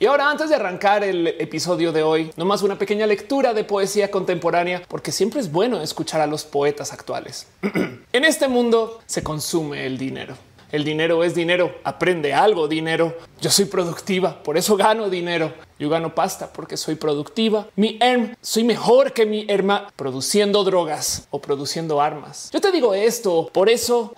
Y 0.00 0.06
ahora, 0.06 0.30
antes 0.30 0.48
de 0.48 0.54
arrancar 0.54 1.02
el 1.02 1.26
episodio 1.26 1.90
de 1.90 2.04
hoy, 2.04 2.30
nomás 2.36 2.62
una 2.62 2.78
pequeña 2.78 3.04
lectura 3.04 3.52
de 3.52 3.64
poesía 3.64 4.12
contemporánea, 4.12 4.80
porque 4.86 5.10
siempre 5.10 5.40
es 5.40 5.50
bueno 5.50 5.80
escuchar 5.80 6.20
a 6.20 6.28
los 6.28 6.44
poetas 6.44 6.92
actuales. 6.92 7.48
en 8.12 8.24
este 8.24 8.46
mundo 8.46 9.00
se 9.06 9.24
consume 9.24 9.86
el 9.86 9.98
dinero. 9.98 10.36
El 10.70 10.84
dinero 10.84 11.24
es 11.24 11.34
dinero. 11.34 11.74
Aprende 11.82 12.32
algo, 12.32 12.68
dinero. 12.68 13.16
Yo 13.40 13.50
soy 13.50 13.64
productiva, 13.64 14.40
por 14.44 14.56
eso 14.56 14.76
gano 14.76 15.10
dinero. 15.10 15.52
Yo 15.80 15.88
gano 15.88 16.14
pasta 16.14 16.52
porque 16.52 16.76
soy 16.76 16.94
productiva. 16.94 17.66
Mi 17.74 17.98
erm, 18.00 18.36
soy 18.40 18.62
mejor 18.62 19.12
que 19.12 19.26
mi 19.26 19.46
herma 19.48 19.92
produciendo 19.96 20.62
drogas 20.62 21.26
o 21.30 21.40
produciendo 21.40 22.00
armas. 22.00 22.50
Yo 22.52 22.60
te 22.60 22.70
digo 22.70 22.94
esto, 22.94 23.50
por 23.52 23.68
eso 23.68 24.14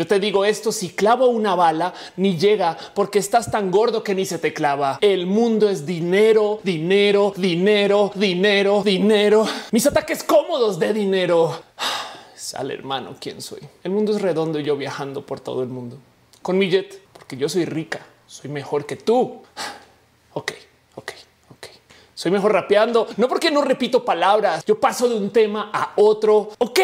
yo 0.00 0.06
te 0.06 0.18
digo 0.18 0.46
esto, 0.46 0.72
si 0.72 0.88
clavo 0.88 1.26
una 1.26 1.54
bala, 1.54 1.92
ni 2.16 2.38
llega 2.38 2.74
porque 2.94 3.18
estás 3.18 3.50
tan 3.50 3.70
gordo 3.70 4.02
que 4.02 4.14
ni 4.14 4.24
se 4.24 4.38
te 4.38 4.54
clava. 4.54 4.96
El 5.02 5.26
mundo 5.26 5.68
es 5.68 5.84
dinero, 5.84 6.58
dinero, 6.64 7.34
dinero, 7.36 8.10
dinero, 8.14 8.82
dinero. 8.82 9.46
Mis 9.72 9.86
ataques 9.86 10.24
cómodos 10.24 10.78
de 10.78 10.94
dinero. 10.94 11.54
Sale 12.34 12.72
hermano, 12.72 13.16
¿quién 13.20 13.42
soy? 13.42 13.60
El 13.84 13.90
mundo 13.90 14.16
es 14.16 14.22
redondo 14.22 14.58
y 14.58 14.62
yo 14.62 14.74
viajando 14.74 15.26
por 15.26 15.40
todo 15.40 15.62
el 15.62 15.68
mundo. 15.68 15.98
Con 16.40 16.56
mi 16.56 16.70
jet, 16.70 17.02
porque 17.12 17.36
yo 17.36 17.50
soy 17.50 17.66
rica, 17.66 18.00
soy 18.26 18.50
mejor 18.50 18.86
que 18.86 18.96
tú. 18.96 19.42
Ok, 20.32 20.52
ok, 20.94 21.12
ok. 21.50 21.66
Soy 22.14 22.30
mejor 22.30 22.54
rapeando, 22.54 23.06
no 23.18 23.28
porque 23.28 23.50
no 23.50 23.60
repito 23.60 24.02
palabras, 24.02 24.64
yo 24.64 24.80
paso 24.80 25.10
de 25.10 25.16
un 25.16 25.28
tema 25.28 25.68
a 25.70 25.92
otro. 25.96 26.52
Ok. 26.56 26.80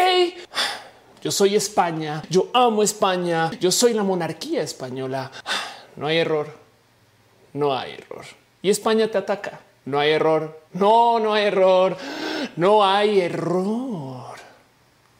Yo 1.27 1.31
soy 1.31 1.57
España, 1.57 2.23
yo 2.29 2.47
amo 2.53 2.81
España, 2.83 3.51
yo 3.59 3.69
soy 3.69 3.93
la 3.93 4.01
monarquía 4.01 4.61
española. 4.61 5.29
No 5.97 6.07
hay 6.07 6.19
error, 6.19 6.47
no 7.51 7.77
hay 7.77 7.95
error. 7.95 8.23
Y 8.61 8.69
España 8.69 9.11
te 9.11 9.17
ataca. 9.17 9.59
No 9.83 9.99
hay 9.99 10.11
error, 10.11 10.57
no, 10.71 11.19
no 11.19 11.33
hay 11.33 11.47
error, 11.47 11.97
no 12.55 12.81
hay 12.81 13.19
error, 13.19 14.37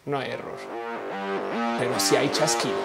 no 0.06 0.18
hay 0.18 0.32
error. 0.32 0.58
Pero 1.78 2.00
si 2.00 2.16
hay 2.16 2.30
chasquido. 2.32 2.74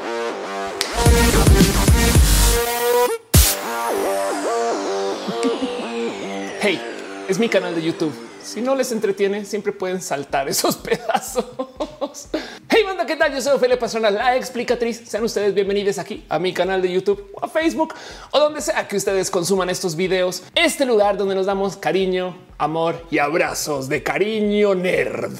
Hey, 6.60 6.80
es 7.28 7.38
mi 7.38 7.48
canal 7.48 7.74
de 7.74 7.82
YouTube. 7.82 8.12
Si 8.42 8.60
no 8.60 8.74
les 8.74 8.90
entretiene, 8.90 9.44
siempre 9.44 9.72
pueden 9.72 10.02
saltar 10.02 10.48
esos 10.48 10.76
pedazos. 10.78 11.46
¿Qué 13.12 13.18
tal? 13.18 13.34
Yo 13.34 13.42
soy 13.42 13.52
Ophelia 13.52 13.78
Pastrana, 13.78 14.10
la 14.10 14.36
explicatriz. 14.36 15.02
Sean 15.06 15.22
ustedes 15.22 15.52
bienvenidos 15.52 15.98
aquí 15.98 16.24
a 16.30 16.38
mi 16.38 16.54
canal 16.54 16.80
de 16.80 16.90
YouTube 16.90 17.30
o 17.34 17.44
a 17.44 17.48
Facebook 17.48 17.92
o 18.30 18.38
donde 18.38 18.62
sea 18.62 18.88
que 18.88 18.96
ustedes 18.96 19.30
consuman 19.30 19.68
estos 19.68 19.96
videos. 19.96 20.44
Este 20.54 20.86
lugar 20.86 21.18
donde 21.18 21.34
nos 21.34 21.44
damos 21.44 21.76
cariño, 21.76 22.34
amor 22.56 23.06
y 23.10 23.18
abrazos 23.18 23.90
de 23.90 24.02
cariño 24.02 24.74
nerd 24.74 25.34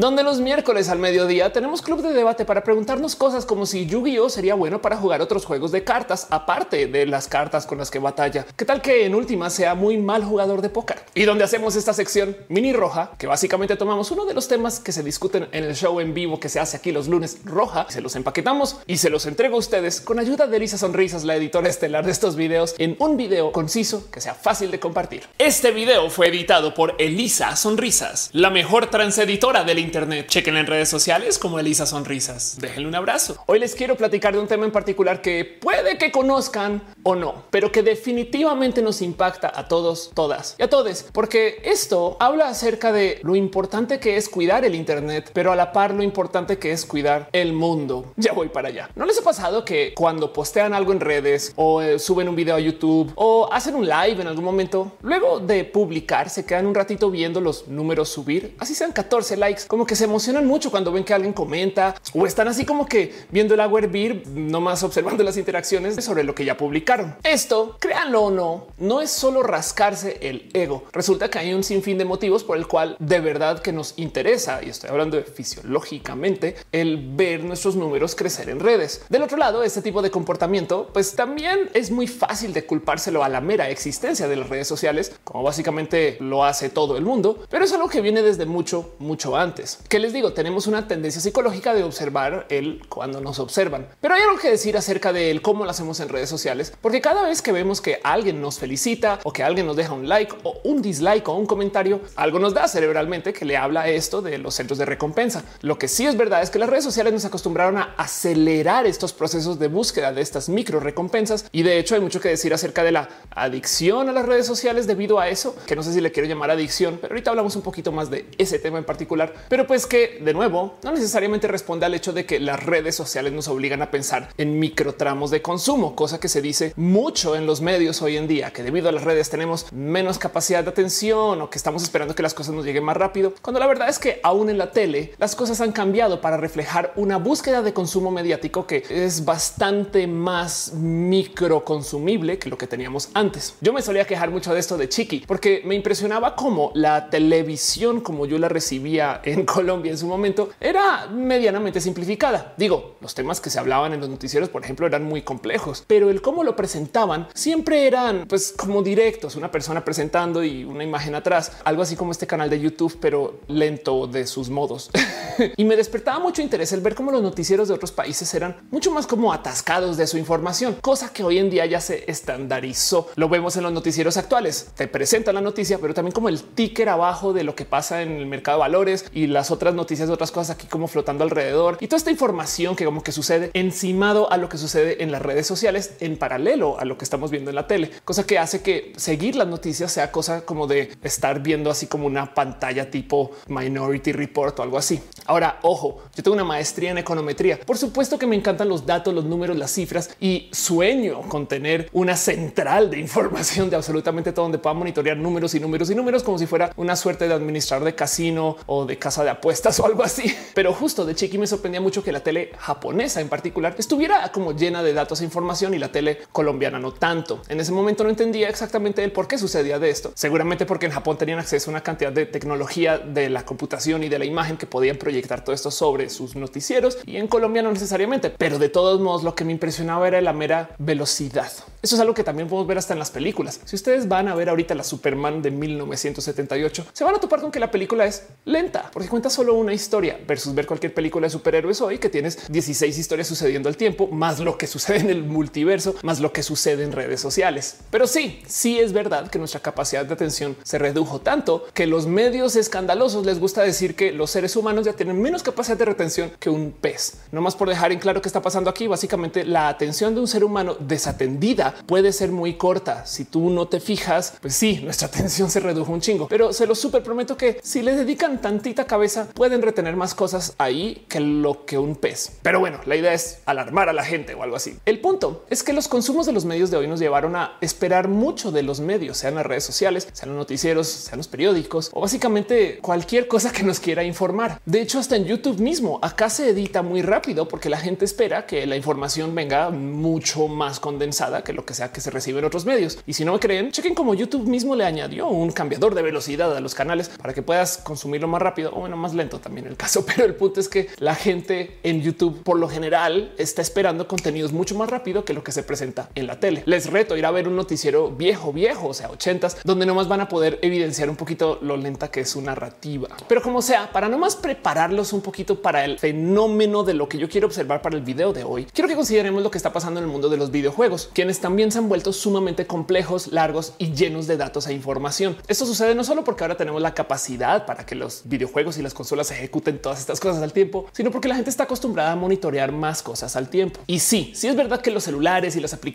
donde 0.00 0.24
los 0.24 0.40
miércoles 0.40 0.88
al 0.88 0.98
mediodía 0.98 1.52
tenemos 1.52 1.80
club 1.80 2.02
de 2.02 2.12
debate 2.12 2.44
para 2.44 2.64
preguntarnos 2.64 3.14
cosas 3.14 3.46
como 3.46 3.64
si 3.64 3.86
Yu-Gi-Oh 3.86 4.28
sería 4.28 4.56
bueno 4.56 4.82
para 4.82 4.96
jugar 4.96 5.22
otros 5.22 5.44
juegos 5.44 5.70
de 5.70 5.84
cartas 5.84 6.26
aparte 6.30 6.88
de 6.88 7.06
las 7.06 7.28
cartas 7.28 7.64
con 7.64 7.78
las 7.78 7.92
que 7.92 8.00
batalla. 8.00 8.44
¿Qué 8.56 8.64
tal 8.64 8.82
que 8.82 9.06
en 9.06 9.14
última 9.14 9.50
sea 9.50 9.76
muy 9.76 9.96
mal 9.96 10.24
jugador 10.24 10.62
de 10.62 10.68
póker? 10.68 11.04
Y 11.14 11.22
donde 11.22 11.44
hacemos 11.44 11.76
esta 11.76 11.92
sección 11.92 12.36
mini 12.48 12.72
roja, 12.72 13.12
que 13.18 13.28
básicamente 13.28 13.76
tomamos 13.76 14.10
uno 14.10 14.24
de 14.24 14.34
los 14.34 14.48
temas 14.48 14.80
que 14.80 14.90
se 14.90 15.04
discuten 15.04 15.46
en 15.52 15.62
el 15.62 15.76
show 15.76 16.00
en 16.00 16.12
vivo 16.12 16.40
que 16.40 16.48
se 16.48 16.58
hace 16.58 16.76
aquí 16.76 16.90
los 16.90 17.06
lunes 17.06 17.38
roja, 17.44 17.86
se 17.88 18.00
los 18.00 18.16
empaquetamos 18.16 18.78
y 18.88 18.96
se 18.96 19.10
los 19.10 19.26
entrego 19.26 19.54
a 19.54 19.60
ustedes 19.60 20.00
con 20.00 20.18
ayuda 20.18 20.48
de 20.48 20.56
Elisa 20.56 20.76
Sonrisas, 20.76 21.22
la 21.22 21.36
editora 21.36 21.68
estelar 21.68 22.04
de 22.04 22.10
estos 22.10 22.34
videos, 22.34 22.74
en 22.78 22.96
un 22.98 23.16
video 23.16 23.52
conciso 23.52 24.10
que 24.10 24.20
sea 24.20 24.34
fácil 24.34 24.72
de 24.72 24.80
compartir. 24.80 25.22
Este 25.38 25.70
video 25.70 26.10
fue 26.10 26.30
editado 26.30 26.74
por 26.74 26.96
Elisa 26.98 27.54
Sonrisas, 27.54 28.30
la 28.32 28.50
mejor 28.50 28.88
transeditora 28.88 29.62
del 29.62 29.83
Internet. 29.84 30.26
Chequen 30.28 30.56
en 30.56 30.66
redes 30.66 30.88
sociales 30.88 31.38
como 31.38 31.58
Elisa 31.58 31.86
Sonrisas. 31.86 32.56
Déjenle 32.60 32.88
un 32.88 32.94
abrazo. 32.94 33.36
Hoy 33.46 33.58
les 33.58 33.74
quiero 33.74 33.96
platicar 33.96 34.34
de 34.34 34.40
un 34.40 34.48
tema 34.48 34.64
en 34.64 34.72
particular 34.72 35.22
que 35.22 35.44
puede 35.44 35.98
que 35.98 36.10
conozcan 36.10 36.82
o 37.04 37.14
no, 37.14 37.44
pero 37.50 37.70
que 37.70 37.82
definitivamente 37.82 38.82
nos 38.82 39.00
impacta 39.02 39.52
a 39.54 39.68
todos, 39.68 40.10
todas 40.14 40.56
y 40.58 40.62
a 40.62 40.68
todos, 40.68 41.04
porque 41.12 41.60
esto 41.64 42.16
habla 42.18 42.48
acerca 42.48 42.92
de 42.92 43.20
lo 43.22 43.36
importante 43.36 44.00
que 44.00 44.16
es 44.16 44.28
cuidar 44.28 44.64
el 44.64 44.74
Internet, 44.74 45.30
pero 45.32 45.52
a 45.52 45.56
la 45.56 45.72
par 45.72 45.94
lo 45.94 46.02
importante 46.02 46.58
que 46.58 46.72
es 46.72 46.84
cuidar 46.84 47.28
el 47.32 47.52
mundo. 47.52 48.12
Ya 48.16 48.32
voy 48.32 48.48
para 48.48 48.68
allá. 48.68 48.90
¿No 48.96 49.04
les 49.04 49.18
ha 49.18 49.22
pasado 49.22 49.64
que 49.64 49.92
cuando 49.94 50.32
postean 50.32 50.74
algo 50.74 50.92
en 50.92 51.00
redes 51.00 51.52
o 51.56 51.82
eh, 51.82 51.98
suben 51.98 52.28
un 52.28 52.36
video 52.36 52.56
a 52.56 52.60
YouTube 52.60 53.12
o 53.14 53.48
hacen 53.52 53.74
un 53.74 53.86
live 53.86 54.20
en 54.20 54.26
algún 54.26 54.44
momento, 54.44 54.92
luego 55.02 55.40
de 55.40 55.64
publicar, 55.64 56.30
se 56.30 56.44
quedan 56.44 56.66
un 56.66 56.74
ratito 56.74 57.10
viendo 57.10 57.40
los 57.40 57.68
números 57.68 58.08
subir, 58.08 58.56
así 58.58 58.74
sean 58.74 58.92
14 58.92 59.36
likes, 59.36 59.62
como 59.66 59.86
que 59.86 59.96
se 59.96 60.04
emocionan 60.04 60.46
mucho 60.46 60.70
cuando 60.70 60.90
ven 60.90 61.04
que 61.04 61.12
alguien 61.12 61.32
comenta 61.32 61.94
o 62.14 62.26
están 62.26 62.48
así 62.48 62.64
como 62.64 62.86
que 62.86 63.12
viendo 63.30 63.54
el 63.54 63.60
agua 63.60 63.80
hervir, 63.80 64.24
nomás 64.28 64.82
observando 64.82 65.22
las 65.22 65.36
interacciones 65.36 66.02
sobre 66.02 66.24
lo 66.24 66.34
que 66.34 66.44
ya 66.44 66.56
publicaron. 66.56 66.93
Esto, 67.24 67.76
créanlo 67.80 68.22
o 68.24 68.30
no, 68.30 68.66
no 68.78 69.00
es 69.00 69.10
solo 69.10 69.42
rascarse 69.42 70.18
el 70.22 70.48
ego. 70.52 70.84
Resulta 70.92 71.28
que 71.28 71.38
hay 71.38 71.52
un 71.52 71.64
sinfín 71.64 71.98
de 71.98 72.04
motivos 72.04 72.44
por 72.44 72.56
el 72.56 72.68
cual 72.68 72.96
de 73.00 73.20
verdad 73.20 73.60
que 73.60 73.72
nos 73.72 73.94
interesa, 73.96 74.62
y 74.62 74.68
estoy 74.68 74.90
hablando 74.90 75.20
fisiológicamente, 75.22 76.56
el 76.70 77.14
ver 77.14 77.42
nuestros 77.42 77.74
números 77.74 78.14
crecer 78.14 78.48
en 78.48 78.60
redes. 78.60 79.04
Del 79.08 79.22
otro 79.22 79.36
lado, 79.36 79.62
este 79.64 79.82
tipo 79.82 80.02
de 80.02 80.10
comportamiento, 80.10 80.90
pues 80.92 81.16
también 81.16 81.70
es 81.74 81.90
muy 81.90 82.06
fácil 82.06 82.52
de 82.52 82.64
culpárselo 82.64 83.24
a 83.24 83.28
la 83.28 83.40
mera 83.40 83.70
existencia 83.70 84.28
de 84.28 84.36
las 84.36 84.48
redes 84.48 84.68
sociales, 84.68 85.12
como 85.24 85.42
básicamente 85.42 86.16
lo 86.20 86.44
hace 86.44 86.68
todo 86.68 86.96
el 86.96 87.04
mundo, 87.04 87.44
pero 87.50 87.64
es 87.64 87.72
algo 87.72 87.88
que 87.88 88.00
viene 88.00 88.22
desde 88.22 88.46
mucho, 88.46 88.94
mucho 88.98 89.36
antes. 89.36 89.78
Que 89.88 89.98
les 89.98 90.12
digo, 90.12 90.32
tenemos 90.32 90.66
una 90.66 90.86
tendencia 90.86 91.20
psicológica 91.20 91.74
de 91.74 91.82
observar 91.82 92.46
el 92.50 92.86
cuando 92.88 93.20
nos 93.20 93.38
observan, 93.38 93.88
pero 94.00 94.14
hay 94.14 94.22
algo 94.22 94.38
que 94.38 94.50
decir 94.50 94.76
acerca 94.76 95.12
de 95.12 95.40
cómo 95.42 95.64
lo 95.64 95.70
hacemos 95.70 95.98
en 96.00 96.08
redes 96.08 96.28
sociales, 96.28 96.72
porque 96.84 97.00
cada 97.00 97.22
vez 97.22 97.40
que 97.40 97.50
vemos 97.50 97.80
que 97.80 97.98
alguien 98.04 98.42
nos 98.42 98.58
felicita 98.58 99.18
o 99.22 99.32
que 99.32 99.42
alguien 99.42 99.64
nos 99.64 99.74
deja 99.74 99.94
un 99.94 100.06
like 100.06 100.36
o 100.42 100.60
un 100.64 100.82
dislike 100.82 101.26
o 101.26 101.32
un 101.32 101.46
comentario, 101.46 102.02
algo 102.14 102.38
nos 102.38 102.52
da 102.52 102.68
cerebralmente 102.68 103.32
que 103.32 103.46
le 103.46 103.56
habla 103.56 103.88
esto 103.88 104.20
de 104.20 104.36
los 104.36 104.54
centros 104.54 104.78
de 104.78 104.84
recompensa. 104.84 105.44
Lo 105.62 105.78
que 105.78 105.88
sí 105.88 106.04
es 106.04 106.14
verdad 106.14 106.42
es 106.42 106.50
que 106.50 106.58
las 106.58 106.68
redes 106.68 106.84
sociales 106.84 107.14
nos 107.14 107.24
acostumbraron 107.24 107.78
a 107.78 107.94
acelerar 107.96 108.86
estos 108.86 109.14
procesos 109.14 109.58
de 109.58 109.68
búsqueda 109.68 110.12
de 110.12 110.20
estas 110.20 110.50
micro 110.50 110.78
recompensas 110.78 111.46
y 111.52 111.62
de 111.62 111.78
hecho 111.78 111.94
hay 111.94 112.02
mucho 112.02 112.20
que 112.20 112.28
decir 112.28 112.52
acerca 112.52 112.84
de 112.84 112.92
la 112.92 113.08
adicción 113.30 114.10
a 114.10 114.12
las 114.12 114.26
redes 114.26 114.46
sociales 114.46 114.86
debido 114.86 115.18
a 115.18 115.30
eso, 115.30 115.56
que 115.66 115.76
no 115.76 115.82
sé 115.82 115.94
si 115.94 116.02
le 116.02 116.12
quiero 116.12 116.28
llamar 116.28 116.50
adicción, 116.50 116.98
pero 117.00 117.14
ahorita 117.14 117.30
hablamos 117.30 117.56
un 117.56 117.62
poquito 117.62 117.92
más 117.92 118.10
de 118.10 118.26
ese 118.36 118.58
tema 118.58 118.76
en 118.76 118.84
particular, 118.84 119.32
pero 119.48 119.66
pues 119.66 119.86
que 119.86 120.18
de 120.22 120.34
nuevo 120.34 120.74
no 120.82 120.92
necesariamente 120.92 121.48
responde 121.48 121.86
al 121.86 121.94
hecho 121.94 122.12
de 122.12 122.26
que 122.26 122.40
las 122.40 122.62
redes 122.62 122.94
sociales 122.94 123.32
nos 123.32 123.48
obligan 123.48 123.80
a 123.80 123.90
pensar 123.90 124.28
en 124.36 124.58
microtramos 124.58 125.30
de 125.30 125.40
consumo, 125.40 125.96
cosa 125.96 126.20
que 126.20 126.28
se 126.28 126.42
dice 126.42 126.73
mucho 126.76 127.36
en 127.36 127.46
los 127.46 127.60
medios 127.60 128.02
hoy 128.02 128.16
en 128.16 128.26
día, 128.26 128.52
que 128.52 128.62
debido 128.62 128.88
a 128.88 128.92
las 128.92 129.04
redes 129.04 129.30
tenemos 129.30 129.72
menos 129.72 130.18
capacidad 130.18 130.64
de 130.64 130.70
atención 130.70 131.40
o 131.40 131.50
que 131.50 131.58
estamos 131.58 131.82
esperando 131.82 132.14
que 132.14 132.22
las 132.22 132.34
cosas 132.34 132.54
nos 132.54 132.64
lleguen 132.64 132.84
más 132.84 132.96
rápido, 132.96 133.34
cuando 133.42 133.60
la 133.60 133.66
verdad 133.66 133.88
es 133.88 133.98
que 133.98 134.20
aún 134.22 134.50
en 134.50 134.58
la 134.58 134.72
tele 134.72 135.14
las 135.18 135.36
cosas 135.36 135.60
han 135.60 135.72
cambiado 135.72 136.20
para 136.20 136.36
reflejar 136.36 136.92
una 136.96 137.16
búsqueda 137.16 137.62
de 137.62 137.72
consumo 137.72 138.10
mediático 138.10 138.66
que 138.66 138.84
es 138.88 139.24
bastante 139.24 140.06
más 140.06 140.72
micro 140.74 141.64
consumible 141.64 142.38
que 142.38 142.48
lo 142.48 142.58
que 142.58 142.66
teníamos 142.66 143.10
antes. 143.14 143.54
Yo 143.60 143.72
me 143.72 143.82
solía 143.82 144.06
quejar 144.06 144.30
mucho 144.30 144.52
de 144.52 144.60
esto 144.60 144.76
de 144.76 144.88
Chiqui 144.88 145.24
porque 145.26 145.62
me 145.64 145.74
impresionaba 145.74 146.34
cómo 146.34 146.70
la 146.74 147.10
televisión 147.10 148.00
como 148.00 148.26
yo 148.26 148.38
la 148.38 148.48
recibía 148.48 149.20
en 149.24 149.44
Colombia 149.54 149.92
en 149.92 149.98
su 149.98 150.06
momento 150.06 150.50
era 150.60 151.06
medianamente 151.08 151.80
simplificada. 151.80 152.54
Digo, 152.56 152.96
los 153.00 153.14
temas 153.14 153.40
que 153.40 153.50
se 153.50 153.58
hablaban 153.58 153.92
en 153.92 154.00
los 154.00 154.08
noticieros, 154.08 154.48
por 154.48 154.64
ejemplo, 154.64 154.86
eran 154.86 155.04
muy 155.04 155.22
complejos, 155.22 155.84
pero 155.86 156.10
el 156.10 156.22
cómo 156.22 156.44
lo 156.44 156.56
presentaban 156.64 157.28
siempre 157.34 157.86
eran 157.86 158.24
pues 158.26 158.54
como 158.56 158.82
directos, 158.82 159.36
una 159.36 159.50
persona 159.50 159.84
presentando 159.84 160.42
y 160.42 160.64
una 160.64 160.82
imagen 160.82 161.14
atrás, 161.14 161.52
algo 161.62 161.82
así 161.82 161.94
como 161.94 162.10
este 162.10 162.26
canal 162.26 162.48
de 162.48 162.58
YouTube, 162.58 162.96
pero 163.02 163.40
lento 163.48 164.06
de 164.06 164.26
sus 164.26 164.48
modos. 164.48 164.90
y 165.58 165.64
me 165.66 165.76
despertaba 165.76 166.18
mucho 166.20 166.40
interés 166.40 166.72
el 166.72 166.80
ver 166.80 166.94
cómo 166.94 167.10
los 167.10 167.22
noticieros 167.22 167.68
de 167.68 167.74
otros 167.74 167.92
países 167.92 168.32
eran 168.32 168.56
mucho 168.70 168.90
más 168.90 169.06
como 169.06 169.30
atascados 169.30 169.98
de 169.98 170.06
su 170.06 170.16
información, 170.16 170.76
cosa 170.80 171.12
que 171.12 171.22
hoy 171.22 171.36
en 171.36 171.50
día 171.50 171.66
ya 171.66 171.82
se 171.82 172.10
estandarizó. 172.10 173.10
Lo 173.16 173.28
vemos 173.28 173.56
en 173.58 173.64
los 173.64 173.72
noticieros 173.72 174.16
actuales. 174.16 174.68
Te 174.74 174.88
presentan 174.88 175.34
la 175.34 175.42
noticia, 175.42 175.76
pero 175.78 175.92
también 175.92 176.14
como 176.14 176.30
el 176.30 176.42
ticker 176.42 176.88
abajo 176.88 177.34
de 177.34 177.44
lo 177.44 177.54
que 177.54 177.66
pasa 177.66 178.00
en 178.00 178.12
el 178.12 178.24
mercado 178.24 178.56
de 178.56 178.60
valores 178.60 179.04
y 179.12 179.26
las 179.26 179.50
otras 179.50 179.74
noticias 179.74 180.08
de 180.08 180.14
otras 180.14 180.32
cosas 180.32 180.56
aquí 180.56 180.66
como 180.66 180.88
flotando 180.88 181.24
alrededor 181.24 181.76
y 181.80 181.88
toda 181.88 181.98
esta 181.98 182.10
información 182.10 182.74
que 182.74 182.86
como 182.86 183.02
que 183.02 183.12
sucede 183.12 183.50
encimado 183.52 184.32
a 184.32 184.38
lo 184.38 184.48
que 184.48 184.56
sucede 184.56 185.02
en 185.02 185.12
las 185.12 185.20
redes 185.20 185.46
sociales 185.46 185.96
en 186.00 186.16
paralelo 186.16 186.53
paralelo 186.54 186.78
a 186.78 186.84
lo 186.84 186.96
que 186.96 187.04
estamos 187.04 187.30
viendo 187.30 187.50
en 187.50 187.56
la 187.56 187.66
tele, 187.66 187.90
cosa 188.04 188.24
que 188.24 188.38
hace 188.38 188.62
que 188.62 188.92
seguir 188.96 189.36
las 189.36 189.48
noticias 189.48 189.92
sea 189.92 190.10
cosa 190.10 190.44
como 190.44 190.66
de 190.66 190.92
estar 191.02 191.40
viendo 191.42 191.70
así 191.70 191.86
como 191.86 192.06
una 192.06 192.34
pantalla 192.34 192.90
tipo 192.90 193.32
Minority 193.48 194.12
Report 194.12 194.58
o 194.58 194.62
algo 194.62 194.78
así. 194.78 195.00
Ahora, 195.26 195.58
ojo, 195.62 196.02
yo 196.14 196.22
tengo 196.22 196.34
una 196.34 196.44
maestría 196.44 196.90
en 196.90 196.98
econometría. 196.98 197.58
Por 197.60 197.78
supuesto 197.78 198.18
que 198.18 198.26
me 198.26 198.36
encantan 198.36 198.68
los 198.68 198.86
datos, 198.86 199.14
los 199.14 199.24
números, 199.24 199.56
las 199.56 199.72
cifras 199.72 200.10
y 200.20 200.48
sueño 200.52 201.22
con 201.22 201.46
tener 201.46 201.88
una 201.92 202.16
central 202.16 202.90
de 202.90 202.98
información 202.98 203.70
de 203.70 203.76
absolutamente 203.76 204.32
todo 204.32 204.44
donde 204.44 204.58
pueda 204.58 204.74
monitorear 204.74 205.16
números 205.16 205.54
y 205.54 205.60
números 205.60 205.90
y 205.90 205.94
números 205.94 206.22
como 206.22 206.38
si 206.38 206.46
fuera 206.46 206.72
una 206.76 206.96
suerte 206.96 207.26
de 207.26 207.34
administrador 207.34 207.84
de 207.84 207.94
casino 207.94 208.56
o 208.66 208.84
de 208.86 208.98
casa 208.98 209.24
de 209.24 209.30
apuestas 209.30 209.80
o 209.80 209.86
algo 209.86 210.02
así. 210.02 210.34
Pero 210.54 210.72
justo 210.72 211.04
de 211.04 211.14
chiqui 211.14 211.38
me 211.38 211.46
sorprendía 211.46 211.80
mucho 211.80 212.02
que 212.02 212.12
la 212.12 212.20
tele 212.20 212.52
japonesa 212.58 213.20
en 213.20 213.28
particular 213.28 213.74
estuviera 213.78 214.30
como 214.32 214.52
llena 214.52 214.82
de 214.82 214.92
datos 214.92 215.20
e 215.20 215.24
información 215.24 215.74
y 215.74 215.78
la 215.78 215.90
tele 215.90 216.18
colombiana 216.34 216.80
no 216.80 216.92
tanto. 216.92 217.40
En 217.48 217.60
ese 217.60 217.72
momento 217.72 218.02
no 218.04 218.10
entendía 218.10 218.48
exactamente 218.48 219.02
el 219.04 219.12
por 219.12 219.28
qué 219.28 219.38
sucedía 219.38 219.78
de 219.78 219.88
esto. 219.88 220.12
Seguramente 220.16 220.66
porque 220.66 220.86
en 220.86 220.92
Japón 220.92 221.16
tenían 221.16 221.38
acceso 221.38 221.70
a 221.70 221.72
una 221.72 221.82
cantidad 221.82 222.12
de 222.12 222.26
tecnología 222.26 222.98
de 222.98 223.30
la 223.30 223.46
computación 223.46 224.02
y 224.02 224.08
de 224.08 224.18
la 224.18 224.24
imagen 224.24 224.56
que 224.56 224.66
podían 224.66 224.96
proyectar 224.96 225.44
todo 225.44 225.54
esto 225.54 225.70
sobre 225.70 226.10
sus 226.10 226.34
noticieros 226.34 226.98
y 227.06 227.16
en 227.16 227.28
Colombia 227.28 227.62
no 227.62 227.72
necesariamente. 227.72 228.30
Pero 228.30 228.58
de 228.58 228.68
todos 228.68 229.00
modos 229.00 229.22
lo 229.22 229.34
que 229.34 229.44
me 229.44 229.52
impresionaba 229.52 230.08
era 230.08 230.20
la 230.20 230.32
mera 230.32 230.70
velocidad. 230.78 231.50
Eso 231.82 231.96
es 231.96 232.00
algo 232.00 232.14
que 232.14 232.24
también 232.24 232.48
podemos 232.48 232.66
ver 232.66 232.78
hasta 232.78 232.94
en 232.94 232.98
las 232.98 233.10
películas. 233.10 233.60
Si 233.64 233.76
ustedes 233.76 234.08
van 234.08 234.26
a 234.26 234.34
ver 234.34 234.48
ahorita 234.48 234.74
la 234.74 234.82
Superman 234.82 235.40
de 235.40 235.52
1978, 235.52 236.86
se 236.92 237.04
van 237.04 237.14
a 237.14 237.20
topar 237.20 237.40
con 237.40 237.52
que 237.52 237.60
la 237.60 237.70
película 237.70 238.06
es 238.06 238.26
lenta 238.44 238.90
porque 238.92 239.08
cuenta 239.08 239.30
solo 239.30 239.54
una 239.54 239.72
historia 239.72 240.18
versus 240.26 240.54
ver 240.54 240.66
cualquier 240.66 240.92
película 240.92 241.26
de 241.26 241.30
superhéroes 241.30 241.80
hoy 241.80 241.98
que 241.98 242.08
tienes 242.08 242.50
16 242.50 242.98
historias 242.98 243.28
sucediendo 243.28 243.68
al 243.68 243.76
tiempo, 243.76 244.08
más 244.08 244.40
lo 244.40 244.58
que 244.58 244.66
sucede 244.66 244.98
en 244.98 245.10
el 245.10 245.22
multiverso, 245.22 245.94
más 246.02 246.20
lo 246.24 246.32
que 246.32 246.42
sucede 246.42 246.84
en 246.84 246.92
redes 246.92 247.20
sociales. 247.20 247.76
Pero 247.90 248.06
sí, 248.06 248.42
sí 248.46 248.80
es 248.80 248.94
verdad 248.94 249.28
que 249.28 249.38
nuestra 249.38 249.60
capacidad 249.60 250.06
de 250.06 250.14
atención 250.14 250.56
se 250.62 250.78
redujo 250.78 251.20
tanto 251.20 251.66
que 251.74 251.86
los 251.86 252.06
medios 252.06 252.56
escandalosos 252.56 253.26
les 253.26 253.38
gusta 253.38 253.60
decir 253.60 253.94
que 253.94 254.10
los 254.10 254.30
seres 254.30 254.56
humanos 254.56 254.86
ya 254.86 254.94
tienen 254.94 255.20
menos 255.20 255.42
capacidad 255.42 255.76
de 255.76 255.84
retención 255.84 256.32
que 256.40 256.48
un 256.48 256.72
pez. 256.72 257.18
No 257.30 257.42
más 257.42 257.56
por 257.56 257.68
dejar 257.68 257.92
en 257.92 257.98
claro 257.98 258.22
qué 258.22 258.28
está 258.30 258.40
pasando 258.40 258.70
aquí. 258.70 258.86
Básicamente 258.86 259.44
la 259.44 259.68
atención 259.68 260.14
de 260.14 260.22
un 260.22 260.26
ser 260.26 260.44
humano 260.44 260.78
desatendida 260.80 261.74
puede 261.86 262.10
ser 262.10 262.32
muy 262.32 262.54
corta. 262.54 263.04
Si 263.04 263.26
tú 263.26 263.50
no 263.50 263.68
te 263.68 263.78
fijas, 263.78 264.38
pues 264.40 264.56
sí, 264.56 264.80
nuestra 264.82 265.08
atención 265.12 265.50
se 265.50 265.60
redujo 265.60 265.92
un 265.92 266.00
chingo, 266.00 266.26
pero 266.26 266.54
se 266.54 266.66
lo 266.66 266.74
súper 266.74 267.02
prometo 267.02 267.36
que 267.36 267.60
si 267.62 267.82
le 267.82 267.94
dedican 267.94 268.40
tantita 268.40 268.86
cabeza 268.86 269.28
pueden 269.34 269.60
retener 269.60 269.94
más 269.94 270.14
cosas 270.14 270.54
ahí 270.56 271.04
que 271.06 271.20
lo 271.20 271.66
que 271.66 271.76
un 271.76 271.96
pez. 271.96 272.38
Pero 272.40 272.60
bueno, 272.60 272.80
la 272.86 272.96
idea 272.96 273.12
es 273.12 273.42
alarmar 273.44 273.90
a 273.90 273.92
la 273.92 274.04
gente 274.04 274.32
o 274.32 274.42
algo 274.42 274.56
así. 274.56 274.78
El 274.86 275.02
punto 275.02 275.44
es 275.50 275.62
que 275.62 275.74
los 275.74 275.86
de 276.22 276.32
los 276.32 276.44
medios 276.44 276.70
de 276.70 276.76
hoy 276.76 276.86
nos 276.86 277.00
llevaron 277.00 277.34
a 277.34 277.58
esperar 277.60 278.06
mucho 278.06 278.52
de 278.52 278.62
los 278.62 278.78
medios, 278.78 279.18
sean 279.18 279.34
las 279.34 279.44
redes 279.44 279.64
sociales, 279.64 280.08
sean 280.12 280.28
los 280.30 280.38
noticieros, 280.38 280.86
sean 280.86 281.18
los 281.18 281.26
periódicos 281.26 281.90
o 281.92 282.00
básicamente 282.00 282.78
cualquier 282.80 283.26
cosa 283.26 283.50
que 283.50 283.64
nos 283.64 283.80
quiera 283.80 284.04
informar. 284.04 284.60
De 284.64 284.80
hecho, 284.80 285.00
hasta 285.00 285.16
en 285.16 285.24
YouTube 285.24 285.58
mismo, 285.58 285.98
acá 286.02 286.30
se 286.30 286.50
edita 286.50 286.82
muy 286.82 287.02
rápido 287.02 287.48
porque 287.48 287.68
la 287.68 287.78
gente 287.78 288.04
espera 288.04 288.46
que 288.46 288.64
la 288.64 288.76
información 288.76 289.34
venga 289.34 289.70
mucho 289.70 290.46
más 290.46 290.78
condensada 290.78 291.42
que 291.42 291.52
lo 291.52 291.66
que 291.66 291.74
sea 291.74 291.90
que 291.90 292.00
se 292.00 292.12
recibe 292.12 292.38
en 292.38 292.44
otros 292.44 292.64
medios. 292.64 292.98
Y 293.06 293.14
si 293.14 293.24
no 293.24 293.32
me 293.32 293.40
creen, 293.40 293.72
chequen 293.72 293.96
como 293.96 294.14
YouTube 294.14 294.46
mismo 294.46 294.76
le 294.76 294.84
añadió 294.84 295.26
un 295.26 295.50
cambiador 295.50 295.96
de 295.96 296.02
velocidad 296.02 296.56
a 296.56 296.60
los 296.60 296.76
canales 296.76 297.08
para 297.08 297.34
que 297.34 297.42
puedas 297.42 297.78
consumirlo 297.78 298.28
más 298.28 298.40
rápido 298.40 298.70
o 298.72 298.80
bueno, 298.80 298.96
más 298.96 299.14
lento 299.14 299.40
también 299.40 299.66
el 299.66 299.76
caso. 299.76 300.06
Pero 300.14 300.24
el 300.24 300.36
punto 300.36 300.60
es 300.60 300.68
que 300.68 300.88
la 300.98 301.16
gente 301.16 301.78
en 301.82 302.02
YouTube 302.02 302.44
por 302.44 302.56
lo 302.58 302.68
general 302.68 303.34
está 303.36 303.62
esperando 303.62 304.06
contenidos 304.06 304.52
mucho 304.52 304.76
más 304.76 304.88
rápido 304.88 305.24
que 305.24 305.32
lo 305.32 305.42
que 305.42 305.50
se 305.50 305.64
presenta 305.64 306.03
en 306.14 306.26
la 306.26 306.40
tele. 306.40 306.62
Les 306.66 306.90
reto 306.90 307.16
ir 307.16 307.26
a 307.26 307.30
ver 307.30 307.48
un 307.48 307.56
noticiero 307.56 308.10
viejo, 308.10 308.52
viejo, 308.52 308.88
o 308.88 308.94
sea, 308.94 309.10
ochentas, 309.10 309.58
donde 309.64 309.86
nomás 309.86 310.08
van 310.08 310.20
a 310.20 310.28
poder 310.28 310.58
evidenciar 310.62 311.10
un 311.10 311.16
poquito 311.16 311.58
lo 311.62 311.76
lenta 311.76 312.10
que 312.10 312.20
es 312.20 312.30
su 312.30 312.42
narrativa. 312.42 313.08
Pero 313.28 313.42
como 313.42 313.62
sea, 313.62 313.92
para 313.92 314.08
nomás 314.08 314.36
prepararlos 314.36 315.12
un 315.12 315.20
poquito 315.20 315.60
para 315.60 315.84
el 315.84 315.98
fenómeno 315.98 316.82
de 316.82 316.94
lo 316.94 317.08
que 317.08 317.18
yo 317.18 317.28
quiero 317.28 317.46
observar 317.46 317.82
para 317.82 317.96
el 317.96 318.02
video 318.02 318.32
de 318.32 318.44
hoy, 318.44 318.66
quiero 318.72 318.88
que 318.88 318.94
consideremos 318.94 319.42
lo 319.42 319.50
que 319.50 319.58
está 319.58 319.72
pasando 319.72 320.00
en 320.00 320.06
el 320.06 320.12
mundo 320.12 320.28
de 320.28 320.36
los 320.36 320.50
videojuegos, 320.50 321.10
quienes 321.12 321.40
también 321.40 321.72
se 321.72 321.78
han 321.78 321.88
vuelto 321.88 322.12
sumamente 322.12 322.66
complejos, 322.66 323.28
largos 323.28 323.74
y 323.78 323.92
llenos 323.92 324.26
de 324.26 324.36
datos 324.36 324.66
e 324.66 324.72
información. 324.72 325.36
Esto 325.48 325.66
sucede 325.66 325.94
no 325.94 326.04
solo 326.04 326.24
porque 326.24 326.44
ahora 326.44 326.56
tenemos 326.56 326.82
la 326.82 326.94
capacidad 326.94 327.66
para 327.66 327.86
que 327.86 327.94
los 327.94 328.22
videojuegos 328.24 328.78
y 328.78 328.82
las 328.82 328.94
consolas 328.94 329.30
ejecuten 329.30 329.80
todas 329.80 330.00
estas 330.00 330.20
cosas 330.20 330.42
al 330.42 330.52
tiempo, 330.52 330.86
sino 330.92 331.10
porque 331.10 331.28
la 331.28 331.36
gente 331.36 331.50
está 331.50 331.64
acostumbrada 331.64 332.12
a 332.12 332.16
monitorear 332.16 332.72
más 332.72 333.02
cosas 333.02 333.36
al 333.36 333.48
tiempo. 333.48 333.80
Y 333.86 334.00
sí, 334.00 334.32
sí 334.34 334.48
es 334.48 334.56
verdad 334.56 334.80
que 334.80 334.90
los 334.90 335.04
celulares 335.04 335.56
y 335.56 335.60
las 335.60 335.72
aplicaciones 335.72 335.93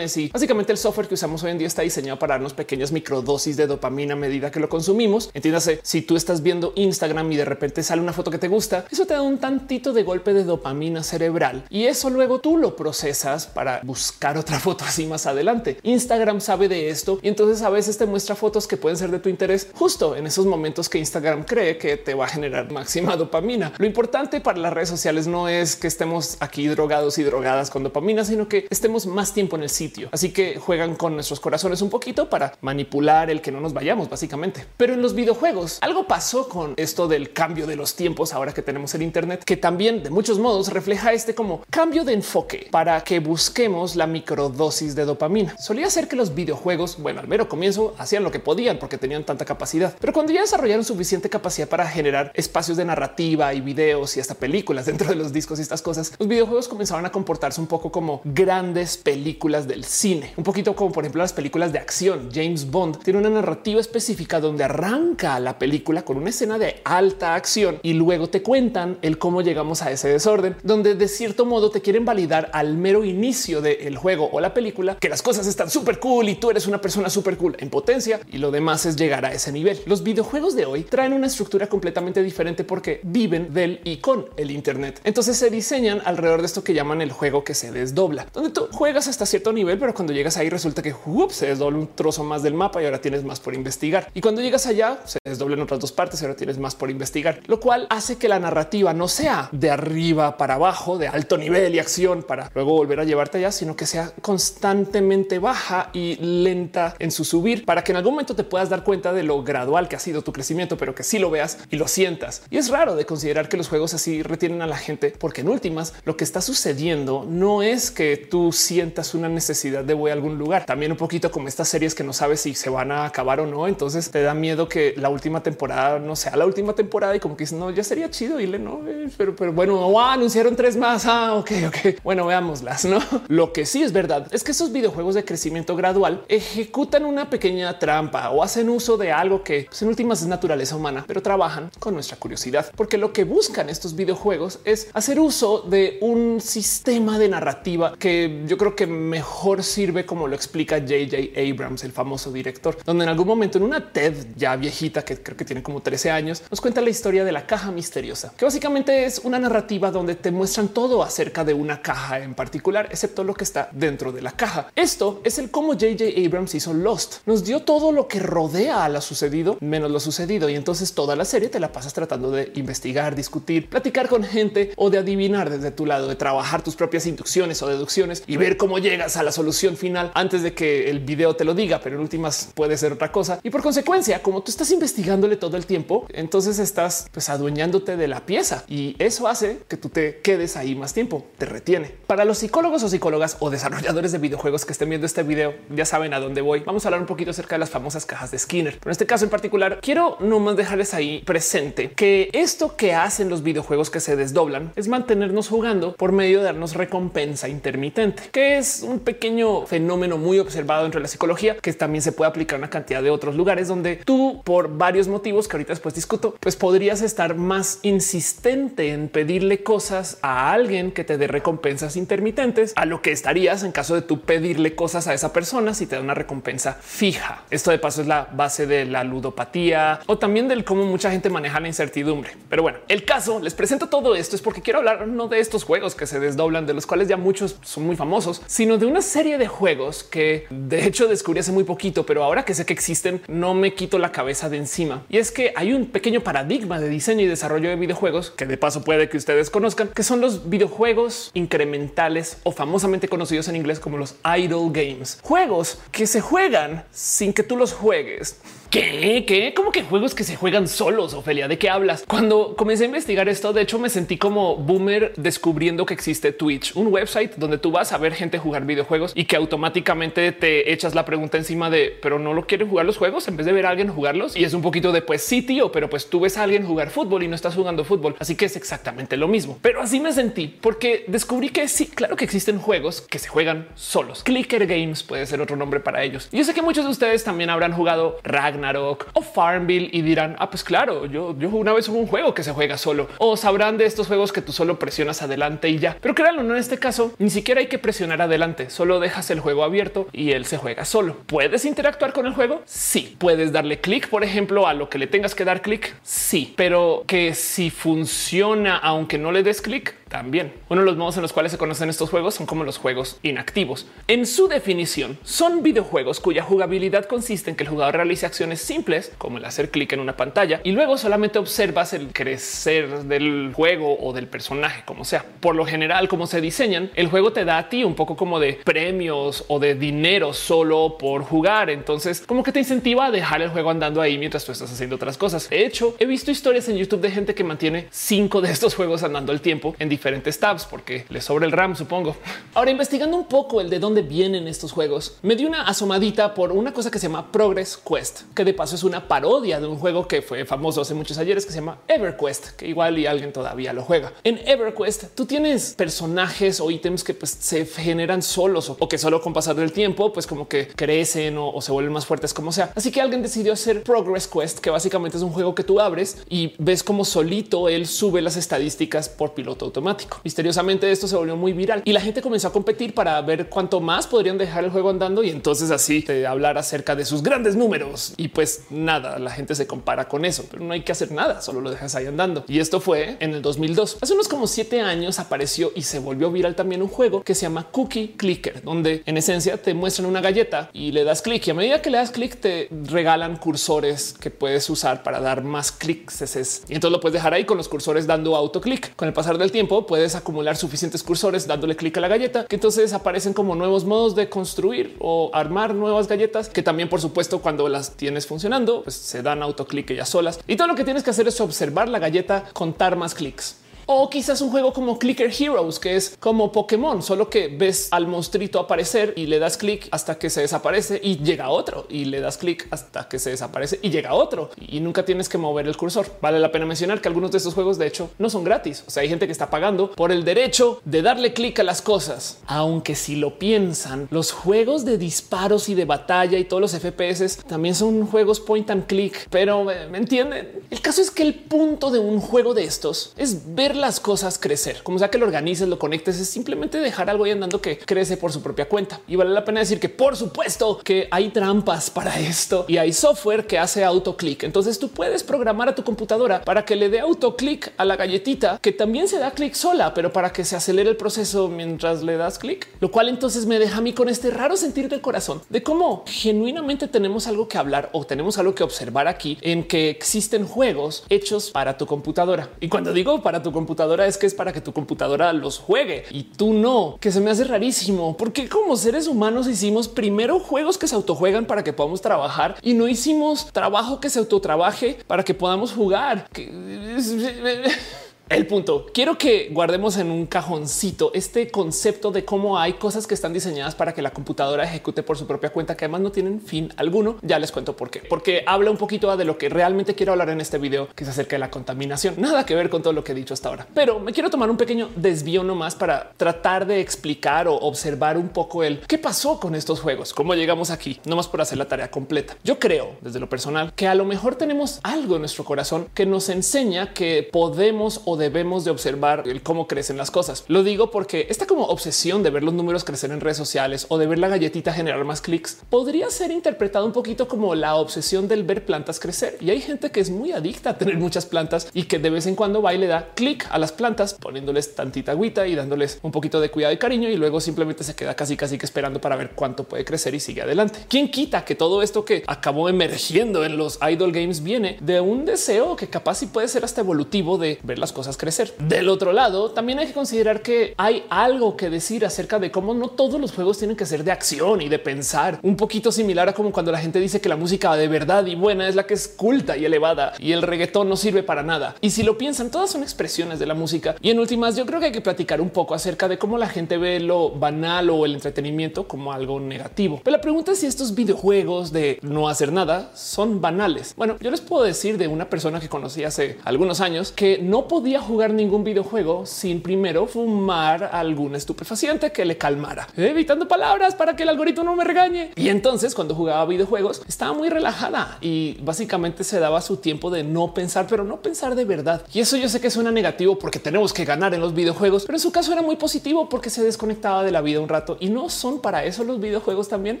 y 0.16 0.28
básicamente 0.28 0.72
el 0.72 0.78
software 0.78 1.06
que 1.06 1.14
usamos 1.14 1.42
hoy 1.44 1.52
en 1.52 1.58
día 1.58 1.68
está 1.68 1.82
diseñado 1.82 2.18
para 2.18 2.34
darnos 2.34 2.52
pequeñas 2.52 2.90
microdosis 2.90 3.56
de 3.56 3.68
dopamina 3.68 4.14
a 4.14 4.16
medida 4.16 4.50
que 4.50 4.58
lo 4.58 4.68
consumimos. 4.68 5.30
Entiéndase, 5.34 5.78
si 5.84 6.02
tú 6.02 6.16
estás 6.16 6.42
viendo 6.42 6.72
Instagram 6.74 7.30
y 7.30 7.36
de 7.36 7.44
repente 7.44 7.82
sale 7.84 8.02
una 8.02 8.12
foto 8.12 8.30
que 8.30 8.38
te 8.38 8.48
gusta, 8.48 8.84
eso 8.90 9.06
te 9.06 9.14
da 9.14 9.22
un 9.22 9.38
tantito 9.38 9.92
de 9.92 10.02
golpe 10.02 10.34
de 10.34 10.42
dopamina 10.42 11.04
cerebral 11.04 11.64
y 11.70 11.84
eso 11.84 12.10
luego 12.10 12.40
tú 12.40 12.56
lo 12.56 12.74
procesas 12.74 13.46
para 13.46 13.80
buscar 13.84 14.36
otra 14.36 14.58
foto 14.60 14.84
así 14.84 15.06
más 15.06 15.26
adelante. 15.26 15.78
Instagram 15.84 16.40
sabe 16.40 16.68
de 16.68 16.90
esto 16.90 17.20
y 17.22 17.28
entonces 17.28 17.62
a 17.62 17.70
veces 17.70 17.96
te 17.96 18.06
muestra 18.06 18.34
fotos 18.34 18.66
que 18.66 18.76
pueden 18.76 18.98
ser 18.98 19.10
de 19.12 19.20
tu 19.20 19.28
interés 19.28 19.68
justo 19.74 20.16
en 20.16 20.26
esos 20.26 20.44
momentos 20.44 20.88
que 20.88 20.98
Instagram 20.98 21.44
cree 21.44 21.78
que 21.78 21.96
te 21.96 22.14
va 22.14 22.24
a 22.24 22.28
generar 22.28 22.70
máxima 22.72 23.16
dopamina. 23.16 23.72
Lo 23.78 23.86
importante 23.86 24.40
para 24.40 24.58
las 24.58 24.72
redes 24.72 24.88
sociales 24.88 25.28
no 25.28 25.48
es 25.48 25.76
que 25.76 25.86
estemos 25.86 26.36
aquí 26.40 26.66
drogados 26.66 27.18
y 27.18 27.22
drogadas 27.22 27.70
con 27.70 27.84
dopamina, 27.84 28.24
sino 28.24 28.48
que 28.48 28.66
estemos 28.68 29.06
más 29.06 29.32
tiempo 29.32 29.51
en 29.56 29.62
el 29.62 29.70
sitio. 29.70 30.08
Así 30.12 30.30
que 30.30 30.58
juegan 30.58 30.96
con 30.96 31.14
nuestros 31.14 31.40
corazones 31.40 31.82
un 31.82 31.90
poquito 31.90 32.28
para 32.28 32.54
manipular 32.60 33.30
el 33.30 33.40
que 33.40 33.52
no 33.52 33.60
nos 33.60 33.72
vayamos 33.72 34.08
básicamente. 34.08 34.64
Pero 34.76 34.94
en 34.94 35.02
los 35.02 35.14
videojuegos 35.14 35.78
algo 35.80 36.06
pasó 36.06 36.48
con 36.48 36.74
esto 36.76 37.08
del 37.08 37.32
cambio 37.32 37.66
de 37.66 37.76
los 37.76 37.94
tiempos 37.96 38.32
ahora 38.32 38.54
que 38.54 38.62
tenemos 38.62 38.94
el 38.94 39.02
Internet, 39.02 39.44
que 39.44 39.56
también 39.56 40.02
de 40.02 40.10
muchos 40.10 40.38
modos 40.38 40.72
refleja 40.72 41.12
este 41.12 41.34
como 41.34 41.62
cambio 41.70 42.04
de 42.04 42.14
enfoque 42.14 42.68
para 42.70 43.02
que 43.02 43.20
busquemos 43.20 43.96
la 43.96 44.06
microdosis 44.06 44.94
de 44.94 45.04
dopamina. 45.04 45.56
Solía 45.58 45.90
ser 45.90 46.08
que 46.08 46.16
los 46.16 46.34
videojuegos, 46.34 46.98
bueno, 46.98 47.20
al 47.20 47.28
mero 47.28 47.48
comienzo 47.48 47.94
hacían 47.98 48.22
lo 48.22 48.30
que 48.30 48.40
podían 48.40 48.78
porque 48.78 48.98
tenían 48.98 49.24
tanta 49.24 49.44
capacidad, 49.44 49.94
pero 50.00 50.12
cuando 50.12 50.32
ya 50.32 50.40
desarrollaron 50.40 50.84
suficiente 50.84 51.28
capacidad 51.28 51.68
para 51.68 51.86
generar 51.86 52.32
espacios 52.34 52.76
de 52.76 52.84
narrativa 52.84 53.52
y 53.54 53.60
videos 53.60 54.16
y 54.16 54.20
hasta 54.20 54.34
películas 54.34 54.86
dentro 54.92 55.08
de 55.08 55.16
los 55.16 55.32
discos 55.32 55.58
y 55.58 55.62
estas 55.62 55.82
cosas, 55.82 56.12
los 56.18 56.28
videojuegos 56.28 56.68
comenzaron 56.68 57.04
a 57.06 57.12
comportarse 57.12 57.60
un 57.60 57.66
poco 57.66 57.90
como 57.92 58.20
grandes 58.24 58.96
películas 58.96 59.41
del 59.42 59.82
cine, 59.84 60.32
un 60.36 60.44
poquito 60.44 60.76
como 60.76 60.92
por 60.92 61.02
ejemplo 61.02 61.20
las 61.20 61.32
películas 61.32 61.72
de 61.72 61.80
acción. 61.80 62.30
James 62.32 62.70
Bond 62.70 63.02
tiene 63.02 63.18
una 63.18 63.28
narrativa 63.28 63.80
específica 63.80 64.38
donde 64.38 64.62
arranca 64.62 65.40
la 65.40 65.58
película 65.58 66.04
con 66.04 66.16
una 66.16 66.30
escena 66.30 66.58
de 66.58 66.80
alta 66.84 67.34
acción 67.34 67.80
y 67.82 67.94
luego 67.94 68.28
te 68.28 68.40
cuentan 68.40 68.98
el 69.02 69.18
cómo 69.18 69.42
llegamos 69.42 69.82
a 69.82 69.90
ese 69.90 70.08
desorden, 70.08 70.54
donde 70.62 70.94
de 70.94 71.08
cierto 71.08 71.44
modo 71.44 71.72
te 71.72 71.80
quieren 71.80 72.04
validar 72.04 72.50
al 72.52 72.76
mero 72.76 73.04
inicio 73.04 73.60
del 73.60 73.96
juego 73.96 74.30
o 74.30 74.38
la 74.38 74.54
película 74.54 74.94
que 74.94 75.08
las 75.08 75.22
cosas 75.22 75.48
están 75.48 75.70
súper 75.70 75.98
cool 75.98 76.28
y 76.28 76.36
tú 76.36 76.50
eres 76.50 76.68
una 76.68 76.80
persona 76.80 77.10
súper 77.10 77.36
cool 77.36 77.56
en 77.58 77.68
potencia 77.68 78.20
y 78.30 78.38
lo 78.38 78.52
demás 78.52 78.86
es 78.86 78.94
llegar 78.94 79.24
a 79.24 79.32
ese 79.32 79.50
nivel. 79.50 79.80
Los 79.86 80.04
videojuegos 80.04 80.54
de 80.54 80.66
hoy 80.66 80.84
traen 80.84 81.14
una 81.14 81.26
estructura 81.26 81.66
completamente 81.66 82.22
diferente 82.22 82.62
porque 82.62 83.00
viven 83.02 83.52
del 83.52 83.80
y 83.82 83.96
con 83.96 84.26
el 84.36 84.52
Internet. 84.52 85.00
Entonces 85.02 85.36
se 85.36 85.50
diseñan 85.50 86.00
alrededor 86.04 86.42
de 86.42 86.46
esto 86.46 86.62
que 86.62 86.74
llaman 86.74 87.02
el 87.02 87.10
juego 87.10 87.42
que 87.42 87.54
se 87.54 87.72
desdobla, 87.72 88.28
donde 88.32 88.50
tú 88.50 88.68
juegas 88.70 89.08
hasta 89.08 89.26
cierto 89.32 89.52
nivel, 89.52 89.78
pero 89.78 89.94
cuando 89.94 90.12
llegas 90.12 90.36
ahí 90.36 90.50
resulta 90.50 90.82
que 90.82 90.94
se 91.30 91.46
desdobla 91.46 91.78
un 91.78 91.88
trozo 91.94 92.22
más 92.22 92.42
del 92.42 92.52
mapa 92.52 92.82
y 92.82 92.84
ahora 92.84 93.00
tienes 93.00 93.24
más 93.24 93.40
por 93.40 93.54
investigar. 93.54 94.10
Y 94.12 94.20
cuando 94.20 94.42
llegas 94.42 94.66
allá 94.66 94.98
se 95.06 95.18
desdoblan 95.24 95.60
otras 95.60 95.80
dos 95.80 95.90
partes 95.90 96.20
y 96.20 96.24
ahora 96.24 96.36
tienes 96.36 96.58
más 96.58 96.74
por 96.74 96.90
investigar, 96.90 97.40
lo 97.46 97.58
cual 97.58 97.86
hace 97.88 98.18
que 98.18 98.28
la 98.28 98.38
narrativa 98.38 98.92
no 98.92 99.08
sea 99.08 99.48
de 99.50 99.70
arriba 99.70 100.36
para 100.36 100.54
abajo, 100.54 100.98
de 100.98 101.08
alto 101.08 101.38
nivel 101.38 101.74
y 101.74 101.78
acción 101.78 102.22
para 102.22 102.50
luego 102.54 102.72
volver 102.72 103.00
a 103.00 103.04
llevarte 103.04 103.38
allá, 103.38 103.52
sino 103.52 103.74
que 103.74 103.86
sea 103.86 104.12
constantemente 104.20 105.38
baja 105.38 105.88
y 105.94 106.16
lenta 106.16 106.94
en 106.98 107.10
su 107.10 107.24
subir 107.24 107.64
para 107.64 107.82
que 107.82 107.92
en 107.92 107.96
algún 107.96 108.12
momento 108.12 108.36
te 108.36 108.44
puedas 108.44 108.68
dar 108.68 108.84
cuenta 108.84 109.14
de 109.14 109.22
lo 109.22 109.42
gradual 109.42 109.88
que 109.88 109.96
ha 109.96 110.00
sido 110.00 110.20
tu 110.20 110.32
crecimiento, 110.32 110.76
pero 110.76 110.94
que 110.94 111.04
sí 111.04 111.18
lo 111.18 111.30
veas 111.30 111.58
y 111.70 111.76
lo 111.76 111.88
sientas. 111.88 112.42
Y 112.50 112.58
es 112.58 112.68
raro 112.68 112.96
de 112.96 113.06
considerar 113.06 113.48
que 113.48 113.56
los 113.56 113.68
juegos 113.68 113.94
así 113.94 114.22
retienen 114.22 114.60
a 114.60 114.66
la 114.66 114.76
gente, 114.76 115.14
porque 115.18 115.40
en 115.40 115.48
últimas 115.48 115.94
lo 116.04 116.18
que 116.18 116.24
está 116.24 116.42
sucediendo 116.42 117.24
no 117.26 117.62
es 117.62 117.90
que 117.90 118.18
tú 118.18 118.52
sientas 118.52 119.11
una 119.14 119.28
necesidad 119.28 119.84
de 119.84 119.94
voy 119.94 120.10
a 120.10 120.14
algún 120.14 120.38
lugar. 120.38 120.64
También 120.66 120.92
un 120.92 120.98
poquito 120.98 121.30
como 121.30 121.48
estas 121.48 121.68
series 121.68 121.94
que 121.94 122.04
no 122.04 122.12
sabes 122.12 122.40
si 122.40 122.54
se 122.54 122.70
van 122.70 122.92
a 122.92 123.04
acabar 123.04 123.40
o 123.40 123.46
no. 123.46 123.66
Entonces 123.68 124.10
te 124.10 124.22
da 124.22 124.34
miedo 124.34 124.68
que 124.68 124.94
la 124.96 125.08
última 125.08 125.42
temporada 125.42 125.98
no 125.98 126.16
sea 126.16 126.36
la 126.36 126.46
última 126.46 126.72
temporada 126.74 127.14
y 127.16 127.20
como 127.20 127.36
que 127.36 127.46
no, 127.52 127.70
ya 127.70 127.82
sería 127.82 128.10
chido 128.10 128.38
irle, 128.40 128.58
no, 128.58 128.80
eh, 128.86 129.08
pero, 129.16 129.52
bueno, 129.52 130.00
anunciaron 130.00 130.54
tres 130.56 130.76
más. 130.76 131.04
Ah, 131.06 131.34
ok, 131.34 131.50
ok. 131.66 132.02
Bueno, 132.04 132.26
veámoslas. 132.26 132.84
No, 132.84 132.98
lo 133.28 133.52
que 133.52 133.66
sí 133.66 133.82
es 133.82 133.92
verdad 133.92 134.26
es 134.30 134.44
que 134.44 134.52
esos 134.52 134.72
videojuegos 134.72 135.14
de 135.14 135.24
crecimiento 135.24 135.76
gradual 135.76 136.24
ejecutan 136.28 137.04
una 137.04 137.28
pequeña 137.30 137.78
trampa 137.78 138.30
o 138.30 138.42
hacen 138.42 138.68
uso 138.68 138.96
de 138.96 139.12
algo 139.12 139.42
que 139.42 139.66
pues, 139.68 139.82
en 139.82 139.88
últimas 139.88 140.22
es 140.22 140.28
naturaleza 140.28 140.76
humana, 140.76 141.04
pero 141.06 141.22
trabajan 141.22 141.70
con 141.78 141.94
nuestra 141.94 142.16
curiosidad, 142.16 142.70
porque 142.76 142.98
lo 142.98 143.12
que 143.12 143.24
buscan 143.24 143.68
estos 143.68 143.96
videojuegos 143.96 144.60
es 144.64 144.88
hacer 144.92 145.18
uso 145.18 145.62
de 145.62 145.98
un 146.00 146.40
sistema 146.40 147.18
de 147.18 147.28
narrativa 147.28 147.94
que 147.98 148.42
yo 148.46 148.56
creo 148.56 148.76
que 148.76 148.86
mejor 149.08 149.62
sirve 149.62 150.06
como 150.06 150.28
lo 150.28 150.34
explica 150.34 150.78
JJ 150.78 151.32
Abrams, 151.36 151.84
el 151.84 151.92
famoso 151.92 152.32
director, 152.32 152.78
donde 152.84 153.04
en 153.04 153.10
algún 153.10 153.26
momento 153.26 153.58
en 153.58 153.64
una 153.64 153.92
TED 153.92 154.14
ya 154.36 154.56
viejita 154.56 155.04
que 155.04 155.22
creo 155.22 155.36
que 155.36 155.44
tiene 155.44 155.62
como 155.62 155.80
13 155.80 156.10
años, 156.10 156.42
nos 156.50 156.60
cuenta 156.60 156.80
la 156.80 156.90
historia 156.90 157.24
de 157.24 157.32
la 157.32 157.46
caja 157.46 157.70
misteriosa, 157.70 158.32
que 158.36 158.44
básicamente 158.44 159.04
es 159.04 159.20
una 159.20 159.38
narrativa 159.38 159.90
donde 159.90 160.14
te 160.14 160.30
muestran 160.30 160.68
todo 160.68 161.02
acerca 161.02 161.44
de 161.44 161.54
una 161.54 161.82
caja 161.82 162.20
en 162.20 162.34
particular, 162.34 162.88
excepto 162.90 163.24
lo 163.24 163.34
que 163.34 163.44
está 163.44 163.68
dentro 163.72 164.12
de 164.12 164.22
la 164.22 164.32
caja. 164.32 164.70
Esto 164.76 165.20
es 165.24 165.38
el 165.38 165.50
cómo 165.50 165.74
JJ 165.74 166.26
Abrams 166.26 166.54
hizo 166.54 166.72
Lost. 166.72 167.26
Nos 167.26 167.44
dio 167.44 167.60
todo 167.60 167.92
lo 167.92 168.08
que 168.08 168.20
rodea 168.20 168.84
a 168.84 168.88
lo 168.88 169.00
sucedido, 169.00 169.56
menos 169.60 169.90
lo 169.90 170.00
sucedido. 170.00 170.48
Y 170.48 170.54
entonces 170.54 170.94
toda 170.94 171.16
la 171.16 171.24
serie 171.24 171.48
te 171.48 171.60
la 171.60 171.72
pasas 171.72 171.92
tratando 171.92 172.30
de 172.30 172.52
investigar, 172.54 173.14
discutir, 173.14 173.68
platicar 173.68 174.08
con 174.08 174.24
gente 174.24 174.72
o 174.76 174.90
de 174.90 174.98
adivinar 174.98 175.50
desde 175.50 175.70
tu 175.70 175.86
lado, 175.86 176.08
de 176.08 176.16
trabajar 176.16 176.62
tus 176.62 176.76
propias 176.76 177.06
inducciones 177.06 177.62
o 177.62 177.68
deducciones 177.68 178.22
y 178.26 178.36
ver 178.36 178.56
cómo 178.56 178.78
llegas 178.92 179.16
a 179.16 179.22
la 179.22 179.32
solución 179.32 179.78
final 179.78 180.12
antes 180.14 180.42
de 180.42 180.52
que 180.52 180.90
el 180.90 181.00
video 181.00 181.34
te 181.34 181.46
lo 181.46 181.54
diga, 181.54 181.80
pero 181.82 181.96
en 181.96 182.02
últimas 182.02 182.50
puede 182.54 182.76
ser 182.76 182.92
otra 182.92 183.10
cosa. 183.10 183.40
Y 183.42 183.48
por 183.48 183.62
consecuencia, 183.62 184.22
como 184.22 184.42
tú 184.42 184.50
estás 184.50 184.70
investigándole 184.70 185.36
todo 185.36 185.56
el 185.56 185.64
tiempo, 185.64 186.06
entonces 186.12 186.58
estás 186.58 187.06
pues 187.10 187.30
adueñándote 187.30 187.96
de 187.96 188.06
la 188.06 188.26
pieza 188.26 188.64
y 188.68 188.94
eso 188.98 189.28
hace 189.28 189.60
que 189.66 189.78
tú 189.78 189.88
te 189.88 190.18
quedes 190.18 190.58
ahí 190.58 190.74
más 190.74 190.92
tiempo, 190.92 191.24
te 191.38 191.46
retiene. 191.46 191.90
Para 192.06 192.26
los 192.26 192.36
psicólogos 192.38 192.82
o 192.82 192.88
psicólogas 192.90 193.38
o 193.40 193.48
desarrolladores 193.48 194.12
de 194.12 194.18
videojuegos 194.18 194.66
que 194.66 194.72
estén 194.72 194.90
viendo 194.90 195.06
este 195.06 195.22
video, 195.22 195.54
ya 195.74 195.86
saben 195.86 196.12
a 196.12 196.20
dónde 196.20 196.42
voy. 196.42 196.60
Vamos 196.60 196.84
a 196.84 196.88
hablar 196.88 197.00
un 197.00 197.06
poquito 197.06 197.30
acerca 197.30 197.54
de 197.54 197.60
las 197.60 197.70
famosas 197.70 198.04
cajas 198.04 198.30
de 198.30 198.38
Skinner. 198.38 198.74
Pero 198.74 198.90
en 198.90 198.92
este 198.92 199.06
caso 199.06 199.24
en 199.24 199.30
particular, 199.30 199.78
quiero 199.80 200.18
nomás 200.20 200.56
dejarles 200.56 200.92
ahí 200.92 201.22
presente 201.24 201.92
que 201.92 202.28
esto 202.34 202.76
que 202.76 202.92
hacen 202.92 203.30
los 203.30 203.42
videojuegos 203.42 203.88
que 203.88 204.00
se 204.00 204.16
desdoblan 204.16 204.72
es 204.76 204.88
mantenernos 204.88 205.48
jugando 205.48 205.94
por 205.94 206.12
medio 206.12 206.40
de 206.40 206.44
darnos 206.44 206.74
recompensa 206.74 207.48
intermitente, 207.48 208.24
que 208.30 208.58
es 208.58 208.81
un 208.82 208.98
pequeño 209.00 209.66
fenómeno 209.66 210.18
muy 210.18 210.38
observado 210.38 210.86
entre 210.86 211.00
la 211.00 211.08
psicología 211.08 211.56
que 211.56 211.72
también 211.72 212.02
se 212.02 212.12
puede 212.12 212.30
aplicar 212.30 212.58
una 212.58 212.70
cantidad 212.70 213.02
de 213.02 213.10
otros 213.10 213.34
lugares 213.34 213.68
donde 213.68 213.96
tú 213.96 214.42
por 214.44 214.76
varios 214.76 215.08
motivos 215.08 215.48
que 215.48 215.56
ahorita 215.56 215.72
después 215.72 215.94
discuto, 215.94 216.34
pues 216.40 216.56
podrías 216.56 217.02
estar 217.02 217.34
más 217.36 217.78
insistente 217.82 218.92
en 218.92 219.08
pedirle 219.08 219.62
cosas 219.62 220.18
a 220.22 220.52
alguien 220.52 220.92
que 220.92 221.04
te 221.04 221.18
dé 221.18 221.26
recompensas 221.26 221.96
intermitentes 221.96 222.72
a 222.76 222.86
lo 222.86 223.02
que 223.02 223.12
estarías 223.12 223.62
en 223.62 223.72
caso 223.72 223.94
de 223.94 224.02
tú 224.02 224.20
pedirle 224.20 224.74
cosas 224.74 225.08
a 225.08 225.14
esa 225.14 225.32
persona 225.32 225.74
si 225.74 225.86
te 225.86 225.96
da 225.96 226.02
una 226.02 226.14
recompensa 226.14 226.74
fija. 226.80 227.44
Esto 227.50 227.70
de 227.70 227.78
paso 227.78 228.02
es 228.02 228.06
la 228.06 228.28
base 228.32 228.66
de 228.66 228.84
la 228.84 229.04
ludopatía 229.04 230.00
o 230.06 230.18
también 230.18 230.48
del 230.48 230.64
cómo 230.64 230.84
mucha 230.84 231.10
gente 231.10 231.30
maneja 231.30 231.60
la 231.60 231.68
incertidumbre. 231.68 232.30
Pero 232.48 232.62
bueno, 232.62 232.78
el 232.88 233.04
caso 233.04 233.40
les 233.40 233.54
presento 233.54 233.88
todo 233.88 234.14
esto 234.14 234.36
es 234.36 234.42
porque 234.42 234.62
quiero 234.62 234.80
hablar 234.80 235.06
no 235.06 235.28
de 235.28 235.40
estos 235.40 235.64
juegos 235.64 235.94
que 235.94 236.06
se 236.06 236.20
desdoblan, 236.20 236.66
de 236.66 236.74
los 236.74 236.86
cuales 236.86 237.08
ya 237.08 237.16
muchos 237.16 237.56
son 237.62 237.84
muy 237.84 237.96
famosos, 237.96 238.42
sino 238.46 238.71
de 238.78 238.86
una 238.86 239.02
serie 239.02 239.38
de 239.38 239.48
juegos 239.48 240.04
que 240.04 240.46
de 240.50 240.86
hecho 240.86 241.08
descubrí 241.08 241.40
hace 241.40 241.52
muy 241.52 241.64
poquito, 241.64 242.04
pero 242.06 242.24
ahora 242.24 242.44
que 242.44 242.54
sé 242.54 242.66
que 242.66 242.72
existen, 242.72 243.22
no 243.28 243.54
me 243.54 243.74
quito 243.74 243.98
la 243.98 244.12
cabeza 244.12 244.48
de 244.48 244.56
encima. 244.56 245.04
Y 245.08 245.18
es 245.18 245.30
que 245.30 245.52
hay 245.56 245.72
un 245.72 245.86
pequeño 245.86 246.22
paradigma 246.22 246.80
de 246.80 246.88
diseño 246.88 247.22
y 247.22 247.26
desarrollo 247.26 247.68
de 247.68 247.76
videojuegos 247.76 248.30
que 248.30 248.46
de 248.46 248.56
paso 248.56 248.84
puede 248.84 249.08
que 249.08 249.16
ustedes 249.16 249.50
conozcan, 249.50 249.88
que 249.88 250.02
son 250.02 250.20
los 250.20 250.48
videojuegos 250.48 251.30
incrementales 251.34 252.38
o 252.42 252.52
famosamente 252.52 253.08
conocidos 253.08 253.48
en 253.48 253.56
inglés 253.56 253.80
como 253.80 253.96
los 253.98 254.16
idle 254.24 254.70
games, 254.70 255.18
juegos 255.22 255.78
que 255.90 256.06
se 256.06 256.20
juegan 256.20 256.84
sin 256.90 257.32
que 257.32 257.42
tú 257.42 257.56
los 257.56 257.72
juegues. 257.72 258.40
¿Qué? 258.72 259.22
¿Qué? 259.26 259.52
¿Cómo 259.54 259.70
que 259.70 259.82
juegos 259.82 260.14
que 260.14 260.24
se 260.24 260.34
juegan 260.34 260.66
solos, 260.66 261.12
Ofelia? 261.12 261.46
¿De 261.46 261.58
qué 261.58 261.68
hablas? 261.68 262.04
Cuando 262.08 262.56
comencé 262.56 262.84
a 262.84 262.86
investigar 262.86 263.28
esto, 263.28 263.52
de 263.52 263.60
hecho 263.60 263.78
me 263.78 263.90
sentí 263.90 264.16
como 264.16 264.56
boomer 264.56 265.12
descubriendo 265.18 265.84
que 265.84 265.92
existe 265.92 266.32
Twitch, 266.32 266.74
un 266.74 266.86
website 266.86 267.34
donde 267.36 267.58
tú 267.58 267.70
vas 267.70 267.92
a 267.92 267.98
ver 267.98 268.14
gente 268.14 268.38
jugar 268.38 268.64
videojuegos 268.64 269.12
y 269.14 269.26
que 269.26 269.36
automáticamente 269.36 270.32
te 270.32 270.72
echas 270.72 270.94
la 270.94 271.04
pregunta 271.04 271.36
encima 271.36 271.68
de, 271.68 271.98
pero 272.00 272.18
no 272.18 272.32
lo 272.32 272.46
quieren 272.46 272.66
jugar 272.66 272.86
los 272.86 272.96
juegos 272.96 273.28
en 273.28 273.36
vez 273.36 273.44
de 273.44 273.52
ver 273.52 273.66
a 273.66 273.68
alguien 273.68 273.88
jugarlos. 273.88 274.36
Y 274.36 274.44
es 274.44 274.54
un 274.54 274.62
poquito 274.62 274.90
de, 274.90 275.02
pues 275.02 275.22
sí, 275.22 275.42
tío, 275.42 275.70
pero 275.70 275.90
pues 275.90 276.08
tú 276.08 276.20
ves 276.20 276.38
a 276.38 276.44
alguien 276.44 276.66
jugar 276.66 276.88
fútbol 276.88 277.22
y 277.24 277.28
no 277.28 277.34
estás 277.34 277.54
jugando 277.54 277.84
fútbol. 277.84 278.16
Así 278.20 278.36
que 278.36 278.46
es 278.46 278.56
exactamente 278.56 279.18
lo 279.18 279.28
mismo. 279.28 279.58
Pero 279.60 279.82
así 279.82 280.00
me 280.00 280.14
sentí 280.14 280.48
porque 280.48 281.04
descubrí 281.08 281.50
que 281.50 281.68
sí, 281.68 281.88
claro 281.88 282.16
que 282.16 282.24
existen 282.24 282.58
juegos 282.58 283.02
que 283.02 283.18
se 283.18 283.28
juegan 283.28 283.68
solos. 283.74 284.22
Clicker 284.22 284.66
Games 284.66 285.02
puede 285.02 285.26
ser 285.26 285.42
otro 285.42 285.56
nombre 285.56 285.80
para 285.80 286.02
ellos. 286.02 286.30
Yo 286.32 286.42
sé 286.42 286.54
que 286.54 286.62
muchos 286.62 286.86
de 286.86 286.90
ustedes 286.90 287.22
también 287.22 287.50
habrán 287.50 287.74
jugado 287.74 288.16
Ragnar 288.24 288.61
Ragnarok 288.62 289.08
o 289.12 289.22
Farmville 289.22 289.90
y 289.92 290.02
dirán, 290.02 290.36
ah, 290.38 290.48
pues 290.48 290.62
claro, 290.62 291.06
yo, 291.06 291.36
yo 291.38 291.48
una 291.50 291.72
vez 291.72 291.88
hubo 291.88 291.98
un 291.98 292.06
juego 292.06 292.32
que 292.34 292.42
se 292.42 292.52
juega 292.52 292.78
solo 292.78 293.08
o 293.18 293.36
sabrán 293.36 293.76
de 293.76 293.86
estos 293.86 294.06
juegos 294.06 294.32
que 294.32 294.40
tú 294.40 294.52
solo 294.52 294.78
presionas 294.78 295.22
adelante 295.22 295.68
y 295.68 295.78
ya. 295.78 295.96
Pero 296.00 296.14
créanlo, 296.14 296.42
no 296.42 296.54
en 296.54 296.60
este 296.60 296.78
caso, 296.78 297.12
ni 297.18 297.30
siquiera 297.30 297.60
hay 297.60 297.66
que 297.66 297.78
presionar 297.78 298.22
adelante, 298.22 298.70
solo 298.70 299.00
dejas 299.00 299.30
el 299.30 299.40
juego 299.40 299.64
abierto 299.64 300.06
y 300.12 300.32
él 300.32 300.46
se 300.46 300.58
juega 300.58 300.84
solo. 300.84 301.16
¿Puedes 301.26 301.64
interactuar 301.64 302.12
con 302.12 302.26
el 302.26 302.34
juego? 302.34 302.62
Sí. 302.64 303.16
¿Puedes 303.18 303.52
darle 303.52 303.80
clic, 303.80 304.08
por 304.08 304.24
ejemplo, 304.24 304.66
a 304.66 304.74
lo 304.74 304.88
que 304.88 304.98
le 304.98 305.06
tengas 305.06 305.34
que 305.34 305.44
dar 305.44 305.62
clic? 305.62 305.94
Sí. 306.02 306.54
Pero 306.56 307.04
que 307.06 307.34
si 307.34 307.70
funciona 307.70 308.76
aunque 308.78 309.18
no 309.18 309.32
le 309.32 309.42
des 309.42 309.60
clic, 309.60 309.94
también. 310.12 310.52
Uno 310.68 310.82
de 310.82 310.86
los 310.86 310.98
modos 310.98 311.16
en 311.16 311.22
los 311.22 311.32
cuales 311.32 311.52
se 311.52 311.58
conocen 311.58 311.88
estos 311.88 312.10
juegos 312.10 312.34
son 312.34 312.44
como 312.44 312.64
los 312.64 312.76
juegos 312.76 313.18
inactivos. 313.22 313.86
En 314.08 314.26
su 314.26 314.46
definición, 314.46 315.18
son 315.24 315.62
videojuegos 315.62 316.20
cuya 316.20 316.42
jugabilidad 316.42 317.06
consiste 317.06 317.48
en 317.48 317.56
que 317.56 317.64
el 317.64 317.70
jugador 317.70 317.96
realice 317.96 318.26
acciones 318.26 318.51
simples, 318.60 319.12
como 319.18 319.38
el 319.38 319.44
hacer 319.44 319.70
clic 319.70 319.92
en 319.92 320.00
una 320.00 320.16
pantalla, 320.16 320.60
y 320.64 320.72
luego 320.72 320.98
solamente 320.98 321.38
observas 321.38 321.92
el 321.92 322.12
crecer 322.12 323.04
del 323.04 323.52
juego 323.54 323.98
o 324.00 324.12
del 324.12 324.26
personaje, 324.26 324.82
como 324.84 325.04
sea. 325.04 325.24
Por 325.40 325.56
lo 325.56 325.64
general, 325.64 326.08
como 326.08 326.26
se 326.26 326.40
diseñan, 326.40 326.90
el 326.94 327.08
juego 327.08 327.32
te 327.32 327.44
da 327.44 327.58
a 327.58 327.68
ti 327.68 327.84
un 327.84 327.94
poco 327.94 328.16
como 328.16 328.38
de 328.38 328.60
premios 328.64 329.44
o 329.48 329.58
de 329.58 329.74
dinero 329.74 330.32
solo 330.32 330.96
por 330.98 331.22
jugar. 331.22 331.70
Entonces, 331.70 332.20
como 332.26 332.42
que 332.42 332.52
te 332.52 332.60
incentiva 332.60 333.06
a 333.06 333.10
dejar 333.10 333.42
el 333.42 333.50
juego 333.50 333.70
andando 333.70 334.00
ahí 334.00 334.18
mientras 334.18 334.44
tú 334.44 334.52
estás 334.52 334.72
haciendo 334.72 334.96
otras 334.96 335.16
cosas. 335.16 335.48
De 335.48 335.64
hecho, 335.64 335.94
he 335.98 336.06
visto 336.06 336.30
historias 336.30 336.68
en 336.68 336.76
YouTube 336.76 337.00
de 337.00 337.10
gente 337.10 337.34
que 337.34 337.44
mantiene 337.44 337.88
cinco 337.90 338.40
de 338.40 338.50
estos 338.50 338.74
juegos 338.74 339.02
andando 339.02 339.32
al 339.32 339.40
tiempo 339.40 339.74
en 339.78 339.88
diferentes 339.88 340.38
tabs 340.38 340.64
porque 340.64 341.04
le 341.08 341.20
sobra 341.20 341.46
el 341.46 341.52
RAM, 341.52 341.76
supongo. 341.76 342.16
Ahora, 342.54 342.70
investigando 342.70 343.16
un 343.16 343.26
poco 343.26 343.60
el 343.60 343.70
de 343.70 343.78
dónde 343.78 344.02
vienen 344.02 344.48
estos 344.48 344.72
juegos, 344.72 345.18
me 345.22 345.36
di 345.36 345.44
una 345.44 345.62
asomadita 345.62 346.34
por 346.34 346.52
una 346.52 346.72
cosa 346.72 346.90
que 346.90 346.98
se 346.98 347.08
llama 347.08 347.30
Progress 347.32 347.76
Quest, 347.76 348.22
que 348.34 348.41
de 348.44 348.54
paso 348.54 348.74
es 348.74 348.84
una 348.84 349.08
parodia 349.08 349.60
de 349.60 349.66
un 349.66 349.78
juego 349.78 350.08
que 350.08 350.22
fue 350.22 350.44
famoso 350.44 350.80
hace 350.80 350.94
muchos 350.94 351.18
ayeres 351.18 351.44
que 351.44 351.52
se 351.52 351.58
llama 351.58 351.78
EverQuest, 351.88 352.50
que 352.56 352.66
igual 352.66 352.98
y 352.98 353.06
alguien 353.06 353.32
todavía 353.32 353.72
lo 353.72 353.82
juega. 353.82 354.12
En 354.24 354.38
EverQuest 354.46 355.14
tú 355.14 355.26
tienes 355.26 355.74
personajes 355.74 356.60
o 356.60 356.70
ítems 356.70 357.04
que 357.04 357.14
pues, 357.14 357.30
se 357.30 357.64
generan 357.66 358.22
solos 358.22 358.70
o, 358.70 358.88
que 358.88 358.98
solo 358.98 359.20
con 359.20 359.32
pasar 359.32 359.56
del 359.56 359.72
tiempo 359.72 360.12
pues 360.12 360.26
como 360.26 360.48
que 360.48 360.68
crecen 360.68 361.36
o, 361.38 361.60
se 361.60 361.72
vuelven 361.72 361.92
más 361.92 362.06
fuertes 362.06 362.34
como 362.34 362.52
sea. 362.52 362.72
Así 362.74 362.90
que 362.90 363.00
alguien 363.00 363.22
decidió 363.22 363.52
hacer 363.52 363.82
Progress 363.82 364.26
Quest, 364.26 364.58
que 364.58 364.70
básicamente 364.70 365.16
es 365.16 365.22
un 365.22 365.32
juego 365.32 365.54
que 365.54 365.64
tú 365.64 365.80
abres 365.80 366.18
y 366.28 366.54
ves 366.58 366.82
como 366.82 367.04
solito 367.04 367.68
él 367.68 367.86
sube 367.86 368.22
las 368.22 368.36
estadísticas 368.36 369.08
por 369.08 369.34
piloto 369.34 369.66
automático. 369.66 370.20
Misteriosamente 370.24 370.90
esto 370.90 371.08
se 371.08 371.16
volvió 371.16 371.36
muy 371.36 371.52
viral 371.52 371.82
y 371.84 371.92
la 371.92 372.00
gente 372.00 372.22
comenzó 372.22 372.48
a 372.48 372.52
competir 372.52 372.94
para 372.94 373.20
ver 373.22 373.48
cuánto 373.48 373.80
más 373.80 374.06
podrían 374.06 374.38
dejar 374.38 374.64
el 374.64 374.70
juego 374.70 374.90
andando 374.90 375.22
y 375.22 375.30
entonces 375.30 375.70
así 375.70 376.02
te 376.02 376.26
hablar 376.26 376.58
acerca 376.58 376.96
de 376.96 377.04
sus 377.04 377.22
grandes 377.22 377.56
números 377.56 378.14
pues 378.32 378.64
nada, 378.70 379.18
la 379.18 379.30
gente 379.30 379.54
se 379.54 379.66
compara 379.66 380.08
con 380.08 380.24
eso, 380.24 380.46
pero 380.50 380.64
no 380.64 380.72
hay 380.72 380.82
que 380.82 380.92
hacer 380.92 381.12
nada, 381.12 381.40
solo 381.42 381.60
lo 381.60 381.70
dejas 381.70 381.94
ahí 381.94 382.06
andando. 382.06 382.44
Y 382.48 382.58
esto 382.58 382.80
fue 382.80 383.16
en 383.20 383.34
el 383.34 383.42
2002. 383.42 383.98
Hace 384.00 384.14
unos 384.14 384.28
como 384.28 384.46
siete 384.46 384.80
años 384.80 385.18
apareció 385.18 385.72
y 385.74 385.82
se 385.82 385.98
volvió 385.98 386.30
viral 386.30 386.54
también 386.54 386.82
un 386.82 386.88
juego 386.88 387.22
que 387.22 387.34
se 387.34 387.42
llama 387.42 387.68
Cookie 387.70 388.14
Clicker, 388.16 388.62
donde 388.62 389.02
en 389.06 389.16
esencia 389.16 389.56
te 389.56 389.74
muestran 389.74 390.06
una 390.06 390.20
galleta 390.20 390.70
y 390.72 390.92
le 390.92 391.04
das 391.04 391.22
clic 391.22 391.46
y 391.46 391.50
a 391.50 391.54
medida 391.54 391.82
que 391.82 391.90
le 391.90 391.98
das 391.98 392.10
clic 392.10 392.36
te 392.36 392.68
regalan 392.70 393.36
cursores 393.36 394.14
que 394.18 394.30
puedes 394.30 394.68
usar 394.70 395.02
para 395.02 395.20
dar 395.20 395.42
más 395.42 395.72
clics. 395.72 396.22
Y 396.68 396.74
entonces 396.74 396.92
lo 396.92 397.00
puedes 397.00 397.14
dejar 397.14 397.34
ahí 397.34 397.44
con 397.44 397.56
los 397.56 397.68
cursores 397.68 398.06
dando 398.06 398.36
autoclic. 398.36 398.94
Con 398.96 399.08
el 399.08 399.14
pasar 399.14 399.38
del 399.38 399.50
tiempo 399.50 399.86
puedes 399.86 400.14
acumular 400.14 400.56
suficientes 400.56 401.02
cursores 401.02 401.46
dándole 401.46 401.76
clic 401.76 401.96
a 401.96 402.00
la 402.00 402.08
galleta, 402.08 402.46
que 402.46 402.56
entonces 402.56 402.92
aparecen 402.92 403.32
como 403.32 403.54
nuevos 403.54 403.84
modos 403.84 404.14
de 404.14 404.28
construir 404.28 404.96
o 405.00 405.30
armar 405.32 405.74
nuevas 405.74 406.08
galletas, 406.08 406.48
que 406.48 406.62
también 406.62 406.88
por 406.88 407.00
supuesto 407.00 407.40
cuando 407.40 407.68
las 407.68 407.96
tienes 407.96 408.11
funcionando, 408.26 408.82
pues 408.82 408.96
se 408.96 409.22
dan 409.22 409.42
autoclic 409.42 409.90
ellas 409.90 410.08
solas. 410.08 410.40
Y 410.46 410.56
todo 410.56 410.68
lo 410.68 410.74
que 410.74 410.84
tienes 410.84 411.02
que 411.02 411.10
hacer 411.10 411.28
es 411.28 411.40
observar 411.40 411.88
la 411.88 411.98
galleta, 411.98 412.44
contar 412.52 412.96
más 412.96 413.14
clics. 413.14 413.56
O 413.94 414.08
quizás 414.08 414.40
un 414.40 414.50
juego 414.50 414.72
como 414.72 414.98
Clicker 414.98 415.30
Heroes, 415.30 415.78
que 415.78 415.96
es 415.96 416.16
como 416.18 416.50
Pokémon, 416.50 417.02
solo 417.02 417.28
que 417.28 417.48
ves 417.48 417.88
al 417.90 418.06
monstruito 418.06 418.58
aparecer 418.58 419.12
y 419.16 419.26
le 419.26 419.38
das 419.38 419.58
clic 419.58 419.88
hasta 419.90 420.14
que 420.14 420.30
se 420.30 420.40
desaparece 420.40 420.98
y 421.04 421.18
llega 421.18 421.50
otro 421.50 421.84
y 421.90 422.06
le 422.06 422.20
das 422.20 422.38
clic 422.38 422.66
hasta 422.70 423.06
que 423.06 423.18
se 423.18 423.28
desaparece 423.28 423.80
y 423.82 423.90
llega 423.90 424.14
otro 424.14 424.48
y 424.56 424.80
nunca 424.80 425.04
tienes 425.04 425.28
que 425.28 425.36
mover 425.36 425.68
el 425.68 425.76
cursor. 425.76 426.06
Vale 426.22 426.38
la 426.38 426.50
pena 426.50 426.64
mencionar 426.64 427.02
que 427.02 427.08
algunos 427.08 427.32
de 427.32 427.36
estos 427.36 427.52
juegos 427.52 427.76
de 427.76 427.86
hecho 427.86 428.08
no 428.18 428.30
son 428.30 428.44
gratis. 428.44 428.82
O 428.86 428.90
sea, 428.90 429.02
hay 429.02 429.10
gente 429.10 429.26
que 429.26 429.32
está 429.32 429.50
pagando 429.50 429.90
por 429.90 430.10
el 430.10 430.24
derecho 430.24 430.80
de 430.86 431.02
darle 431.02 431.34
clic 431.34 431.60
a 431.60 431.62
las 431.62 431.82
cosas. 431.82 432.38
Aunque 432.46 432.94
si 432.94 433.16
lo 433.16 433.38
piensan, 433.38 434.08
los 434.10 434.32
juegos 434.32 434.86
de 434.86 434.96
disparos 434.96 435.68
y 435.68 435.74
de 435.74 435.84
batalla 435.84 436.38
y 436.38 436.44
todos 436.44 436.62
los 436.62 436.72
FPS 436.72 437.44
también 437.46 437.74
son 437.74 438.06
juegos 438.06 438.40
point 438.40 438.70
and 438.70 438.86
click, 438.86 439.28
pero 439.28 439.64
me 439.64 439.98
entienden. 439.98 440.62
El 440.70 440.80
caso 440.80 441.02
es 441.02 441.10
que 441.10 441.24
el 441.24 441.34
punto 441.34 441.90
de 441.90 441.98
un 441.98 442.20
juego 442.20 442.54
de 442.54 442.64
estos 442.64 443.12
es 443.18 443.54
ver 443.54 443.81
las 443.82 444.00
cosas 444.00 444.38
crecer, 444.38 444.82
como 444.82 444.98
sea 444.98 445.10
que 445.10 445.18
lo 445.18 445.26
organices, 445.26 445.68
lo 445.68 445.78
conectes, 445.78 446.18
es 446.18 446.28
simplemente 446.28 446.78
dejar 446.78 447.10
algo 447.10 447.24
ahí 447.24 447.32
andando 447.32 447.60
que 447.60 447.78
crece 447.78 448.16
por 448.16 448.32
su 448.32 448.40
propia 448.40 448.68
cuenta. 448.68 449.00
Y 449.08 449.16
vale 449.16 449.30
la 449.30 449.44
pena 449.44 449.60
decir 449.60 449.80
que 449.80 449.88
por 449.88 450.16
supuesto 450.16 450.78
que 450.84 451.08
hay 451.10 451.30
trampas 451.30 451.90
para 451.90 452.18
esto 452.20 452.64
y 452.68 452.78
hay 452.78 452.92
software 452.92 453.46
que 453.46 453.58
hace 453.58 453.84
autoclick. 453.84 454.44
Entonces 454.44 454.78
tú 454.78 454.88
puedes 454.88 455.24
programar 455.24 455.68
a 455.68 455.74
tu 455.74 455.82
computadora 455.82 456.42
para 456.42 456.64
que 456.64 456.76
le 456.76 456.88
dé 456.88 457.00
autoclick 457.00 457.72
a 457.76 457.84
la 457.84 457.96
galletita 457.96 458.58
que 458.62 458.70
también 458.70 459.08
se 459.08 459.18
da 459.18 459.32
clic 459.32 459.54
sola, 459.54 459.94
pero 459.94 460.12
para 460.12 460.32
que 460.32 460.44
se 460.44 460.54
acelere 460.54 460.88
el 460.88 460.96
proceso 460.96 461.48
mientras 461.48 462.04
le 462.04 462.16
das 462.16 462.38
clic, 462.38 462.68
lo 462.80 462.92
cual 462.92 463.08
entonces 463.08 463.46
me 463.46 463.58
deja 463.58 463.78
a 463.78 463.80
mí 463.80 463.92
con 463.92 464.08
este 464.08 464.30
raro 464.30 464.56
sentir 464.56 464.88
del 464.88 465.00
corazón 465.00 465.42
de 465.48 465.62
cómo 465.64 466.04
genuinamente 466.06 466.86
tenemos 466.86 467.26
algo 467.26 467.48
que 467.48 467.58
hablar 467.58 467.90
o 467.92 468.04
tenemos 468.04 468.38
algo 468.38 468.54
que 468.54 468.62
observar 468.62 469.08
aquí 469.08 469.38
en 469.40 469.64
que 469.64 469.90
existen 469.90 470.46
juegos 470.46 471.04
hechos 471.08 471.50
para 471.50 471.76
tu 471.76 471.86
computadora. 471.86 472.50
Y 472.60 472.68
cuando 472.68 472.92
digo 472.92 473.22
para 473.22 473.42
tu 473.42 473.50
computadora 473.50 473.61
es 474.06 474.18
que 474.18 474.26
es 474.26 474.34
para 474.34 474.52
que 474.52 474.60
tu 474.60 474.72
computadora 474.72 475.32
los 475.32 475.58
juegue 475.58 476.04
y 476.10 476.24
tú 476.24 476.52
no, 476.52 476.96
que 477.00 477.12
se 477.12 477.20
me 477.20 477.30
hace 477.30 477.44
rarísimo 477.44 478.16
porque 478.16 478.48
como 478.48 478.76
seres 478.76 479.06
humanos 479.06 479.46
hicimos 479.48 479.88
primero 479.88 480.38
juegos 480.38 480.78
que 480.78 480.88
se 480.88 480.94
autojuegan 480.94 481.46
para 481.46 481.64
que 481.64 481.72
podamos 481.72 482.00
trabajar 482.00 482.56
y 482.62 482.74
no 482.74 482.88
hicimos 482.88 483.46
trabajo 483.52 484.00
que 484.00 484.10
se 484.10 484.18
autotrabaje 484.18 484.98
para 485.06 485.24
que 485.24 485.34
podamos 485.34 485.72
jugar. 485.72 486.28
El 488.32 488.46
punto. 488.46 488.86
Quiero 488.94 489.18
que 489.18 489.50
guardemos 489.52 489.98
en 489.98 490.10
un 490.10 490.24
cajoncito 490.24 491.10
este 491.12 491.50
concepto 491.50 492.10
de 492.10 492.24
cómo 492.24 492.58
hay 492.58 492.72
cosas 492.72 493.06
que 493.06 493.12
están 493.12 493.34
diseñadas 493.34 493.74
para 493.74 493.92
que 493.92 494.00
la 494.00 494.10
computadora 494.10 494.64
ejecute 494.64 495.02
por 495.02 495.18
su 495.18 495.26
propia 495.26 495.50
cuenta, 495.50 495.76
que 495.76 495.84
además 495.84 496.00
no 496.00 496.12
tienen 496.12 496.40
fin 496.40 496.72
alguno. 496.78 497.18
Ya 497.20 497.38
les 497.38 497.52
cuento 497.52 497.76
por 497.76 497.90
qué, 497.90 498.00
porque 498.08 498.42
habla 498.46 498.70
un 498.70 498.78
poquito 498.78 499.14
de 499.14 499.26
lo 499.26 499.36
que 499.36 499.50
realmente 499.50 499.94
quiero 499.94 500.12
hablar 500.12 500.30
en 500.30 500.40
este 500.40 500.56
video, 500.56 500.88
que 500.94 501.04
es 501.04 501.10
acerca 501.10 501.36
de 501.36 501.40
la 501.40 501.50
contaminación. 501.50 502.14
Nada 502.16 502.46
que 502.46 502.54
ver 502.54 502.70
con 502.70 502.80
todo 502.80 502.94
lo 502.94 503.04
que 503.04 503.12
he 503.12 503.14
dicho 503.14 503.34
hasta 503.34 503.50
ahora, 503.50 503.66
pero 503.74 504.00
me 504.00 504.14
quiero 504.14 504.30
tomar 504.30 504.48
un 504.48 504.56
pequeño 504.56 504.88
desvío 504.96 505.44
nomás 505.44 505.74
para 505.74 506.12
tratar 506.16 506.64
de 506.64 506.80
explicar 506.80 507.46
o 507.48 507.56
observar 507.56 508.16
un 508.16 508.30
poco 508.30 508.64
el 508.64 508.80
qué 508.88 508.96
pasó 508.96 509.38
con 509.40 509.54
estos 509.54 509.80
juegos, 509.80 510.14
cómo 510.14 510.34
llegamos 510.34 510.70
aquí, 510.70 510.98
nomás 511.04 511.28
por 511.28 511.42
hacer 511.42 511.58
la 511.58 511.68
tarea 511.68 511.90
completa. 511.90 512.34
Yo 512.44 512.58
creo 512.58 512.92
desde 513.02 513.20
lo 513.20 513.28
personal 513.28 513.74
que 513.74 513.88
a 513.88 513.94
lo 513.94 514.06
mejor 514.06 514.36
tenemos 514.36 514.80
algo 514.84 515.16
en 515.16 515.20
nuestro 515.20 515.44
corazón 515.44 515.88
que 515.92 516.06
nos 516.06 516.30
enseña 516.30 516.94
que 516.94 517.28
podemos 517.30 518.00
o 518.06 518.21
debemos 518.22 518.64
de 518.64 518.70
observar 518.70 519.24
el 519.26 519.42
cómo 519.42 519.66
crecen 519.66 519.96
las 519.96 520.12
cosas. 520.12 520.44
Lo 520.46 520.62
digo 520.62 520.90
porque 520.90 521.26
esta 521.28 521.46
como 521.46 521.64
obsesión 521.64 522.22
de 522.22 522.30
ver 522.30 522.44
los 522.44 522.54
números 522.54 522.84
crecer 522.84 523.10
en 523.10 523.20
redes 523.20 523.36
sociales 523.36 523.86
o 523.88 523.98
de 523.98 524.06
ver 524.06 524.18
la 524.18 524.28
galletita 524.28 524.72
generar 524.72 525.04
más 525.04 525.20
clics 525.20 525.58
podría 525.68 526.08
ser 526.10 526.30
interpretado 526.30 526.86
un 526.86 526.92
poquito 526.92 527.26
como 527.26 527.54
la 527.54 527.74
obsesión 527.74 528.28
del 528.28 528.44
ver 528.44 528.64
plantas 528.64 529.00
crecer. 529.00 529.36
Y 529.40 529.50
hay 529.50 529.60
gente 529.60 529.90
que 529.90 530.00
es 530.00 530.10
muy 530.10 530.32
adicta 530.32 530.70
a 530.70 530.78
tener 530.78 530.98
muchas 530.98 531.26
plantas 531.26 531.68
y 531.74 531.84
que 531.84 531.98
de 531.98 532.10
vez 532.10 532.26
en 532.26 532.36
cuando 532.36 532.62
va 532.62 532.74
y 532.74 532.78
le 532.78 532.86
da 532.86 533.08
clic 533.14 533.46
a 533.50 533.58
las 533.58 533.72
plantas 533.72 534.14
poniéndoles 534.14 534.74
tantita 534.74 535.12
agüita 535.12 535.46
y 535.46 535.54
dándoles 535.54 535.98
un 536.02 536.12
poquito 536.12 536.40
de 536.40 536.50
cuidado 536.50 536.72
y 536.72 536.78
cariño 536.78 537.08
y 537.08 537.16
luego 537.16 537.40
simplemente 537.40 537.82
se 537.82 537.96
queda 537.96 538.14
casi 538.14 538.36
casi 538.36 538.56
que 538.56 538.66
esperando 538.66 539.00
para 539.00 539.16
ver 539.16 539.32
cuánto 539.34 539.64
puede 539.64 539.84
crecer 539.84 540.14
y 540.14 540.20
sigue 540.20 540.42
adelante. 540.42 540.80
¿Quién 540.88 541.10
quita 541.10 541.44
que 541.44 541.54
todo 541.54 541.82
esto 541.82 542.04
que 542.04 542.22
acabó 542.26 542.68
emergiendo 542.68 543.44
en 543.44 543.56
los 543.56 543.78
idol 543.90 544.12
games 544.12 544.42
viene 544.42 544.78
de 544.80 545.00
un 545.00 545.24
deseo 545.24 545.76
que 545.76 545.88
capaz 545.88 546.16
sí 546.16 546.26
puede 546.26 546.48
ser 546.48 546.64
hasta 546.64 546.80
evolutivo 546.82 547.38
de 547.38 547.58
ver 547.62 547.78
las 547.78 547.92
cosas 547.92 548.01
crecer. 548.16 548.54
Del 548.58 548.88
otro 548.88 549.12
lado, 549.12 549.50
también 549.50 549.78
hay 549.78 549.86
que 549.86 549.92
considerar 549.92 550.42
que 550.42 550.74
hay 550.76 551.04
algo 551.08 551.56
que 551.56 551.70
decir 551.70 552.04
acerca 552.04 552.38
de 552.38 552.50
cómo 552.50 552.74
no 552.74 552.88
todos 552.88 553.20
los 553.20 553.32
juegos 553.32 553.58
tienen 553.58 553.76
que 553.76 553.86
ser 553.86 554.04
de 554.04 554.12
acción 554.12 554.60
y 554.60 554.68
de 554.68 554.78
pensar 554.78 555.38
un 555.42 555.56
poquito 555.56 555.92
similar 555.92 556.28
a 556.28 556.34
como 556.34 556.52
cuando 556.52 556.72
la 556.72 556.78
gente 556.78 556.98
dice 557.00 557.20
que 557.20 557.28
la 557.28 557.36
música 557.36 557.74
de 557.76 557.88
verdad 557.88 558.26
y 558.26 558.34
buena 558.34 558.68
es 558.68 558.74
la 558.74 558.86
que 558.86 558.94
es 558.94 559.08
culta 559.08 559.56
y 559.56 559.64
elevada 559.64 560.12
y 560.18 560.32
el 560.32 560.42
reggaetón 560.42 560.88
no 560.88 560.96
sirve 560.96 561.22
para 561.22 561.42
nada. 561.42 561.76
Y 561.80 561.90
si 561.90 562.02
lo 562.02 562.18
piensan, 562.18 562.50
todas 562.50 562.70
son 562.70 562.82
expresiones 562.82 563.38
de 563.38 563.46
la 563.46 563.54
música. 563.54 563.96
Y 564.00 564.10
en 564.10 564.18
últimas, 564.18 564.56
yo 564.56 564.66
creo 564.66 564.80
que 564.80 564.86
hay 564.86 564.92
que 564.92 565.00
platicar 565.00 565.40
un 565.40 565.50
poco 565.50 565.74
acerca 565.74 566.08
de 566.08 566.18
cómo 566.18 566.38
la 566.38 566.48
gente 566.48 566.78
ve 566.78 567.00
lo 567.00 567.30
banal 567.30 567.90
o 567.90 568.04
el 568.04 568.14
entretenimiento 568.14 568.86
como 568.86 569.12
algo 569.12 569.40
negativo. 569.40 570.00
Pero 570.02 570.16
la 570.16 570.20
pregunta 570.20 570.52
es 570.52 570.58
si 570.58 570.66
estos 570.66 570.94
videojuegos 570.94 571.72
de 571.72 571.98
no 572.02 572.28
hacer 572.28 572.52
nada 572.52 572.90
son 572.94 573.40
banales. 573.40 573.94
Bueno, 573.96 574.16
yo 574.20 574.30
les 574.30 574.40
puedo 574.40 574.64
decir 574.64 574.98
de 574.98 575.08
una 575.08 575.28
persona 575.28 575.60
que 575.60 575.68
conocí 575.68 576.04
hace 576.04 576.38
algunos 576.44 576.80
años 576.80 577.12
que 577.12 577.38
no 577.38 577.68
podía 577.68 577.91
jugar 578.00 578.32
ningún 578.32 578.64
videojuego 578.64 579.26
sin 579.26 579.62
primero 579.62 580.06
fumar 580.06 580.90
algún 580.92 581.34
estupefaciente 581.34 582.12
que 582.12 582.24
le 582.24 582.38
calmara, 582.38 582.88
evitando 582.96 583.48
palabras 583.48 583.94
para 583.94 584.16
que 584.16 584.22
el 584.22 584.28
algoritmo 584.28 584.64
no 584.64 584.76
me 584.76 584.84
regañe. 584.84 585.32
Y 585.36 585.48
entonces 585.48 585.94
cuando 585.94 586.14
jugaba 586.14 586.44
videojuegos 586.46 587.02
estaba 587.08 587.32
muy 587.32 587.48
relajada 587.48 588.18
y 588.20 588.58
básicamente 588.62 589.24
se 589.24 589.38
daba 589.38 589.60
su 589.60 589.76
tiempo 589.76 590.10
de 590.10 590.24
no 590.24 590.54
pensar, 590.54 590.86
pero 590.88 591.04
no 591.04 591.20
pensar 591.20 591.54
de 591.54 591.64
verdad. 591.64 592.02
Y 592.12 592.20
eso 592.20 592.36
yo 592.36 592.48
sé 592.48 592.60
que 592.60 592.70
suena 592.70 592.90
negativo 592.90 593.38
porque 593.38 593.58
tenemos 593.58 593.92
que 593.92 594.04
ganar 594.04 594.34
en 594.34 594.40
los 594.40 594.54
videojuegos, 594.54 595.04
pero 595.04 595.16
en 595.16 595.20
su 595.20 595.32
caso 595.32 595.52
era 595.52 595.62
muy 595.62 595.76
positivo 595.76 596.28
porque 596.28 596.50
se 596.50 596.62
desconectaba 596.62 597.24
de 597.24 597.30
la 597.30 597.40
vida 597.40 597.60
un 597.60 597.68
rato 597.68 597.96
y 598.00 598.08
no 598.08 598.28
son 598.28 598.60
para 598.60 598.84
eso 598.84 599.04
los 599.04 599.20
videojuegos 599.20 599.68
también. 599.68 600.00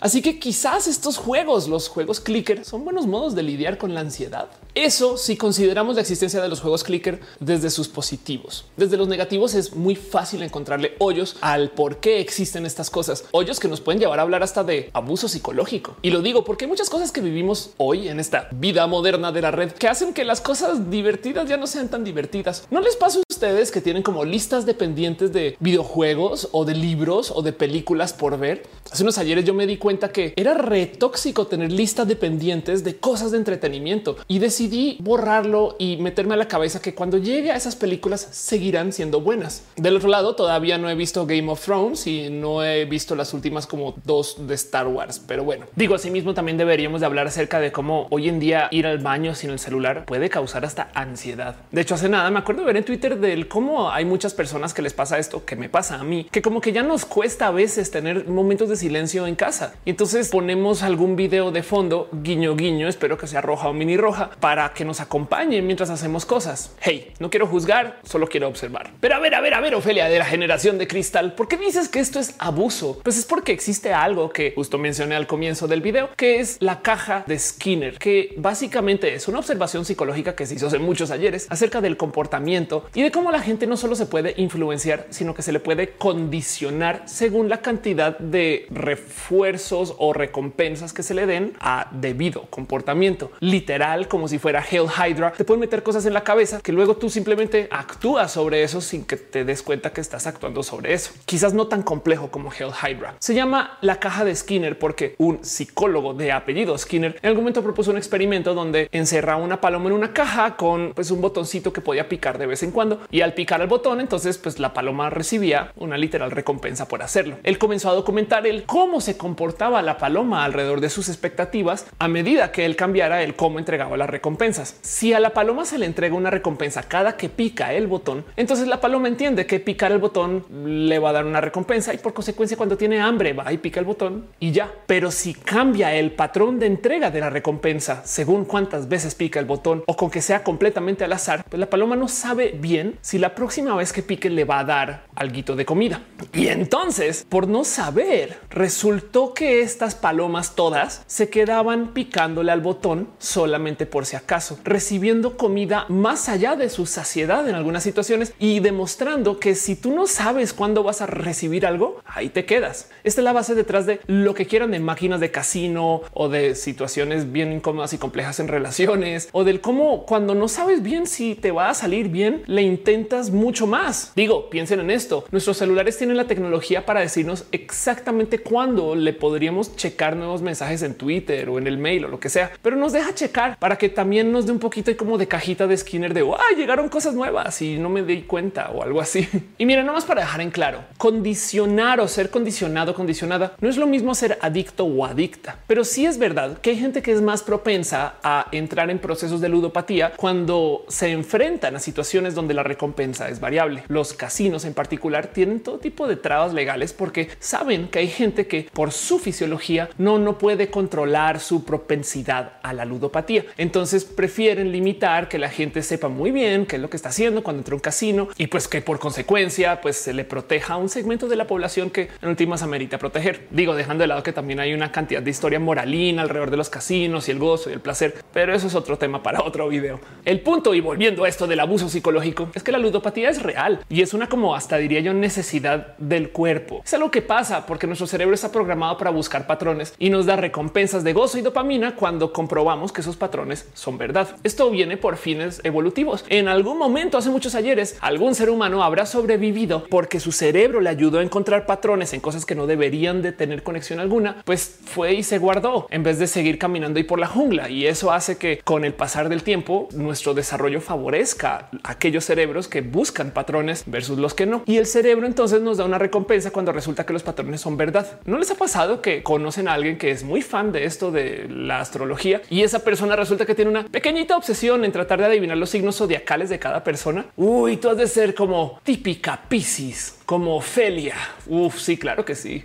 Así 0.00 0.22
que 0.22 0.38
quizás 0.38 0.86
estos 0.86 1.16
juegos, 1.16 1.68
los 1.68 1.88
juegos 1.88 2.20
clicker, 2.20 2.64
son 2.64 2.84
buenos 2.84 3.06
modos 3.06 3.34
de 3.34 3.42
lidiar 3.42 3.78
con 3.78 3.94
la 3.94 4.00
ansiedad. 4.00 4.48
Eso 4.74 5.16
si 5.16 5.36
consideramos 5.36 5.96
la 5.96 6.02
existencia 6.02 6.40
de 6.40 6.48
los 6.48 6.60
juegos 6.60 6.84
clicker 6.84 7.20
desde 7.40 7.70
sus 7.80 7.88
positivos. 7.88 8.66
Desde 8.76 8.98
los 8.98 9.08
negativos 9.08 9.54
es 9.54 9.74
muy 9.74 9.96
fácil 9.96 10.42
encontrarle 10.42 10.96
hoyos 10.98 11.36
al 11.40 11.70
por 11.70 11.96
qué 11.96 12.20
existen 12.20 12.66
estas 12.66 12.90
cosas, 12.90 13.24
hoyos 13.30 13.58
que 13.58 13.68
nos 13.68 13.80
pueden 13.80 13.98
llevar 13.98 14.18
a 14.18 14.22
hablar 14.22 14.42
hasta 14.42 14.64
de 14.64 14.90
abuso 14.92 15.28
psicológico. 15.28 15.96
Y 16.02 16.10
lo 16.10 16.20
digo 16.20 16.44
porque 16.44 16.66
hay 16.66 16.68
muchas 16.68 16.90
cosas 16.90 17.10
que 17.10 17.22
vivimos 17.22 17.70
hoy 17.78 18.08
en 18.08 18.20
esta 18.20 18.48
vida 18.52 18.86
moderna 18.86 19.32
de 19.32 19.40
la 19.40 19.50
red 19.50 19.72
que 19.72 19.88
hacen 19.88 20.12
que 20.12 20.26
las 20.26 20.42
cosas 20.42 20.90
divertidas 20.90 21.48
ya 21.48 21.56
no 21.56 21.66
sean 21.66 21.88
tan 21.88 22.04
divertidas. 22.04 22.66
¿No 22.70 22.82
les 22.82 22.96
pasa 22.96 23.18
a 23.18 23.22
ustedes 23.30 23.70
que 23.70 23.80
tienen 23.80 24.02
como 24.02 24.26
listas 24.26 24.66
dependientes 24.66 25.32
de 25.32 25.56
videojuegos 25.58 26.50
o 26.52 26.66
de 26.66 26.74
libros 26.74 27.32
o 27.34 27.40
de 27.40 27.54
películas 27.54 28.12
por 28.12 28.38
ver? 28.38 28.64
Hace 28.92 29.04
unos 29.04 29.16
ayeres 29.16 29.46
yo 29.46 29.54
me 29.54 29.66
di 29.66 29.78
cuenta 29.78 30.12
que 30.12 30.34
era 30.36 30.52
re 30.52 30.84
tóxico 30.84 31.46
tener 31.46 31.72
listas 31.72 32.06
dependientes 32.06 32.84
de 32.84 32.98
cosas 32.98 33.30
de 33.30 33.38
entretenimiento 33.38 34.18
y 34.28 34.38
decidí 34.38 34.98
borrarlo 35.00 35.76
y 35.78 35.96
meterme 35.96 36.34
a 36.34 36.36
la 36.36 36.48
cabeza 36.48 36.82
que 36.82 36.94
cuando 36.94 37.16
llegue 37.16 37.50
a 37.50 37.56
esas 37.70 37.80
películas 37.80 38.26
seguirán 38.32 38.92
siendo 38.92 39.20
buenas. 39.20 39.62
Del 39.76 39.94
otro 39.94 40.08
lado, 40.08 40.34
todavía 40.34 40.76
no 40.76 40.90
he 40.90 40.96
visto 40.96 41.24
Game 41.24 41.48
of 41.48 41.64
Thrones 41.64 42.04
y 42.08 42.28
no 42.28 42.64
he 42.64 42.84
visto 42.84 43.14
las 43.14 43.32
últimas 43.32 43.68
como 43.68 43.94
dos 44.04 44.48
de 44.48 44.54
Star 44.56 44.88
Wars. 44.88 45.22
Pero 45.24 45.44
bueno, 45.44 45.66
digo, 45.76 45.94
asimismo 45.94 46.34
también 46.34 46.58
deberíamos 46.58 47.00
de 47.00 47.06
hablar 47.06 47.28
acerca 47.28 47.60
de 47.60 47.70
cómo 47.70 48.08
hoy 48.10 48.28
en 48.28 48.40
día 48.40 48.66
ir 48.72 48.88
al 48.88 48.98
baño 48.98 49.36
sin 49.36 49.50
el 49.50 49.60
celular 49.60 50.04
puede 50.04 50.30
causar 50.30 50.64
hasta 50.64 50.90
ansiedad. 50.94 51.54
De 51.70 51.80
hecho, 51.80 51.94
hace 51.94 52.08
nada 52.08 52.28
me 52.30 52.40
acuerdo 52.40 52.62
de 52.62 52.66
ver 52.66 52.76
en 52.78 52.84
Twitter 52.84 53.20
del 53.20 53.46
cómo 53.46 53.92
hay 53.92 54.04
muchas 54.04 54.34
personas 54.34 54.74
que 54.74 54.82
les 54.82 54.92
pasa 54.92 55.18
esto, 55.18 55.44
que 55.44 55.54
me 55.54 55.68
pasa 55.68 56.00
a 56.00 56.02
mí, 56.02 56.26
que 56.32 56.42
como 56.42 56.60
que 56.60 56.72
ya 56.72 56.82
nos 56.82 57.04
cuesta 57.04 57.46
a 57.46 57.50
veces 57.52 57.92
tener 57.92 58.26
momentos 58.26 58.68
de 58.68 58.74
silencio 58.74 59.28
en 59.28 59.36
casa. 59.36 59.74
Y 59.84 59.90
entonces 59.90 60.28
ponemos 60.30 60.82
algún 60.82 61.14
video 61.14 61.52
de 61.52 61.62
fondo, 61.62 62.08
guiño, 62.12 62.56
guiño, 62.56 62.88
espero 62.88 63.16
que 63.16 63.28
sea 63.28 63.40
roja 63.40 63.68
o 63.68 63.72
mini 63.72 63.96
roja, 63.96 64.30
para 64.40 64.72
que 64.72 64.84
nos 64.84 65.00
acompañe 65.00 65.62
mientras 65.62 65.88
hacemos 65.90 66.26
cosas. 66.26 66.74
Hey, 66.80 67.12
no 67.20 67.30
quiero 67.30 67.46
juzgar, 67.46 67.59
solo 68.02 68.26
quiero 68.26 68.48
observar. 68.48 68.90
Pero 69.00 69.14
a 69.14 69.18
ver, 69.18 69.34
a 69.34 69.40
ver, 69.40 69.54
a 69.54 69.60
ver, 69.60 69.74
Ofelia 69.74 70.08
de 70.08 70.18
la 70.18 70.24
generación 70.24 70.78
de 70.78 70.86
cristal, 70.86 71.34
¿por 71.34 71.48
qué 71.48 71.56
dices 71.56 71.88
que 71.88 72.00
esto 72.00 72.18
es 72.18 72.34
abuso? 72.38 73.00
Pues 73.02 73.18
es 73.18 73.24
porque 73.24 73.52
existe 73.52 73.92
algo 73.92 74.30
que 74.30 74.52
justo 74.54 74.78
mencioné 74.78 75.14
al 75.14 75.26
comienzo 75.26 75.68
del 75.68 75.80
video, 75.80 76.10
que 76.16 76.40
es 76.40 76.56
la 76.60 76.82
caja 76.82 77.24
de 77.26 77.38
Skinner, 77.38 77.98
que 77.98 78.34
básicamente 78.36 79.14
es 79.14 79.28
una 79.28 79.38
observación 79.38 79.84
psicológica 79.84 80.34
que 80.34 80.46
se 80.46 80.54
hizo 80.54 80.66
hace 80.66 80.78
muchos 80.78 81.10
ayeres 81.10 81.46
acerca 81.50 81.80
del 81.80 81.96
comportamiento 81.96 82.86
y 82.94 83.02
de 83.02 83.10
cómo 83.10 83.30
la 83.30 83.40
gente 83.40 83.66
no 83.66 83.76
solo 83.76 83.94
se 83.94 84.06
puede 84.06 84.34
influenciar, 84.36 85.06
sino 85.10 85.34
que 85.34 85.42
se 85.42 85.52
le 85.52 85.60
puede 85.60 85.90
condicionar 85.90 87.02
según 87.06 87.48
la 87.48 87.58
cantidad 87.58 88.18
de 88.18 88.66
refuerzos 88.70 89.94
o 89.98 90.12
recompensas 90.12 90.92
que 90.92 91.02
se 91.02 91.14
le 91.14 91.26
den 91.26 91.52
a 91.60 91.88
debido 91.92 92.42
comportamiento. 92.50 93.32
Literal, 93.40 94.08
como 94.08 94.28
si 94.28 94.38
fuera 94.38 94.64
Hell 94.68 94.86
Hydra, 94.86 95.32
te 95.32 95.44
pueden 95.44 95.60
meter 95.60 95.82
cosas 95.82 96.06
en 96.06 96.14
la 96.14 96.24
cabeza 96.24 96.60
que 96.60 96.72
luego 96.72 96.96
tú 96.96 97.10
simplemente 97.10 97.49
actúas 97.70 98.32
sobre 98.32 98.62
eso 98.62 98.80
sin 98.80 99.04
que 99.04 99.16
te 99.16 99.44
des 99.44 99.62
cuenta 99.62 99.92
que 99.92 100.00
estás 100.00 100.26
actuando 100.26 100.62
sobre 100.62 100.94
eso. 100.94 101.12
Quizás 101.26 101.54
no 101.54 101.66
tan 101.66 101.82
complejo 101.82 102.30
como 102.30 102.52
Hell 102.52 102.70
Hydra. 102.70 103.14
Se 103.18 103.34
llama 103.34 103.78
la 103.80 104.00
caja 104.00 104.24
de 104.24 104.34
Skinner 104.34 104.78
porque 104.78 105.14
un 105.18 105.44
psicólogo 105.44 106.14
de 106.14 106.32
apellido 106.32 106.76
Skinner 106.76 107.18
en 107.22 107.28
algún 107.28 107.44
momento 107.44 107.62
propuso 107.62 107.90
un 107.90 107.96
experimento 107.96 108.54
donde 108.54 108.88
encerraba 108.92 109.42
una 109.42 109.60
paloma 109.60 109.88
en 109.88 109.94
una 109.94 110.12
caja 110.12 110.56
con 110.56 110.92
pues, 110.94 111.10
un 111.10 111.20
botoncito 111.20 111.72
que 111.72 111.80
podía 111.80 112.08
picar 112.08 112.38
de 112.38 112.46
vez 112.46 112.62
en 112.62 112.70
cuando 112.70 113.00
y 113.10 113.22
al 113.22 113.34
picar 113.34 113.60
el 113.60 113.66
botón, 113.66 114.00
entonces 114.00 114.38
pues 114.38 114.58
la 114.58 114.72
paloma 114.72 115.10
recibía 115.10 115.72
una 115.76 115.96
literal 115.96 116.30
recompensa 116.30 116.88
por 116.88 117.02
hacerlo. 117.02 117.36
Él 117.42 117.58
comenzó 117.58 117.90
a 117.90 117.94
documentar 117.94 118.46
el 118.46 118.64
cómo 118.64 119.00
se 119.00 119.16
comportaba 119.16 119.82
la 119.82 119.98
paloma 119.98 120.44
alrededor 120.44 120.80
de 120.80 120.90
sus 120.90 121.08
expectativas 121.08 121.86
a 121.98 122.08
medida 122.08 122.52
que 122.52 122.64
él 122.64 122.76
cambiara 122.76 123.22
el 123.22 123.34
cómo 123.34 123.58
entregaba 123.58 123.96
las 123.96 124.10
recompensas. 124.10 124.76
Si 124.82 125.12
a 125.12 125.20
la 125.20 125.30
paloma 125.30 125.64
se 125.64 125.78
le 125.78 125.86
entrega 125.86 126.14
una 126.14 126.30
recompensa 126.30 126.82
cada 126.82 127.16
que 127.16 127.28
pica 127.40 127.72
el 127.72 127.86
botón, 127.86 128.26
entonces 128.36 128.68
la 128.68 128.82
paloma 128.82 129.08
entiende 129.08 129.46
que 129.46 129.60
picar 129.60 129.92
el 129.92 129.98
botón 129.98 130.44
le 130.62 130.98
va 130.98 131.08
a 131.08 131.12
dar 131.14 131.24
una 131.24 131.40
recompensa 131.40 131.94
y 131.94 131.96
por 131.96 132.12
consecuencia 132.12 132.54
cuando 132.54 132.76
tiene 132.76 133.00
hambre 133.00 133.32
va 133.32 133.50
y 133.50 133.56
pica 133.56 133.80
el 133.80 133.86
botón 133.86 134.26
y 134.38 134.52
ya. 134.52 134.70
Pero 134.86 135.10
si 135.10 135.32
cambia 135.32 135.94
el 135.94 136.12
patrón 136.12 136.58
de 136.58 136.66
entrega 136.66 137.10
de 137.10 137.18
la 137.18 137.30
recompensa 137.30 138.02
según 138.04 138.44
cuántas 138.44 138.90
veces 138.90 139.14
pica 139.14 139.40
el 139.40 139.46
botón 139.46 139.82
o 139.86 139.96
con 139.96 140.10
que 140.10 140.20
sea 140.20 140.44
completamente 140.44 141.02
al 141.02 141.14
azar, 141.14 141.42
pues 141.48 141.58
la 141.58 141.70
paloma 141.70 141.96
no 141.96 142.08
sabe 142.08 142.54
bien 142.60 142.98
si 143.00 143.18
la 143.18 143.34
próxima 143.34 143.74
vez 143.74 143.94
que 143.94 144.02
pique 144.02 144.28
le 144.28 144.44
va 144.44 144.58
a 144.58 144.64
dar 144.64 145.06
algo 145.14 145.56
de 145.56 145.64
comida. 145.64 146.02
Y 146.34 146.48
entonces, 146.48 147.24
por 147.26 147.48
no 147.48 147.64
saber, 147.64 148.38
resultó 148.50 149.32
que 149.32 149.62
estas 149.62 149.94
palomas 149.94 150.54
todas 150.54 151.04
se 151.06 151.30
quedaban 151.30 151.94
picándole 151.94 152.52
al 152.52 152.60
botón 152.60 153.08
solamente 153.18 153.86
por 153.86 154.04
si 154.04 154.16
acaso, 154.16 154.58
recibiendo 154.62 155.38
comida 155.38 155.86
más 155.88 156.28
allá 156.28 156.54
de 156.56 156.68
su 156.68 156.84
saciedad 156.84 157.29
en 157.30 157.54
algunas 157.54 157.84
situaciones 157.84 158.34
y 158.40 158.58
demostrando 158.58 159.38
que 159.38 159.54
si 159.54 159.76
tú 159.76 159.94
no 159.94 160.08
sabes 160.08 160.52
cuándo 160.52 160.82
vas 160.82 161.00
a 161.00 161.06
recibir 161.06 161.64
algo, 161.64 162.00
ahí 162.04 162.28
te 162.28 162.44
quedas. 162.44 162.90
Esta 163.04 163.20
es 163.20 163.24
la 163.24 163.32
base 163.32 163.54
detrás 163.54 163.86
de 163.86 164.00
lo 164.08 164.34
que 164.34 164.46
quieran 164.46 164.72
de 164.72 164.80
máquinas 164.80 165.20
de 165.20 165.30
casino 165.30 166.02
o 166.12 166.28
de 166.28 166.56
situaciones 166.56 167.30
bien 167.30 167.52
incómodas 167.52 167.92
y 167.92 167.98
complejas 167.98 168.40
en 168.40 168.48
relaciones 168.48 169.28
o 169.30 169.44
del 169.44 169.60
cómo 169.60 170.06
cuando 170.06 170.34
no 170.34 170.48
sabes 170.48 170.82
bien 170.82 171.06
si 171.06 171.36
te 171.36 171.52
va 171.52 171.70
a 171.70 171.74
salir 171.74 172.08
bien, 172.08 172.42
le 172.46 172.62
intentas 172.62 173.30
mucho 173.30 173.68
más. 173.68 174.12
Digo, 174.16 174.50
piensen 174.50 174.80
en 174.80 174.90
esto. 174.90 175.24
Nuestros 175.30 175.58
celulares 175.58 175.96
tienen 175.98 176.16
la 176.16 176.26
tecnología 176.26 176.84
para 176.84 177.00
decirnos 177.00 177.44
exactamente 177.52 178.40
cuándo 178.40 178.96
le 178.96 179.12
podríamos 179.12 179.76
checar 179.76 180.16
nuevos 180.16 180.42
mensajes 180.42 180.82
en 180.82 180.94
Twitter 180.94 181.48
o 181.48 181.58
en 181.58 181.68
el 181.68 181.78
mail 181.78 182.06
o 182.06 182.08
lo 182.08 182.18
que 182.18 182.28
sea, 182.28 182.50
pero 182.60 182.74
nos 182.74 182.92
deja 182.92 183.14
checar 183.14 183.56
para 183.60 183.78
que 183.78 183.88
también 183.88 184.32
nos 184.32 184.46
dé 184.46 184.52
un 184.52 184.58
poquito 184.58 184.80
como 184.96 185.16
de 185.16 185.28
cajita 185.28 185.68
de 185.68 185.76
Skinner 185.76 186.12
de 186.12 186.20
ay, 186.20 186.56
llegaron 186.56 186.88
cosas 186.88 187.09
nuevas 187.14 187.60
y 187.62 187.78
no 187.78 187.88
me 187.88 188.02
di 188.02 188.22
cuenta 188.22 188.70
o 188.70 188.82
algo 188.82 189.00
así. 189.00 189.28
Y 189.58 189.66
miren, 189.66 189.86
más 189.86 190.04
para 190.04 190.22
dejar 190.22 190.40
en 190.40 190.50
claro, 190.50 190.84
condicionar 190.96 192.00
o 192.00 192.08
ser 192.08 192.30
condicionado, 192.30 192.94
condicionada 192.94 193.52
no 193.60 193.68
es 193.68 193.76
lo 193.76 193.86
mismo 193.86 194.14
ser 194.14 194.38
adicto 194.40 194.84
o 194.84 195.04
adicta, 195.04 195.58
pero 195.66 195.84
sí 195.84 196.06
es 196.06 196.18
verdad 196.18 196.58
que 196.58 196.70
hay 196.70 196.76
gente 196.76 197.02
que 197.02 197.12
es 197.12 197.20
más 197.20 197.42
propensa 197.42 198.14
a 198.22 198.46
entrar 198.52 198.90
en 198.90 198.98
procesos 198.98 199.40
de 199.40 199.48
ludopatía 199.48 200.12
cuando 200.16 200.84
se 200.88 201.10
enfrentan 201.10 201.76
a 201.76 201.80
situaciones 201.80 202.34
donde 202.34 202.54
la 202.54 202.62
recompensa 202.62 203.28
es 203.28 203.40
variable. 203.40 203.84
Los 203.88 204.12
casinos 204.12 204.64
en 204.64 204.74
particular 204.74 205.28
tienen 205.28 205.60
todo 205.60 205.78
tipo 205.78 206.06
de 206.06 206.16
trabas 206.16 206.54
legales 206.54 206.92
porque 206.92 207.28
saben 207.38 207.88
que 207.88 208.00
hay 208.00 208.08
gente 208.08 208.46
que 208.46 208.68
por 208.72 208.92
su 208.92 209.18
fisiología 209.18 209.90
no, 209.98 210.18
no 210.18 210.38
puede 210.38 210.70
controlar 210.70 211.40
su 211.40 211.64
propensidad 211.64 212.54
a 212.62 212.72
la 212.72 212.84
ludopatía. 212.84 213.44
Entonces 213.56 214.04
prefieren 214.04 214.72
limitar 214.72 215.28
que 215.28 215.38
la 215.38 215.48
gente 215.48 215.82
sepa 215.82 216.08
muy 216.08 216.30
bien 216.30 216.66
qué 216.66 216.76
es 216.76 216.82
lo 216.82 216.90
que 216.90 216.96
está 217.00 217.08
haciendo 217.08 217.42
cuando 217.42 217.60
entra 217.60 217.74
un 217.74 217.80
casino 217.80 218.28
y 218.36 218.46
pues 218.48 218.68
que 218.68 218.82
por 218.82 218.98
consecuencia 218.98 219.80
pues 219.80 219.96
se 219.96 220.12
le 220.12 220.24
proteja 220.24 220.74
a 220.74 220.76
un 220.76 220.88
segmento 220.90 221.28
de 221.28 221.36
la 221.36 221.46
población 221.46 221.90
que 221.90 222.08
en 222.20 222.28
últimas 222.28 222.62
amerita 222.62 222.98
proteger. 222.98 223.46
Digo, 223.50 223.74
dejando 223.74 224.02
de 224.02 224.08
lado 224.08 224.22
que 224.22 224.32
también 224.32 224.60
hay 224.60 224.74
una 224.74 224.92
cantidad 224.92 225.22
de 225.22 225.30
historia 225.30 225.58
moralina 225.58 226.22
alrededor 226.22 226.50
de 226.50 226.58
los 226.58 226.68
casinos 226.68 227.28
y 227.28 227.30
el 227.30 227.38
gozo 227.38 227.70
y 227.70 227.72
el 227.72 227.80
placer, 227.80 228.14
pero 228.32 228.54
eso 228.54 228.66
es 228.66 228.74
otro 228.74 228.98
tema 228.98 229.22
para 229.22 229.42
otro 229.42 229.68
video. 229.68 229.98
El 230.24 230.40
punto 230.40 230.74
y 230.74 230.80
volviendo 230.80 231.24
a 231.24 231.28
esto 231.28 231.46
del 231.46 231.60
abuso 231.60 231.88
psicológico 231.88 232.50
es 232.54 232.62
que 232.62 232.72
la 232.72 232.78
ludopatía 232.78 233.30
es 233.30 233.42
real 233.42 233.80
y 233.88 234.02
es 234.02 234.12
una 234.12 234.28
como 234.28 234.54
hasta 234.54 234.76
diría 234.76 235.00
yo 235.00 235.14
necesidad 235.14 235.96
del 235.96 236.30
cuerpo. 236.30 236.82
Es 236.84 236.92
algo 236.92 237.10
que 237.10 237.22
pasa 237.22 237.64
porque 237.64 237.86
nuestro 237.86 238.06
cerebro 238.06 238.34
está 238.34 238.52
programado 238.52 238.98
para 238.98 239.10
buscar 239.10 239.46
patrones 239.46 239.94
y 239.98 240.10
nos 240.10 240.26
da 240.26 240.36
recompensas 240.36 241.02
de 241.02 241.14
gozo 241.14 241.38
y 241.38 241.42
dopamina 241.42 241.96
cuando 241.96 242.32
comprobamos 242.32 242.92
que 242.92 243.00
esos 243.00 243.16
patrones 243.16 243.68
son 243.72 243.96
verdad. 243.96 244.36
Esto 244.42 244.70
viene 244.70 244.98
por 244.98 245.16
fines 245.16 245.60
evolutivos. 245.64 246.24
En 246.28 246.48
algún 246.48 246.76
momento, 246.76 246.89
hace 247.12 247.30
muchos 247.30 247.54
ayeres, 247.54 247.96
algún 248.00 248.34
ser 248.34 248.50
humano 248.50 248.82
habrá 248.82 249.06
sobrevivido 249.06 249.84
porque 249.88 250.20
su 250.20 250.32
cerebro 250.32 250.80
le 250.80 250.90
ayudó 250.90 251.18
a 251.18 251.22
encontrar 251.22 251.66
patrones 251.66 252.12
en 252.12 252.20
cosas 252.20 252.44
que 252.44 252.54
no 252.54 252.66
deberían 252.66 253.22
de 253.22 253.32
tener 253.32 253.62
conexión 253.62 254.00
alguna, 254.00 254.42
pues 254.44 254.78
fue 254.84 255.14
y 255.14 255.22
se 255.22 255.38
guardó 255.38 255.86
en 255.90 256.02
vez 256.02 256.18
de 256.18 256.26
seguir 256.26 256.58
caminando 256.58 257.00
y 257.00 257.04
por 257.04 257.18
la 257.18 257.26
jungla. 257.26 257.70
Y 257.70 257.86
eso 257.86 258.12
hace 258.12 258.38
que 258.38 258.60
con 258.64 258.84
el 258.84 258.94
pasar 258.94 259.28
del 259.28 259.42
tiempo 259.42 259.88
nuestro 259.92 260.34
desarrollo 260.34 260.80
favorezca 260.80 261.70
aquellos 261.82 262.24
cerebros 262.24 262.68
que 262.68 262.80
buscan 262.80 263.30
patrones 263.30 263.84
versus 263.86 264.18
los 264.18 264.34
que 264.34 264.46
no. 264.46 264.62
Y 264.66 264.76
el 264.76 264.86
cerebro 264.86 265.26
entonces 265.26 265.60
nos 265.60 265.78
da 265.78 265.84
una 265.84 265.98
recompensa 265.98 266.50
cuando 266.50 266.72
resulta 266.72 267.04
que 267.06 267.12
los 267.12 267.22
patrones 267.22 267.60
son 267.60 267.76
verdad. 267.76 268.20
¿No 268.24 268.38
les 268.38 268.50
ha 268.50 268.56
pasado 268.56 269.00
que 269.00 269.22
conocen 269.22 269.68
a 269.68 269.74
alguien 269.74 269.98
que 269.98 270.10
es 270.10 270.22
muy 270.22 270.42
fan 270.42 270.72
de 270.72 270.84
esto 270.84 271.10
de 271.10 271.46
la 271.48 271.80
astrología 271.80 272.42
y 272.50 272.62
esa 272.62 272.80
persona 272.80 273.16
resulta 273.16 273.46
que 273.46 273.54
tiene 273.54 273.70
una 273.70 273.84
pequeñita 273.84 274.36
obsesión 274.36 274.84
en 274.84 274.92
tratar 274.92 275.20
de 275.20 275.26
adivinar 275.26 275.56
los 275.56 275.70
signos 275.70 275.96
zodiacales 275.96 276.50
de 276.50 276.58
cada 276.58 276.79
persona? 276.84 277.26
Uy, 277.36 277.76
tú 277.76 277.88
has 277.88 277.96
de 277.96 278.06
ser 278.06 278.34
como 278.34 278.80
típica 278.82 279.40
Piscis, 279.48 280.18
como 280.26 280.56
Ofelia. 280.56 281.14
Uf, 281.46 281.78
sí, 281.80 281.96
claro 281.96 282.24
que 282.24 282.34
sí. 282.34 282.64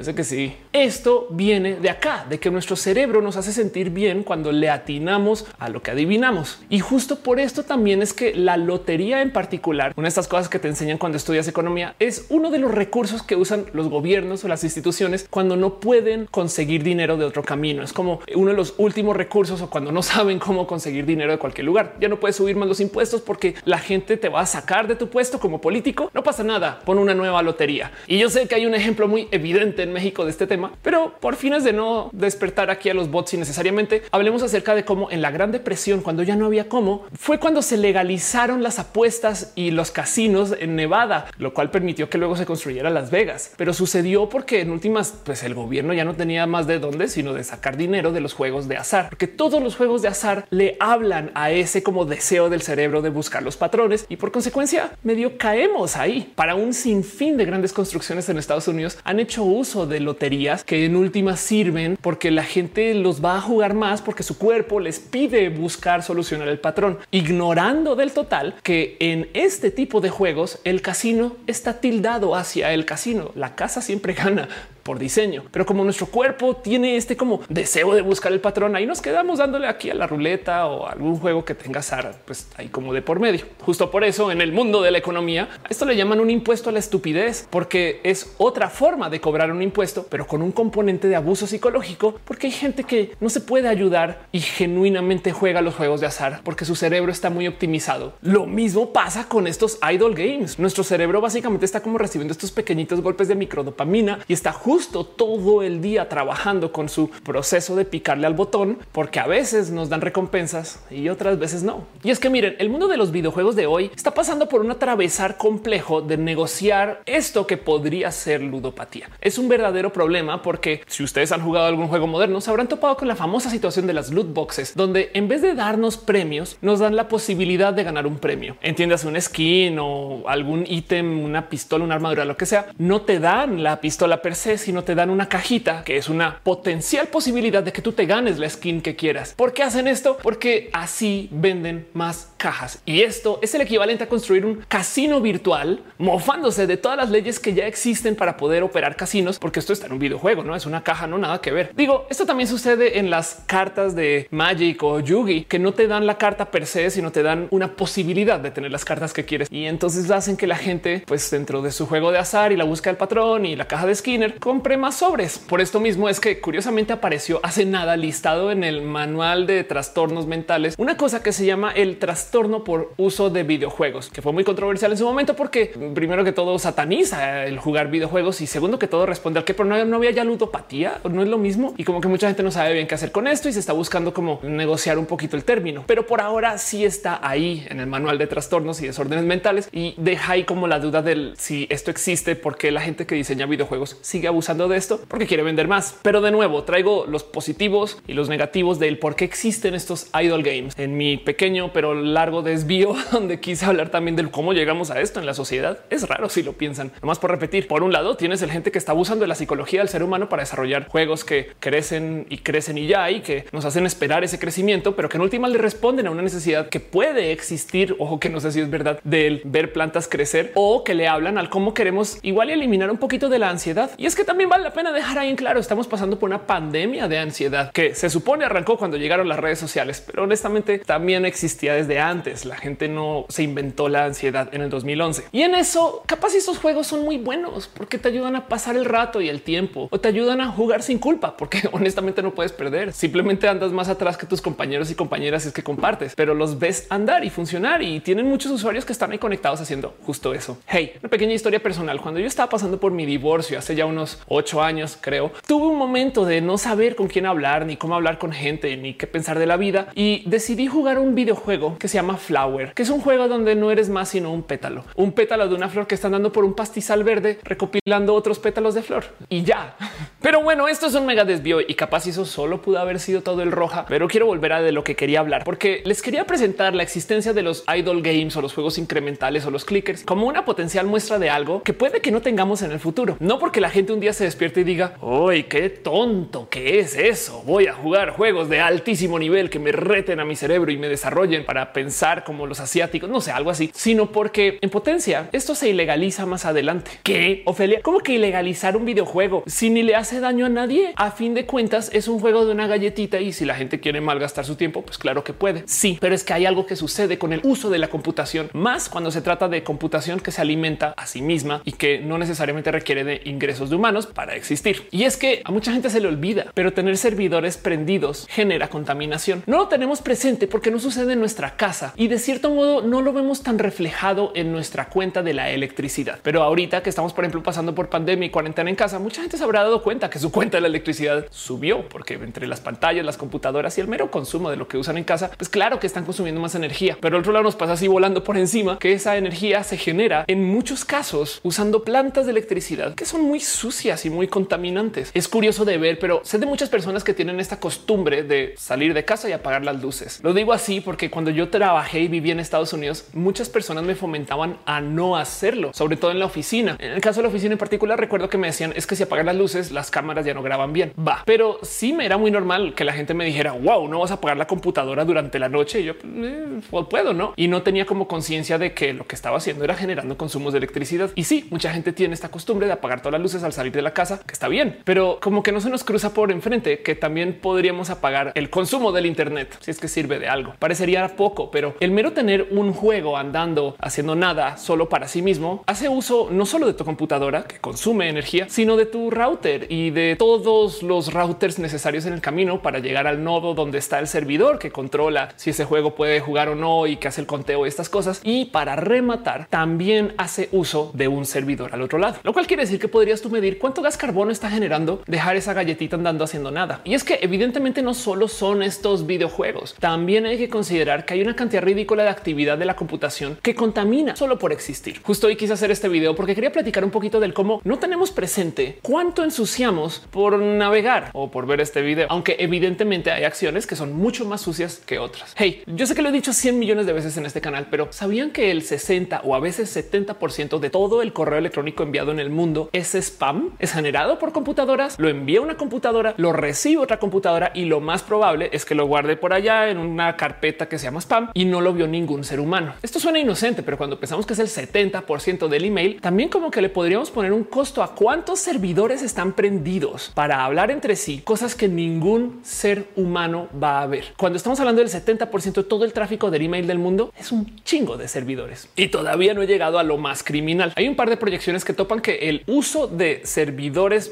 Yo 0.00 0.04
sé 0.04 0.14
que 0.14 0.24
sí. 0.24 0.56
Esto 0.72 1.26
viene 1.28 1.74
de 1.74 1.90
acá, 1.90 2.24
de 2.26 2.40
que 2.40 2.50
nuestro 2.50 2.74
cerebro 2.74 3.20
nos 3.20 3.36
hace 3.36 3.52
sentir 3.52 3.90
bien 3.90 4.22
cuando 4.22 4.50
le 4.50 4.70
atinamos 4.70 5.44
a 5.58 5.68
lo 5.68 5.82
que 5.82 5.90
adivinamos. 5.90 6.58
Y 6.70 6.80
justo 6.80 7.16
por 7.16 7.38
esto 7.38 7.64
también 7.64 8.00
es 8.00 8.14
que 8.14 8.34
la 8.34 8.56
lotería 8.56 9.20
en 9.20 9.30
particular, 9.30 9.92
una 9.96 10.06
de 10.06 10.08
estas 10.08 10.26
cosas 10.26 10.48
que 10.48 10.58
te 10.58 10.68
enseñan 10.68 10.96
cuando 10.96 11.18
estudias 11.18 11.48
economía, 11.48 11.96
es 11.98 12.24
uno 12.30 12.50
de 12.50 12.60
los 12.60 12.72
recursos 12.72 13.22
que 13.22 13.36
usan 13.36 13.66
los 13.74 13.90
gobiernos 13.90 14.42
o 14.42 14.48
las 14.48 14.64
instituciones 14.64 15.26
cuando 15.28 15.54
no 15.56 15.80
pueden 15.80 16.24
conseguir 16.30 16.82
dinero 16.82 17.18
de 17.18 17.26
otro 17.26 17.42
camino. 17.42 17.82
Es 17.82 17.92
como 17.92 18.20
uno 18.34 18.52
de 18.52 18.56
los 18.56 18.72
últimos 18.78 19.14
recursos 19.14 19.60
o 19.60 19.68
cuando 19.68 19.92
no 19.92 20.02
saben 20.02 20.38
cómo 20.38 20.66
conseguir 20.66 21.04
dinero 21.04 21.32
de 21.32 21.38
cualquier 21.38 21.66
lugar. 21.66 21.96
Ya 22.00 22.08
no 22.08 22.18
puedes 22.18 22.36
subir 22.36 22.56
más 22.56 22.68
los 22.68 22.80
impuestos 22.80 23.20
porque 23.20 23.54
la 23.66 23.78
gente 23.78 24.16
te 24.16 24.30
va 24.30 24.40
a 24.40 24.46
sacar 24.46 24.88
de 24.88 24.96
tu 24.96 25.10
puesto 25.10 25.38
como 25.38 25.60
político. 25.60 26.10
No 26.14 26.22
pasa 26.22 26.42
nada, 26.42 26.80
pon 26.86 26.98
una 26.98 27.12
nueva 27.12 27.42
lotería. 27.42 27.92
Y 28.06 28.16
yo 28.16 28.30
sé 28.30 28.48
que 28.48 28.54
hay 28.54 28.64
un 28.64 28.74
ejemplo 28.74 29.06
muy 29.06 29.28
evidente 29.30 29.89
México 29.92 30.24
de 30.24 30.30
este 30.30 30.46
tema, 30.46 30.72
pero 30.82 31.14
por 31.20 31.36
fines 31.36 31.64
de 31.64 31.72
no 31.72 32.10
despertar 32.12 32.70
aquí 32.70 32.90
a 32.90 32.94
los 32.94 33.10
bots 33.10 33.34
innecesariamente, 33.34 34.02
hablemos 34.10 34.42
acerca 34.42 34.74
de 34.74 34.84
cómo 34.84 35.10
en 35.10 35.22
la 35.22 35.30
Gran 35.30 35.52
Depresión, 35.52 36.00
cuando 36.00 36.22
ya 36.22 36.36
no 36.36 36.46
había 36.46 36.68
cómo, 36.68 37.04
fue 37.14 37.38
cuando 37.38 37.62
se 37.62 37.76
legalizaron 37.76 38.62
las 38.62 38.78
apuestas 38.78 39.52
y 39.54 39.70
los 39.70 39.90
casinos 39.90 40.54
en 40.58 40.76
Nevada, 40.76 41.26
lo 41.38 41.54
cual 41.54 41.70
permitió 41.70 42.08
que 42.08 42.18
luego 42.18 42.36
se 42.36 42.46
construyera 42.46 42.90
Las 42.90 43.10
Vegas. 43.10 43.52
Pero 43.56 43.72
sucedió 43.72 44.28
porque 44.28 44.60
en 44.60 44.70
últimas, 44.70 45.14
pues 45.24 45.42
el 45.42 45.54
gobierno 45.54 45.92
ya 45.92 46.04
no 46.04 46.14
tenía 46.14 46.46
más 46.46 46.66
de 46.66 46.78
dónde, 46.78 47.08
sino 47.08 47.32
de 47.32 47.44
sacar 47.44 47.76
dinero 47.76 48.12
de 48.12 48.20
los 48.20 48.34
juegos 48.34 48.68
de 48.68 48.76
azar, 48.76 49.08
porque 49.10 49.26
todos 49.26 49.62
los 49.62 49.76
juegos 49.76 50.02
de 50.02 50.08
azar 50.08 50.46
le 50.50 50.76
hablan 50.80 51.30
a 51.34 51.50
ese 51.50 51.82
como 51.82 52.04
deseo 52.04 52.50
del 52.50 52.62
cerebro 52.62 53.02
de 53.02 53.10
buscar 53.10 53.42
los 53.42 53.56
patrones 53.56 54.06
y 54.08 54.16
por 54.16 54.32
consecuencia 54.32 54.92
medio 55.02 55.38
caemos 55.38 55.96
ahí 55.96 56.32
para 56.34 56.54
un 56.54 56.74
sinfín 56.74 57.36
de 57.36 57.44
grandes 57.44 57.72
construcciones 57.72 58.28
en 58.28 58.38
Estados 58.38 58.68
Unidos 58.68 58.98
han 59.04 59.20
hecho 59.20 59.44
uso 59.44 59.69
de 59.70 60.00
loterías 60.00 60.64
que 60.64 60.84
en 60.84 60.96
últimas 60.96 61.38
sirven 61.38 61.96
porque 62.00 62.30
la 62.30 62.42
gente 62.42 62.92
los 62.94 63.24
va 63.24 63.36
a 63.36 63.40
jugar 63.40 63.74
más 63.74 64.02
porque 64.02 64.24
su 64.24 64.36
cuerpo 64.36 64.80
les 64.80 64.98
pide 64.98 65.48
buscar 65.48 66.02
solucionar 66.02 66.48
el 66.48 66.58
patrón, 66.58 66.98
ignorando 67.12 67.94
del 67.94 68.12
total 68.12 68.56
que 68.64 68.96
en 68.98 69.28
este 69.32 69.70
tipo 69.70 70.00
de 70.00 70.10
juegos 70.10 70.58
el 70.64 70.82
casino 70.82 71.36
está 71.46 71.80
tildado 71.80 72.34
hacia 72.34 72.72
el 72.72 72.84
casino. 72.84 73.30
La 73.36 73.54
casa 73.54 73.80
siempre 73.80 74.12
gana 74.24 74.48
por 74.82 74.98
diseño, 74.98 75.44
pero 75.50 75.66
como 75.66 75.84
nuestro 75.84 76.06
cuerpo 76.06 76.56
tiene 76.56 76.96
este 76.96 77.16
como 77.16 77.40
deseo 77.48 77.94
de 77.94 78.02
buscar 78.02 78.32
el 78.32 78.40
patrón, 78.40 78.76
ahí 78.76 78.86
nos 78.86 79.00
quedamos 79.00 79.38
dándole 79.38 79.66
aquí 79.66 79.90
a 79.90 79.94
la 79.94 80.06
ruleta 80.06 80.66
o 80.66 80.86
algún 80.86 81.16
juego 81.16 81.44
que 81.44 81.54
tenga 81.54 81.80
azar, 81.80 82.14
pues 82.24 82.48
ahí 82.56 82.68
como 82.68 82.92
de 82.92 83.02
por 83.02 83.20
medio. 83.20 83.44
Justo 83.60 83.90
por 83.90 84.04
eso 84.04 84.30
en 84.30 84.40
el 84.40 84.52
mundo 84.52 84.82
de 84.82 84.90
la 84.90 84.98
economía, 84.98 85.48
esto 85.68 85.84
le 85.84 85.96
llaman 85.96 86.20
un 86.20 86.30
impuesto 86.30 86.70
a 86.70 86.72
la 86.72 86.78
estupidez, 86.78 87.46
porque 87.50 88.00
es 88.04 88.34
otra 88.38 88.70
forma 88.70 89.10
de 89.10 89.20
cobrar 89.20 89.50
un 89.50 89.62
impuesto, 89.62 90.06
pero 90.08 90.26
con 90.26 90.42
un 90.42 90.52
componente 90.52 91.08
de 91.08 91.16
abuso 91.16 91.46
psicológico, 91.46 92.18
porque 92.24 92.46
hay 92.46 92.52
gente 92.52 92.84
que 92.84 93.14
no 93.20 93.28
se 93.28 93.40
puede 93.40 93.68
ayudar 93.68 94.26
y 94.32 94.40
genuinamente 94.40 95.32
juega 95.32 95.60
los 95.60 95.74
juegos 95.74 96.00
de 96.00 96.06
azar 96.06 96.40
porque 96.44 96.64
su 96.64 96.74
cerebro 96.74 97.12
está 97.12 97.30
muy 97.30 97.46
optimizado. 97.46 98.14
Lo 98.22 98.46
mismo 98.46 98.92
pasa 98.92 99.28
con 99.28 99.46
estos 99.46 99.78
idol 99.92 100.14
games. 100.14 100.58
Nuestro 100.58 100.84
cerebro 100.84 101.20
básicamente 101.20 101.64
está 101.64 101.80
como 101.80 101.98
recibiendo 101.98 102.32
estos 102.32 102.52
pequeñitos 102.52 103.00
golpes 103.00 103.28
de 103.28 103.34
microdopamina 103.34 104.20
y 104.28 104.32
está 104.32 104.52
justo 104.70 105.02
todo 105.02 105.64
el 105.64 105.82
día 105.82 106.08
trabajando 106.08 106.70
con 106.70 106.88
su 106.88 107.10
proceso 107.10 107.74
de 107.74 107.84
picarle 107.84 108.28
al 108.28 108.34
botón, 108.34 108.78
porque 108.92 109.18
a 109.18 109.26
veces 109.26 109.72
nos 109.72 109.88
dan 109.88 110.00
recompensas 110.00 110.84
y 110.92 111.08
otras 111.08 111.40
veces 111.40 111.64
no. 111.64 111.86
Y 112.04 112.10
es 112.12 112.20
que 112.20 112.30
miren, 112.30 112.54
el 112.60 112.70
mundo 112.70 112.86
de 112.86 112.96
los 112.96 113.10
videojuegos 113.10 113.56
de 113.56 113.66
hoy 113.66 113.90
está 113.96 114.14
pasando 114.14 114.48
por 114.48 114.60
un 114.60 114.70
atravesar 114.70 115.36
complejo 115.38 116.02
de 116.02 116.16
negociar 116.18 117.02
esto 117.04 117.48
que 117.48 117.56
podría 117.56 118.12
ser 118.12 118.42
ludopatía. 118.42 119.10
Es 119.20 119.38
un 119.38 119.48
verdadero 119.48 119.92
problema 119.92 120.40
porque 120.40 120.84
si 120.86 121.02
ustedes 121.02 121.32
han 121.32 121.42
jugado 121.42 121.66
algún 121.66 121.88
juego 121.88 122.06
moderno, 122.06 122.40
se 122.40 122.50
habrán 122.50 122.68
topado 122.68 122.96
con 122.96 123.08
la 123.08 123.16
famosa 123.16 123.50
situación 123.50 123.88
de 123.88 123.94
las 123.94 124.12
loot 124.12 124.32
boxes, 124.32 124.76
donde 124.76 125.10
en 125.14 125.26
vez 125.26 125.42
de 125.42 125.56
darnos 125.56 125.96
premios, 125.96 126.58
nos 126.62 126.78
dan 126.78 126.94
la 126.94 127.08
posibilidad 127.08 127.72
de 127.74 127.82
ganar 127.82 128.06
un 128.06 128.18
premio. 128.20 128.56
Entiendas 128.62 129.02
un 129.02 129.20
skin 129.20 129.78
o 129.80 130.22
algún 130.28 130.64
ítem, 130.64 131.24
una 131.24 131.48
pistola, 131.48 131.82
una 131.82 131.96
armadura, 131.96 132.24
lo 132.24 132.36
que 132.36 132.46
sea. 132.46 132.66
No 132.78 133.00
te 133.00 133.18
dan 133.18 133.64
la 133.64 133.80
pistola 133.80 134.22
per 134.22 134.36
se, 134.36 134.59
sino 134.60 134.84
te 134.84 134.94
dan 134.94 135.10
una 135.10 135.28
cajita 135.28 135.84
que 135.84 135.96
es 135.96 136.08
una 136.08 136.40
potencial 136.42 137.08
posibilidad 137.08 137.62
de 137.62 137.72
que 137.72 137.82
tú 137.82 137.92
te 137.92 138.06
ganes 138.06 138.38
la 138.38 138.48
skin 138.48 138.80
que 138.80 138.96
quieras. 138.96 139.34
¿Por 139.36 139.52
qué 139.52 139.62
hacen 139.62 139.88
esto? 139.88 140.18
Porque 140.22 140.70
así 140.72 141.28
venden 141.32 141.88
más 141.94 142.32
cajas. 142.36 142.80
Y 142.86 143.02
esto 143.02 143.38
es 143.42 143.54
el 143.54 143.60
equivalente 143.60 144.04
a 144.04 144.08
construir 144.08 144.44
un 144.44 144.64
casino 144.68 145.20
virtual, 145.20 145.82
mofándose 145.98 146.66
de 146.66 146.76
todas 146.76 146.96
las 146.96 147.10
leyes 147.10 147.38
que 147.38 147.54
ya 147.54 147.66
existen 147.66 148.16
para 148.16 148.36
poder 148.36 148.62
operar 148.62 148.96
casinos, 148.96 149.38
porque 149.38 149.60
esto 149.60 149.72
está 149.72 149.86
en 149.86 149.92
un 149.92 149.98
videojuego, 149.98 150.42
no 150.42 150.56
es 150.56 150.66
una 150.66 150.82
caja, 150.82 151.06
no 151.06 151.18
nada 151.18 151.40
que 151.40 151.52
ver. 151.52 151.72
Digo, 151.76 152.06
esto 152.10 152.26
también 152.26 152.48
sucede 152.48 152.98
en 152.98 153.10
las 153.10 153.42
cartas 153.46 153.94
de 153.94 154.28
Magic 154.30 154.82
o 154.82 155.00
Yugi, 155.00 155.44
que 155.44 155.58
no 155.58 155.72
te 155.72 155.86
dan 155.86 156.06
la 156.06 156.18
carta 156.18 156.50
per 156.50 156.66
se, 156.66 156.90
sino 156.90 157.12
te 157.12 157.22
dan 157.22 157.48
una 157.50 157.76
posibilidad 157.76 158.40
de 158.40 158.50
tener 158.50 158.70
las 158.70 158.84
cartas 158.84 159.12
que 159.12 159.24
quieres. 159.24 159.48
Y 159.50 159.66
entonces 159.66 160.10
hacen 160.10 160.36
que 160.36 160.46
la 160.46 160.56
gente, 160.56 161.04
pues 161.06 161.30
dentro 161.30 161.62
de 161.62 161.72
su 161.72 161.86
juego 161.86 162.12
de 162.12 162.18
azar 162.18 162.52
y 162.52 162.56
la 162.56 162.64
búsqueda 162.64 162.92
del 162.92 162.98
patrón 162.98 163.46
y 163.46 163.56
la 163.56 163.66
caja 163.66 163.86
de 163.86 163.94
Skinner, 163.94 164.38
compre 164.50 164.76
más 164.76 164.96
sobres. 164.96 165.38
Por 165.38 165.60
esto 165.60 165.78
mismo 165.78 166.08
es 166.08 166.18
que 166.18 166.40
curiosamente 166.40 166.92
apareció 166.92 167.38
hace 167.44 167.64
nada 167.64 167.96
listado 167.96 168.50
en 168.50 168.64
el 168.64 168.82
manual 168.82 169.46
de 169.46 169.62
trastornos 169.62 170.26
mentales 170.26 170.74
una 170.76 170.96
cosa 170.96 171.22
que 171.22 171.30
se 171.30 171.46
llama 171.46 171.70
el 171.70 171.98
trastorno 171.98 172.64
por 172.64 172.92
uso 172.96 173.30
de 173.30 173.44
videojuegos, 173.44 174.10
que 174.10 174.22
fue 174.22 174.32
muy 174.32 174.42
controversial 174.42 174.90
en 174.90 174.98
su 174.98 175.04
momento 175.04 175.36
porque 175.36 175.66
primero 175.94 176.24
que 176.24 176.32
todo 176.32 176.58
sataniza 176.58 177.44
el 177.44 177.60
jugar 177.60 177.92
videojuegos 177.92 178.40
y 178.40 178.48
segundo 178.48 178.76
que 178.76 178.88
todo 178.88 179.06
responde 179.06 179.38
al 179.38 179.44
que 179.44 179.54
pero 179.54 179.68
no, 179.68 179.84
no 179.84 179.96
había 179.98 180.10
ya 180.10 180.24
ludopatía, 180.24 180.98
no 181.08 181.22
es 181.22 181.28
lo 181.28 181.38
mismo 181.38 181.72
y 181.76 181.84
como 181.84 182.00
que 182.00 182.08
mucha 182.08 182.26
gente 182.26 182.42
no 182.42 182.50
sabe 182.50 182.72
bien 182.72 182.88
qué 182.88 182.96
hacer 182.96 183.12
con 183.12 183.28
esto 183.28 183.48
y 183.48 183.52
se 183.52 183.60
está 183.60 183.72
buscando 183.72 184.12
como 184.12 184.40
negociar 184.42 184.98
un 184.98 185.06
poquito 185.06 185.36
el 185.36 185.44
término, 185.44 185.84
pero 185.86 186.08
por 186.08 186.20
ahora 186.20 186.58
sí 186.58 186.84
está 186.84 187.20
ahí 187.22 187.64
en 187.70 187.78
el 187.78 187.86
manual 187.86 188.18
de 188.18 188.26
trastornos 188.26 188.82
y 188.82 188.88
desórdenes 188.88 189.24
mentales 189.24 189.68
y 189.70 189.94
deja 189.96 190.32
ahí 190.32 190.42
como 190.42 190.66
la 190.66 190.80
duda 190.80 191.02
del 191.02 191.34
si 191.36 191.68
esto 191.70 191.92
existe, 191.92 192.34
porque 192.34 192.72
la 192.72 192.80
gente 192.80 193.06
que 193.06 193.14
diseña 193.14 193.46
videojuegos 193.46 193.96
sigue 194.00 194.26
abusando 194.26 194.39
de 194.40 194.76
esto 194.76 195.00
porque 195.06 195.26
quiere 195.26 195.42
vender 195.42 195.68
más. 195.68 195.96
Pero 196.02 196.20
de 196.20 196.30
nuevo 196.30 196.64
traigo 196.64 197.06
los 197.06 197.22
positivos 197.24 197.98
y 198.06 198.14
los 198.14 198.28
negativos 198.28 198.78
del 198.78 198.98
por 198.98 199.14
qué 199.14 199.24
existen 199.24 199.74
estos 199.74 200.08
idol 200.20 200.42
games 200.42 200.74
en 200.78 200.96
mi 200.96 201.18
pequeño 201.18 201.72
pero 201.72 201.94
largo 201.94 202.42
desvío 202.42 202.94
donde 203.12 203.38
quise 203.38 203.66
hablar 203.66 203.90
también 203.90 204.16
del 204.16 204.30
cómo 204.30 204.52
llegamos 204.52 204.90
a 204.90 205.00
esto 205.00 205.20
en 205.20 205.26
la 205.26 205.34
sociedad. 205.34 205.78
Es 205.90 206.08
raro 206.08 206.28
si 206.28 206.42
lo 206.42 206.54
piensan. 206.54 206.90
Nomás 207.02 207.18
por 207.18 207.30
repetir, 207.30 207.68
por 207.68 207.82
un 207.82 207.92
lado 207.92 208.16
tienes 208.16 208.42
el 208.42 208.50
gente 208.50 208.72
que 208.72 208.78
está 208.78 208.92
abusando 208.92 209.22
de 209.22 209.28
la 209.28 209.34
psicología 209.34 209.80
del 209.80 209.88
ser 209.88 210.02
humano 210.02 210.28
para 210.28 210.42
desarrollar 210.42 210.88
juegos 210.88 211.24
que 211.24 211.50
crecen 211.60 212.26
y 212.28 212.38
crecen 212.38 212.78
y 212.78 212.86
ya 212.86 213.10
y 213.10 213.20
que 213.20 213.44
nos 213.52 213.64
hacen 213.64 213.86
esperar 213.86 214.24
ese 214.24 214.38
crecimiento, 214.38 214.96
pero 214.96 215.08
que 215.08 215.16
en 215.16 215.22
última 215.22 215.48
le 215.48 215.58
responden 215.58 216.06
a 216.06 216.10
una 216.10 216.22
necesidad 216.22 216.68
que 216.68 216.80
puede 216.80 217.32
existir. 217.32 217.94
Ojo 217.98 218.18
que 218.18 218.30
no 218.30 218.40
sé 218.40 218.52
si 218.52 218.60
es 218.60 218.70
verdad 218.70 219.00
del 219.04 219.42
ver 219.44 219.72
plantas 219.72 220.08
crecer 220.08 220.52
o 220.54 220.82
que 220.82 220.94
le 220.94 221.06
hablan 221.06 221.38
al 221.38 221.50
cómo 221.50 221.74
queremos 221.74 222.18
igual 222.22 222.50
eliminar 222.50 222.90
un 222.90 222.98
poquito 222.98 223.28
de 223.28 223.38
la 223.38 223.50
ansiedad. 223.50 223.90
Y 223.96 224.06
es 224.06 224.16
que 224.16 224.24
también 224.30 224.48
vale 224.48 224.62
la 224.62 224.72
pena 224.72 224.92
dejar 224.92 225.18
ahí 225.18 225.28
en 225.28 225.34
claro, 225.34 225.58
estamos 225.58 225.88
pasando 225.88 226.16
por 226.16 226.28
una 226.28 226.46
pandemia 226.46 227.08
de 227.08 227.18
ansiedad 227.18 227.72
que 227.72 227.96
se 227.96 228.08
supone 228.08 228.44
arrancó 228.44 228.78
cuando 228.78 228.96
llegaron 228.96 229.28
las 229.28 229.40
redes 229.40 229.58
sociales, 229.58 230.00
pero 230.06 230.22
honestamente 230.22 230.78
también 230.78 231.24
existía 231.24 231.74
desde 231.74 231.98
antes. 231.98 232.44
La 232.44 232.56
gente 232.56 232.86
no 232.86 233.26
se 233.28 233.42
inventó 233.42 233.88
la 233.88 234.04
ansiedad 234.04 234.48
en 234.54 234.62
el 234.62 234.70
2011. 234.70 235.24
Y 235.32 235.42
en 235.42 235.56
eso, 235.56 236.04
capaz 236.06 236.36
esos 236.36 236.58
juegos 236.58 236.86
son 236.86 237.02
muy 237.02 237.18
buenos 237.18 237.66
porque 237.66 237.98
te 237.98 238.06
ayudan 238.06 238.36
a 238.36 238.46
pasar 238.46 238.76
el 238.76 238.84
rato 238.84 239.20
y 239.20 239.28
el 239.28 239.42
tiempo 239.42 239.88
o 239.90 239.98
te 239.98 240.06
ayudan 240.06 240.40
a 240.40 240.46
jugar 240.46 240.84
sin 240.84 241.00
culpa, 241.00 241.36
porque 241.36 241.68
honestamente 241.72 242.22
no 242.22 242.30
puedes 242.30 242.52
perder. 242.52 242.92
Simplemente 242.92 243.48
andas 243.48 243.72
más 243.72 243.88
atrás 243.88 244.16
que 244.16 244.26
tus 244.26 244.40
compañeros 244.40 244.92
y 244.92 244.94
compañeras 244.94 245.44
es 245.44 245.52
que 245.52 245.64
compartes, 245.64 246.14
pero 246.14 246.34
los 246.34 246.60
ves 246.60 246.86
andar 246.88 247.24
y 247.24 247.30
funcionar 247.30 247.82
y 247.82 247.98
tienen 247.98 248.26
muchos 248.26 248.52
usuarios 248.52 248.84
que 248.84 248.92
están 248.92 249.10
ahí 249.10 249.18
conectados 249.18 249.60
haciendo 249.60 249.96
justo 250.06 250.32
eso. 250.34 250.56
Hey, 250.68 250.92
una 251.00 251.10
pequeña 251.10 251.34
historia 251.34 251.60
personal. 251.60 252.00
Cuando 252.00 252.20
yo 252.20 252.28
estaba 252.28 252.48
pasando 252.48 252.78
por 252.78 252.92
mi 252.92 253.06
divorcio 253.06 253.58
hace 253.58 253.74
ya 253.74 253.86
unos 253.86 254.19
ocho 254.28 254.62
años, 254.62 254.98
creo, 255.00 255.32
tuve 255.46 255.66
un 255.66 255.76
momento 255.76 256.24
de 256.24 256.40
no 256.40 256.58
saber 256.58 256.96
con 256.96 257.08
quién 257.08 257.26
hablar, 257.26 257.66
ni 257.66 257.76
cómo 257.76 257.94
hablar 257.94 258.18
con 258.18 258.32
gente, 258.32 258.76
ni 258.76 258.94
qué 258.94 259.06
pensar 259.06 259.38
de 259.38 259.46
la 259.46 259.56
vida 259.56 259.88
y 259.94 260.22
decidí 260.26 260.66
jugar 260.66 260.98
un 260.98 261.14
videojuego 261.14 261.76
que 261.78 261.88
se 261.88 261.96
llama 261.96 262.16
Flower, 262.16 262.72
que 262.74 262.82
es 262.82 262.90
un 262.90 263.00
juego 263.00 263.28
donde 263.28 263.54
no 263.54 263.70
eres 263.70 263.88
más 263.88 264.10
sino 264.10 264.32
un 264.32 264.42
pétalo, 264.42 264.84
un 264.96 265.12
pétalo 265.12 265.48
de 265.48 265.54
una 265.54 265.68
flor 265.68 265.86
que 265.86 265.94
están 265.94 266.12
dando 266.12 266.32
por 266.32 266.44
un 266.44 266.54
pastizal 266.54 267.04
verde, 267.04 267.38
recopilando 267.44 268.14
otros 268.14 268.38
pétalos 268.38 268.74
de 268.74 268.82
flor 268.82 269.04
y 269.28 269.42
ya. 269.42 269.76
Pero 270.20 270.42
bueno, 270.42 270.68
esto 270.68 270.86
es 270.86 270.94
un 270.94 271.06
mega 271.06 271.24
desvío 271.24 271.60
y 271.60 271.74
capaz 271.74 272.06
eso 272.06 272.26
solo 272.26 272.60
pudo 272.60 272.78
haber 272.78 273.00
sido 273.00 273.22
todo 273.22 273.42
el 273.42 273.50
roja, 273.50 273.86
pero 273.88 274.06
quiero 274.06 274.26
volver 274.26 274.52
a 274.52 274.60
de 274.60 274.70
lo 274.70 274.84
que 274.84 274.94
quería 274.94 275.20
hablar 275.20 275.44
porque 275.44 275.82
les 275.86 276.02
quería 276.02 276.26
presentar 276.26 276.74
la 276.74 276.82
existencia 276.82 277.32
de 277.32 277.42
los 277.42 277.64
idol 277.74 278.02
games 278.02 278.36
o 278.36 278.42
los 278.42 278.52
juegos 278.52 278.78
incrementales 278.78 279.46
o 279.46 279.50
los 279.50 279.64
clickers 279.64 280.04
como 280.04 280.26
una 280.26 280.44
potencial 280.44 280.86
muestra 280.86 281.18
de 281.18 281.30
algo 281.30 281.62
que 281.62 281.72
puede 281.72 282.00
que 282.00 282.10
no 282.10 282.20
tengamos 282.20 282.62
en 282.62 282.72
el 282.72 282.80
futuro. 282.80 283.16
No 283.20 283.38
porque 283.38 283.60
la 283.60 283.70
gente 283.70 283.92
un 283.92 284.00
día 284.00 284.09
se 284.12 284.24
despierte 284.24 284.60
y 284.60 284.64
diga, 284.64 284.94
uy, 285.00 285.44
qué 285.44 285.70
tonto 285.70 286.48
que 286.48 286.78
es 286.78 286.96
eso. 286.96 287.42
Voy 287.46 287.66
a 287.66 287.74
jugar 287.74 288.10
juegos 288.10 288.48
de 288.48 288.60
altísimo 288.60 289.18
nivel 289.18 289.50
que 289.50 289.58
me 289.58 289.72
reten 289.72 290.20
a 290.20 290.24
mi 290.24 290.36
cerebro 290.36 290.70
y 290.70 290.78
me 290.78 290.88
desarrollen 290.88 291.44
para 291.44 291.72
pensar 291.72 292.24
como 292.24 292.46
los 292.46 292.60
asiáticos, 292.60 293.08
no 293.08 293.20
sé, 293.20 293.32
algo 293.32 293.50
así, 293.50 293.70
sino 293.74 294.12
porque 294.12 294.58
en 294.60 294.70
potencia 294.70 295.28
esto 295.32 295.54
se 295.54 295.68
ilegaliza 295.68 296.26
más 296.26 296.44
adelante. 296.44 296.90
¿Qué? 297.02 297.42
Ofelia, 297.46 297.80
¿cómo 297.82 298.00
que 298.00 298.12
ilegalizar 298.12 298.76
un 298.76 298.84
videojuego 298.84 299.42
si 299.46 299.70
ni 299.70 299.82
le 299.82 299.96
hace 299.96 300.20
daño 300.20 300.46
a 300.46 300.48
nadie? 300.48 300.92
A 300.96 301.10
fin 301.10 301.34
de 301.34 301.46
cuentas 301.46 301.90
es 301.92 302.08
un 302.08 302.20
juego 302.20 302.44
de 302.44 302.52
una 302.52 302.66
galletita 302.66 303.20
y 303.20 303.32
si 303.32 303.44
la 303.44 303.54
gente 303.54 303.80
quiere 303.80 304.00
malgastar 304.00 304.44
su 304.44 304.56
tiempo, 304.56 304.82
pues 304.82 304.98
claro 304.98 305.24
que 305.24 305.32
puede. 305.32 305.62
Sí, 305.66 305.98
pero 306.00 306.14
es 306.14 306.24
que 306.24 306.32
hay 306.32 306.46
algo 306.46 306.66
que 306.66 306.76
sucede 306.76 307.18
con 307.18 307.32
el 307.32 307.40
uso 307.44 307.70
de 307.70 307.78
la 307.78 307.88
computación, 307.88 308.50
más 308.52 308.88
cuando 308.88 309.10
se 309.10 309.22
trata 309.22 309.48
de 309.48 309.62
computación 309.62 310.20
que 310.20 310.32
se 310.32 310.40
alimenta 310.40 310.94
a 310.96 311.06
sí 311.06 311.22
misma 311.22 311.62
y 311.64 311.72
que 311.72 311.98
no 311.98 312.18
necesariamente 312.18 312.70
requiere 312.70 313.04
de 313.04 313.20
ingresos 313.24 313.70
de 313.70 313.76
humanos 313.76 313.99
para 314.06 314.34
existir. 314.34 314.88
Y 314.90 315.04
es 315.04 315.16
que 315.16 315.42
a 315.44 315.52
mucha 315.52 315.72
gente 315.72 315.90
se 315.90 316.00
le 316.00 316.08
olvida, 316.08 316.46
pero 316.54 316.72
tener 316.72 316.96
servidores 316.96 317.56
prendidos 317.56 318.26
genera 318.28 318.68
contaminación. 318.68 319.42
No 319.46 319.58
lo 319.58 319.68
tenemos 319.68 320.02
presente 320.02 320.46
porque 320.46 320.70
no 320.70 320.78
sucede 320.78 321.12
en 321.12 321.20
nuestra 321.20 321.56
casa 321.56 321.92
y 321.96 322.08
de 322.08 322.18
cierto 322.18 322.50
modo 322.50 322.82
no 322.82 323.02
lo 323.02 323.12
vemos 323.12 323.42
tan 323.42 323.58
reflejado 323.58 324.32
en 324.34 324.52
nuestra 324.52 324.88
cuenta 324.88 325.22
de 325.22 325.34
la 325.34 325.50
electricidad. 325.50 326.20
Pero 326.22 326.42
ahorita 326.42 326.82
que 326.82 326.90
estamos, 326.90 327.12
por 327.12 327.24
ejemplo, 327.24 327.42
pasando 327.42 327.74
por 327.74 327.88
pandemia 327.88 328.26
y 328.26 328.30
cuarentena 328.30 328.70
en 328.70 328.76
casa, 328.76 328.98
mucha 328.98 329.20
gente 329.20 329.36
se 329.36 329.44
habrá 329.44 329.62
dado 329.62 329.82
cuenta 329.82 330.10
que 330.10 330.18
su 330.18 330.30
cuenta 330.30 330.56
de 330.58 330.62
la 330.62 330.68
electricidad 330.68 331.26
subió 331.30 331.88
porque 331.88 332.14
entre 332.14 332.46
las 332.46 332.60
pantallas, 332.60 333.04
las 333.04 333.16
computadoras 333.16 333.76
y 333.78 333.80
el 333.80 333.88
mero 333.88 334.10
consumo 334.10 334.50
de 334.50 334.56
lo 334.56 334.68
que 334.68 334.78
usan 334.78 334.96
en 334.98 335.04
casa, 335.04 335.30
pues 335.36 335.48
claro 335.48 335.80
que 335.80 335.86
están 335.86 336.04
consumiendo 336.04 336.40
más 336.40 336.54
energía, 336.54 336.96
pero 337.00 337.16
al 337.16 337.20
otro 337.20 337.32
lado 337.32 337.44
nos 337.44 337.56
pasa 337.56 337.72
así 337.72 337.88
volando 337.88 338.24
por 338.24 338.36
encima 338.36 338.78
que 338.78 338.92
esa 338.92 339.16
energía 339.16 339.62
se 339.64 339.76
genera 339.76 340.24
en 340.26 340.44
muchos 340.44 340.84
casos 340.84 341.40
usando 341.42 341.82
plantas 341.84 342.26
de 342.26 342.32
electricidad 342.32 342.94
que 342.94 343.04
son 343.04 343.22
muy 343.22 343.40
sucias 343.40 343.79
y 343.80 344.10
muy 344.10 344.28
contaminantes. 344.28 345.10
Es 345.14 345.26
curioso 345.26 345.64
de 345.64 345.78
ver, 345.78 345.98
pero 345.98 346.20
sé 346.22 346.38
de 346.38 346.46
muchas 346.46 346.68
personas 346.68 347.02
que 347.02 347.14
tienen 347.14 347.40
esta 347.40 347.58
costumbre 347.58 348.22
de 348.22 348.54
salir 348.58 348.92
de 348.92 349.04
casa 349.04 349.28
y 349.28 349.32
apagar 349.32 349.64
las 349.64 349.80
luces. 349.82 350.20
Lo 350.22 350.34
digo 350.34 350.52
así 350.52 350.80
porque 350.80 351.10
cuando 351.10 351.30
yo 351.30 351.48
trabajé 351.48 352.00
y 352.00 352.08
viví 352.08 352.30
en 352.30 352.40
Estados 352.40 352.72
Unidos, 352.72 353.06
muchas 353.14 353.48
personas 353.48 353.84
me 353.84 353.94
fomentaban 353.94 354.58
a 354.66 354.80
no 354.80 355.16
hacerlo, 355.16 355.72
sobre 355.72 355.96
todo 355.96 356.10
en 356.10 356.18
la 356.18 356.26
oficina. 356.26 356.76
En 356.78 356.92
el 356.92 357.00
caso 357.00 357.20
de 357.20 357.22
la 357.24 357.28
oficina 357.30 357.52
en 357.52 357.58
particular, 357.58 357.98
recuerdo 357.98 358.28
que 358.28 358.38
me 358.38 358.48
decían 358.48 358.72
es 358.76 358.86
que 358.86 358.96
si 358.96 359.02
apagan 359.02 359.26
las 359.26 359.36
luces, 359.36 359.72
las 359.72 359.90
cámaras 359.90 360.26
ya 360.26 360.34
no 360.34 360.42
graban 360.42 360.72
bien. 360.72 360.92
Va, 360.98 361.22
pero 361.24 361.58
sí 361.62 361.92
me 361.94 362.04
era 362.04 362.18
muy 362.18 362.30
normal 362.30 362.74
que 362.74 362.84
la 362.84 362.92
gente 362.92 363.14
me 363.14 363.24
dijera 363.24 363.52
wow, 363.52 363.88
no 363.88 364.00
vas 364.00 364.10
a 364.10 364.14
apagar 364.14 364.36
la 364.36 364.46
computadora 364.46 365.04
durante 365.04 365.38
la 365.38 365.48
noche. 365.48 365.80
Y 365.80 365.84
yo 365.84 365.94
eh, 366.04 366.60
pues, 366.70 366.86
puedo, 366.88 367.14
no? 367.14 367.32
Y 367.36 367.48
no 367.48 367.62
tenía 367.62 367.86
como 367.86 368.06
conciencia 368.06 368.58
de 368.58 368.74
que 368.74 368.92
lo 368.92 369.06
que 369.06 369.14
estaba 369.14 369.38
haciendo 369.38 369.64
era 369.64 369.74
generando 369.74 370.16
consumos 370.16 370.52
de 370.52 370.58
electricidad. 370.58 371.10
Y 371.14 371.24
sí, 371.24 371.46
mucha 371.50 371.72
gente 371.72 371.92
tiene 371.92 372.14
esta 372.14 372.30
costumbre 372.30 372.66
de 372.66 372.72
apagar 372.72 373.00
todas 373.00 373.12
las 373.12 373.22
luces 373.22 373.42
al 373.42 373.52
salir 373.52 373.69
de 373.72 373.82
la 373.82 373.92
casa, 373.92 374.20
que 374.26 374.32
está 374.32 374.48
bien, 374.48 374.78
pero 374.84 375.18
como 375.20 375.42
que 375.42 375.52
no 375.52 375.60
se 375.60 375.70
nos 375.70 375.84
cruza 375.84 376.14
por 376.14 376.30
enfrente 376.30 376.82
que 376.82 376.94
también 376.94 377.38
podríamos 377.40 377.90
apagar 377.90 378.32
el 378.34 378.50
consumo 378.50 378.92
del 378.92 379.06
Internet 379.06 379.56
si 379.60 379.70
es 379.70 379.78
que 379.78 379.88
sirve 379.88 380.18
de 380.18 380.28
algo. 380.28 380.54
Parecería 380.58 381.16
poco, 381.16 381.50
pero 381.50 381.74
el 381.80 381.90
mero 381.90 382.12
tener 382.12 382.48
un 382.50 382.72
juego 382.72 383.16
andando 383.16 383.76
haciendo 383.78 384.14
nada 384.14 384.56
solo 384.56 384.88
para 384.88 385.08
sí 385.08 385.22
mismo 385.22 385.62
hace 385.66 385.88
uso 385.88 386.28
no 386.30 386.46
solo 386.46 386.66
de 386.66 386.74
tu 386.74 386.84
computadora 386.84 387.44
que 387.44 387.58
consume 387.58 388.08
energía, 388.08 388.46
sino 388.48 388.76
de 388.76 388.86
tu 388.86 389.10
router 389.10 389.66
y 389.70 389.90
de 389.90 390.16
todos 390.18 390.82
los 390.82 391.12
routers 391.12 391.58
necesarios 391.58 392.06
en 392.06 392.12
el 392.12 392.20
camino 392.20 392.62
para 392.62 392.78
llegar 392.78 393.06
al 393.06 393.22
nodo 393.22 393.54
donde 393.54 393.78
está 393.78 393.98
el 393.98 394.06
servidor 394.06 394.58
que 394.58 394.70
controla 394.70 395.30
si 395.36 395.50
ese 395.50 395.64
juego 395.64 395.94
puede 395.94 396.20
jugar 396.20 396.48
o 396.48 396.54
no 396.54 396.86
y 396.86 396.96
que 396.96 397.08
hace 397.08 397.20
el 397.20 397.26
conteo 397.26 397.62
de 397.62 397.68
estas 397.68 397.88
cosas. 397.88 398.20
Y 398.24 398.46
para 398.46 398.76
rematar, 398.76 399.46
también 399.48 400.14
hace 400.16 400.48
uso 400.52 400.90
de 400.94 401.08
un 401.08 401.26
servidor 401.26 401.70
al 401.72 401.82
otro 401.82 401.98
lado, 401.98 402.18
lo 402.22 402.32
cual 402.32 402.46
quiere 402.46 402.62
decir 402.62 402.78
que 402.78 402.88
podrías 402.88 403.22
tú 403.22 403.30
medir 403.30 403.58
cuánto 403.60 403.82
gas 403.82 403.98
carbono 403.98 404.32
está 404.32 404.50
generando 404.50 405.02
dejar 405.06 405.36
esa 405.36 405.52
galletita 405.52 405.96
andando 405.96 406.24
haciendo 406.24 406.50
nada. 406.50 406.80
Y 406.84 406.94
es 406.94 407.04
que 407.04 407.18
evidentemente 407.22 407.82
no 407.82 407.94
solo 407.94 408.26
son 408.26 408.62
estos 408.62 409.06
videojuegos, 409.06 409.74
también 409.78 410.26
hay 410.26 410.38
que 410.38 410.48
considerar 410.48 411.04
que 411.04 411.14
hay 411.14 411.20
una 411.20 411.36
cantidad 411.36 411.62
ridícula 411.62 412.02
de 412.02 412.08
actividad 412.08 412.56
de 412.56 412.64
la 412.64 412.74
computación 412.74 413.38
que 413.42 413.54
contamina 413.54 414.16
solo 414.16 414.38
por 414.38 414.52
existir. 414.52 415.00
Justo 415.02 415.26
hoy 415.26 415.36
quise 415.36 415.52
hacer 415.52 415.70
este 415.70 415.88
video 415.88 416.16
porque 416.16 416.34
quería 416.34 416.52
platicar 416.52 416.84
un 416.84 416.90
poquito 416.90 417.20
del 417.20 417.34
cómo 417.34 417.60
no 417.64 417.78
tenemos 417.78 418.10
presente 418.10 418.78
cuánto 418.82 419.22
ensuciamos 419.22 420.02
por 420.10 420.38
navegar 420.38 421.10
o 421.12 421.30
por 421.30 421.46
ver 421.46 421.60
este 421.60 421.82
video, 421.82 422.06
aunque 422.10 422.36
evidentemente 422.38 423.10
hay 423.10 423.24
acciones 423.24 423.66
que 423.66 423.76
son 423.76 423.92
mucho 423.92 424.24
más 424.24 424.40
sucias 424.40 424.80
que 424.86 424.98
otras. 424.98 425.34
Hey, 425.36 425.62
yo 425.66 425.86
sé 425.86 425.94
que 425.94 426.02
lo 426.02 426.08
he 426.08 426.12
dicho 426.12 426.32
100 426.32 426.58
millones 426.58 426.86
de 426.86 426.92
veces 426.92 427.16
en 427.18 427.26
este 427.26 427.40
canal, 427.40 427.68
pero 427.70 427.88
sabían 427.92 428.30
que 428.30 428.50
el 428.50 428.62
60 428.62 429.20
o 429.24 429.34
a 429.34 429.40
veces 429.40 429.76
70% 429.76 430.58
de 430.58 430.70
todo 430.70 431.02
el 431.02 431.12
correo 431.12 431.38
electrónico 431.38 431.82
enviado 431.82 432.10
en 432.10 432.20
el 432.20 432.30
mundo 432.30 432.70
es 432.72 432.94
spam. 432.94 433.49
Es 433.58 433.72
generado 433.72 434.18
por 434.18 434.32
computadoras, 434.32 434.98
lo 434.98 435.08
envía 435.08 435.40
una 435.40 435.56
computadora, 435.56 436.14
lo 436.16 436.32
recibe 436.32 436.82
otra 436.82 436.98
computadora 436.98 437.52
y 437.54 437.64
lo 437.64 437.80
más 437.80 438.02
probable 438.02 438.50
es 438.52 438.64
que 438.64 438.74
lo 438.74 438.86
guarde 438.86 439.16
por 439.16 439.32
allá 439.32 439.68
en 439.68 439.78
una 439.78 440.16
carpeta 440.16 440.68
que 440.68 440.78
se 440.78 440.84
llama 440.84 441.00
spam 441.00 441.30
y 441.34 441.44
no 441.44 441.60
lo 441.60 441.72
vio 441.72 441.86
ningún 441.86 442.24
ser 442.24 442.40
humano. 442.40 442.74
Esto 442.82 443.00
suena 443.00 443.18
inocente, 443.18 443.62
pero 443.62 443.76
cuando 443.76 443.98
pensamos 443.98 444.26
que 444.26 444.34
es 444.34 444.38
el 444.38 444.48
70% 444.48 445.48
del 445.48 445.64
email, 445.64 446.00
también 446.00 446.28
como 446.28 446.50
que 446.50 446.62
le 446.62 446.68
podríamos 446.68 447.10
poner 447.10 447.32
un 447.32 447.44
costo 447.44 447.82
a 447.82 447.94
cuántos 447.94 448.40
servidores 448.40 449.02
están 449.02 449.32
prendidos 449.32 450.12
para 450.14 450.44
hablar 450.44 450.70
entre 450.70 450.96
sí, 450.96 451.20
cosas 451.22 451.54
que 451.54 451.68
ningún 451.68 452.40
ser 452.42 452.86
humano 452.96 453.48
va 453.62 453.82
a 453.82 453.86
ver. 453.86 454.14
Cuando 454.16 454.36
estamos 454.36 454.58
hablando 454.60 454.82
del 454.82 454.90
70% 454.90 455.52
de 455.52 455.64
todo 455.64 455.84
el 455.84 455.92
tráfico 455.92 456.30
del 456.30 456.42
email 456.42 456.66
del 456.66 456.78
mundo, 456.78 457.12
es 457.18 457.32
un 457.32 457.62
chingo 457.64 457.96
de 457.96 458.08
servidores 458.08 458.68
y 458.76 458.88
todavía 458.88 459.34
no 459.34 459.42
he 459.42 459.46
llegado 459.46 459.78
a 459.78 459.82
lo 459.82 459.98
más 459.98 460.22
criminal. 460.22 460.72
Hay 460.76 460.88
un 460.88 460.96
par 460.96 461.10
de 461.10 461.16
proyecciones 461.16 461.64
que 461.64 461.72
topan 461.72 462.00
que 462.00 462.28
el 462.28 462.42
uso 462.46 462.86
de 462.86 463.20
servidores 463.24 463.39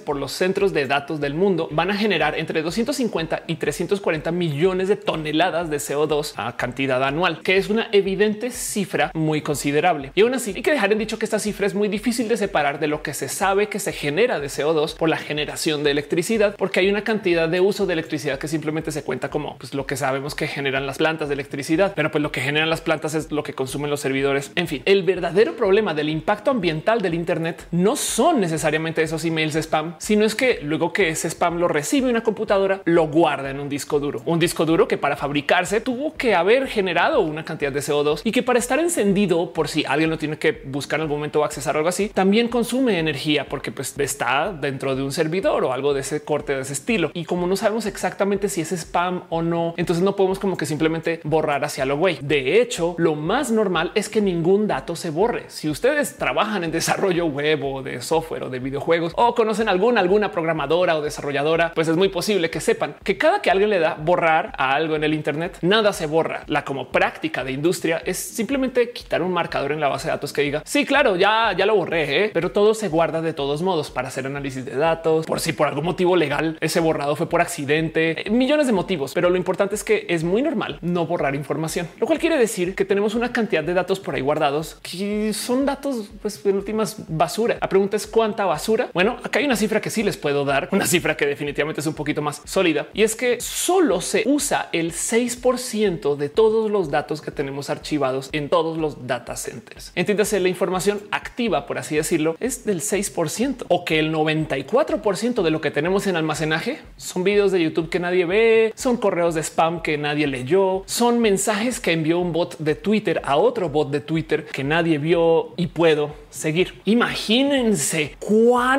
por 0.04 0.16
los 0.16 0.32
centros 0.32 0.72
de 0.72 0.86
datos 0.86 1.20
del 1.20 1.34
mundo 1.34 1.68
van 1.70 1.90
a 1.90 1.96
generar 1.96 2.38
entre 2.38 2.62
250 2.62 3.44
y 3.46 3.56
340 3.56 4.32
millones 4.32 4.88
de 4.88 4.96
toneladas 4.96 5.70
de 5.70 5.76
CO2 5.78 6.32
a 6.36 6.56
cantidad 6.56 7.02
anual, 7.02 7.40
que 7.42 7.56
es 7.56 7.68
una 7.68 7.88
evidente 7.92 8.50
cifra 8.50 9.10
muy 9.14 9.42
considerable. 9.42 10.12
Y 10.14 10.22
aún 10.22 10.34
así 10.34 10.52
hay 10.54 10.62
que 10.62 10.72
dejar 10.72 10.92
en 10.92 10.98
dicho 10.98 11.18
que 11.18 11.24
esta 11.24 11.38
cifra 11.38 11.66
es 11.66 11.74
muy 11.74 11.88
difícil 11.88 12.28
de 12.28 12.36
separar 12.36 12.80
de 12.80 12.86
lo 12.86 13.02
que 13.02 13.14
se 13.14 13.28
sabe 13.28 13.68
que 13.68 13.78
se 13.78 13.92
genera 13.92 14.40
de 14.40 14.48
CO2 14.48 14.96
por 14.96 15.08
la 15.08 15.16
generación 15.16 15.84
de 15.84 15.90
electricidad, 15.90 16.56
porque 16.56 16.80
hay 16.80 16.88
una 16.88 17.04
cantidad 17.04 17.48
de 17.48 17.60
uso 17.60 17.86
de 17.86 17.92
electricidad 17.92 18.38
que 18.38 18.48
simplemente 18.48 18.92
se 18.92 19.02
cuenta 19.02 19.30
como 19.30 19.58
pues, 19.58 19.74
lo 19.74 19.86
que 19.86 19.96
sabemos 19.96 20.34
que 20.34 20.46
generan 20.46 20.86
las 20.86 20.98
plantas 20.98 21.28
de 21.28 21.34
electricidad, 21.34 21.92
pero 21.94 22.10
pues 22.10 22.22
lo 22.22 22.32
que 22.32 22.40
generan 22.40 22.70
las 22.70 22.80
plantas 22.80 23.14
es 23.14 23.30
lo 23.32 23.42
que 23.42 23.54
consumen 23.54 23.90
los 23.90 24.00
servidores. 24.00 24.52
En 24.54 24.68
fin, 24.68 24.82
el 24.84 25.02
verdadero 25.02 25.56
problema 25.56 25.94
del 25.94 26.08
impacto 26.08 26.50
ambiental 26.50 27.00
del 27.00 27.14
Internet 27.14 27.66
no 27.70 27.96
son 27.96 28.40
necesariamente 28.40 29.02
esos 29.02 29.17
emails 29.24 29.54
de 29.54 29.62
spam, 29.62 29.96
sino 29.98 30.24
es 30.24 30.34
que 30.34 30.60
luego 30.62 30.92
que 30.92 31.08
ese 31.08 31.28
spam 31.28 31.58
lo 31.58 31.68
recibe 31.68 32.10
una 32.10 32.22
computadora, 32.22 32.82
lo 32.84 33.08
guarda 33.08 33.50
en 33.50 33.60
un 33.60 33.68
disco 33.68 34.00
duro, 34.00 34.22
un 34.24 34.38
disco 34.38 34.64
duro 34.64 34.88
que 34.88 34.98
para 34.98 35.16
fabricarse 35.16 35.80
tuvo 35.80 36.14
que 36.14 36.34
haber 36.34 36.66
generado 36.66 37.20
una 37.20 37.44
cantidad 37.44 37.72
de 37.72 37.80
CO2 37.80 38.22
y 38.24 38.32
que 38.32 38.42
para 38.42 38.58
estar 38.58 38.78
encendido 38.78 39.52
por 39.52 39.68
si 39.68 39.84
alguien 39.84 40.10
lo 40.10 40.18
tiene 40.18 40.38
que 40.38 40.62
buscar 40.64 41.00
en 41.00 41.02
algún 41.02 41.18
momento 41.18 41.40
o 41.40 41.44
accesar 41.44 41.76
algo 41.76 41.88
así, 41.88 42.08
también 42.08 42.48
consume 42.48 42.98
energía 42.98 43.48
porque 43.48 43.72
pues 43.72 43.94
está 43.98 44.52
dentro 44.52 44.94
de 44.96 45.02
un 45.02 45.12
servidor 45.12 45.64
o 45.64 45.72
algo 45.72 45.94
de 45.94 46.00
ese 46.00 46.24
corte 46.24 46.54
de 46.54 46.62
ese 46.62 46.72
estilo. 46.72 47.10
Y 47.14 47.24
como 47.24 47.46
no 47.46 47.56
sabemos 47.56 47.86
exactamente 47.86 48.48
si 48.48 48.60
es 48.60 48.72
spam 48.72 49.24
o 49.28 49.42
no, 49.42 49.74
entonces 49.76 50.04
no 50.04 50.16
podemos 50.16 50.38
como 50.38 50.56
que 50.56 50.66
simplemente 50.66 51.20
borrar 51.24 51.64
hacia 51.64 51.84
lo 51.84 51.96
güey. 51.96 52.18
De 52.22 52.60
hecho, 52.60 52.94
lo 52.98 53.14
más 53.14 53.50
normal 53.50 53.92
es 53.94 54.08
que 54.08 54.20
ningún 54.20 54.66
dato 54.66 54.96
se 54.96 55.10
borre. 55.10 55.44
Si 55.48 55.68
ustedes 55.68 56.16
trabajan 56.16 56.64
en 56.64 56.70
desarrollo 56.70 57.26
web 57.26 57.64
o 57.64 57.82
de 57.82 58.00
software 58.00 58.44
o 58.44 58.50
de 58.50 58.58
videojuegos 58.58 59.07
o 59.16 59.34
conocen 59.34 59.68
alguna, 59.68 60.00
alguna 60.00 60.30
programadora 60.30 60.96
o 60.96 61.02
desarrolladora, 61.02 61.72
pues 61.74 61.88
es 61.88 61.96
muy 61.96 62.08
posible 62.08 62.50
que 62.50 62.60
sepan 62.60 62.96
que 63.02 63.18
cada 63.18 63.42
que 63.42 63.50
alguien 63.50 63.70
le 63.70 63.78
da 63.78 63.94
borrar 63.94 64.52
a 64.58 64.74
algo 64.74 64.96
en 64.96 65.04
el 65.04 65.14
Internet, 65.14 65.58
nada 65.62 65.92
se 65.92 66.06
borra. 66.06 66.42
La 66.46 66.64
como 66.64 66.88
práctica 66.90 67.44
de 67.44 67.52
industria 67.52 68.02
es 68.04 68.18
simplemente 68.18 68.90
quitar 68.90 69.22
un 69.22 69.32
marcador 69.32 69.72
en 69.72 69.80
la 69.80 69.88
base 69.88 70.08
de 70.08 70.12
datos 70.12 70.32
que 70.32 70.42
diga 70.42 70.62
sí, 70.64 70.84
claro, 70.84 71.16
ya, 71.16 71.52
ya 71.56 71.66
lo 71.66 71.74
borré, 71.74 72.24
¿eh? 72.24 72.30
pero 72.32 72.52
todo 72.52 72.74
se 72.74 72.88
guarda 72.88 73.20
de 73.20 73.32
todos 73.32 73.62
modos 73.62 73.90
para 73.90 74.08
hacer 74.08 74.26
análisis 74.26 74.64
de 74.64 74.76
datos. 74.76 75.26
Por 75.26 75.40
si 75.40 75.52
por 75.52 75.68
algún 75.68 75.84
motivo 75.84 76.16
legal 76.16 76.58
ese 76.60 76.80
borrado 76.80 77.16
fue 77.16 77.28
por 77.28 77.40
accidente, 77.40 78.26
eh, 78.26 78.30
millones 78.30 78.66
de 78.66 78.72
motivos, 78.72 79.12
pero 79.14 79.30
lo 79.30 79.36
importante 79.36 79.74
es 79.74 79.84
que 79.84 80.06
es 80.08 80.24
muy 80.24 80.42
normal 80.42 80.78
no 80.82 81.06
borrar 81.06 81.34
información, 81.34 81.88
lo 81.98 82.06
cual 82.06 82.18
quiere 82.18 82.36
decir 82.36 82.74
que 82.74 82.84
tenemos 82.84 83.14
una 83.14 83.32
cantidad 83.32 83.64
de 83.64 83.74
datos 83.74 84.00
por 84.00 84.14
ahí 84.14 84.20
guardados 84.20 84.78
que 84.82 85.32
son 85.32 85.66
datos, 85.66 86.10
pues 86.22 86.44
en 86.44 86.56
últimas 86.56 86.96
basura. 87.08 87.58
La 87.60 87.68
pregunta 87.68 87.96
es 87.96 88.06
cuánta 88.06 88.44
basura. 88.44 88.88
Bueno, 88.98 89.16
acá 89.22 89.38
hay 89.38 89.44
una 89.44 89.54
cifra 89.54 89.80
que 89.80 89.90
sí 89.90 90.02
les 90.02 90.16
puedo 90.16 90.44
dar, 90.44 90.70
una 90.72 90.84
cifra 90.84 91.16
que 91.16 91.24
definitivamente 91.24 91.80
es 91.80 91.86
un 91.86 91.94
poquito 91.94 92.20
más 92.20 92.42
sólida 92.44 92.88
y 92.92 93.04
es 93.04 93.14
que 93.14 93.40
solo 93.40 94.00
se 94.00 94.24
usa 94.26 94.70
el 94.72 94.90
6% 94.90 96.16
de 96.16 96.28
todos 96.28 96.68
los 96.68 96.90
datos 96.90 97.20
que 97.20 97.30
tenemos 97.30 97.70
archivados 97.70 98.28
en 98.32 98.48
todos 98.48 98.76
los 98.76 99.06
data 99.06 99.36
centers. 99.36 99.92
Entiéndase, 99.94 100.40
la 100.40 100.48
información 100.48 101.00
activa, 101.12 101.64
por 101.64 101.78
así 101.78 101.94
decirlo, 101.94 102.34
es 102.40 102.64
del 102.64 102.80
6% 102.80 103.66
o 103.68 103.84
que 103.84 104.00
el 104.00 104.12
94% 104.12 105.42
de 105.44 105.50
lo 105.52 105.60
que 105.60 105.70
tenemos 105.70 106.08
en 106.08 106.16
almacenaje 106.16 106.80
son 106.96 107.22
videos 107.22 107.52
de 107.52 107.62
YouTube 107.62 107.90
que 107.90 108.00
nadie 108.00 108.24
ve, 108.24 108.72
son 108.74 108.96
correos 108.96 109.36
de 109.36 109.44
spam 109.44 109.80
que 109.80 109.96
nadie 109.96 110.26
leyó, 110.26 110.82
son 110.86 111.20
mensajes 111.20 111.78
que 111.78 111.92
envió 111.92 112.18
un 112.18 112.32
bot 112.32 112.58
de 112.58 112.74
Twitter 112.74 113.22
a 113.24 113.36
otro 113.36 113.68
bot 113.68 113.92
de 113.92 114.00
Twitter 114.00 114.44
que 114.46 114.64
nadie 114.64 114.98
vio 114.98 115.54
y 115.56 115.68
puedo 115.68 116.16
seguir. 116.30 116.80
Imagínense 116.84 118.16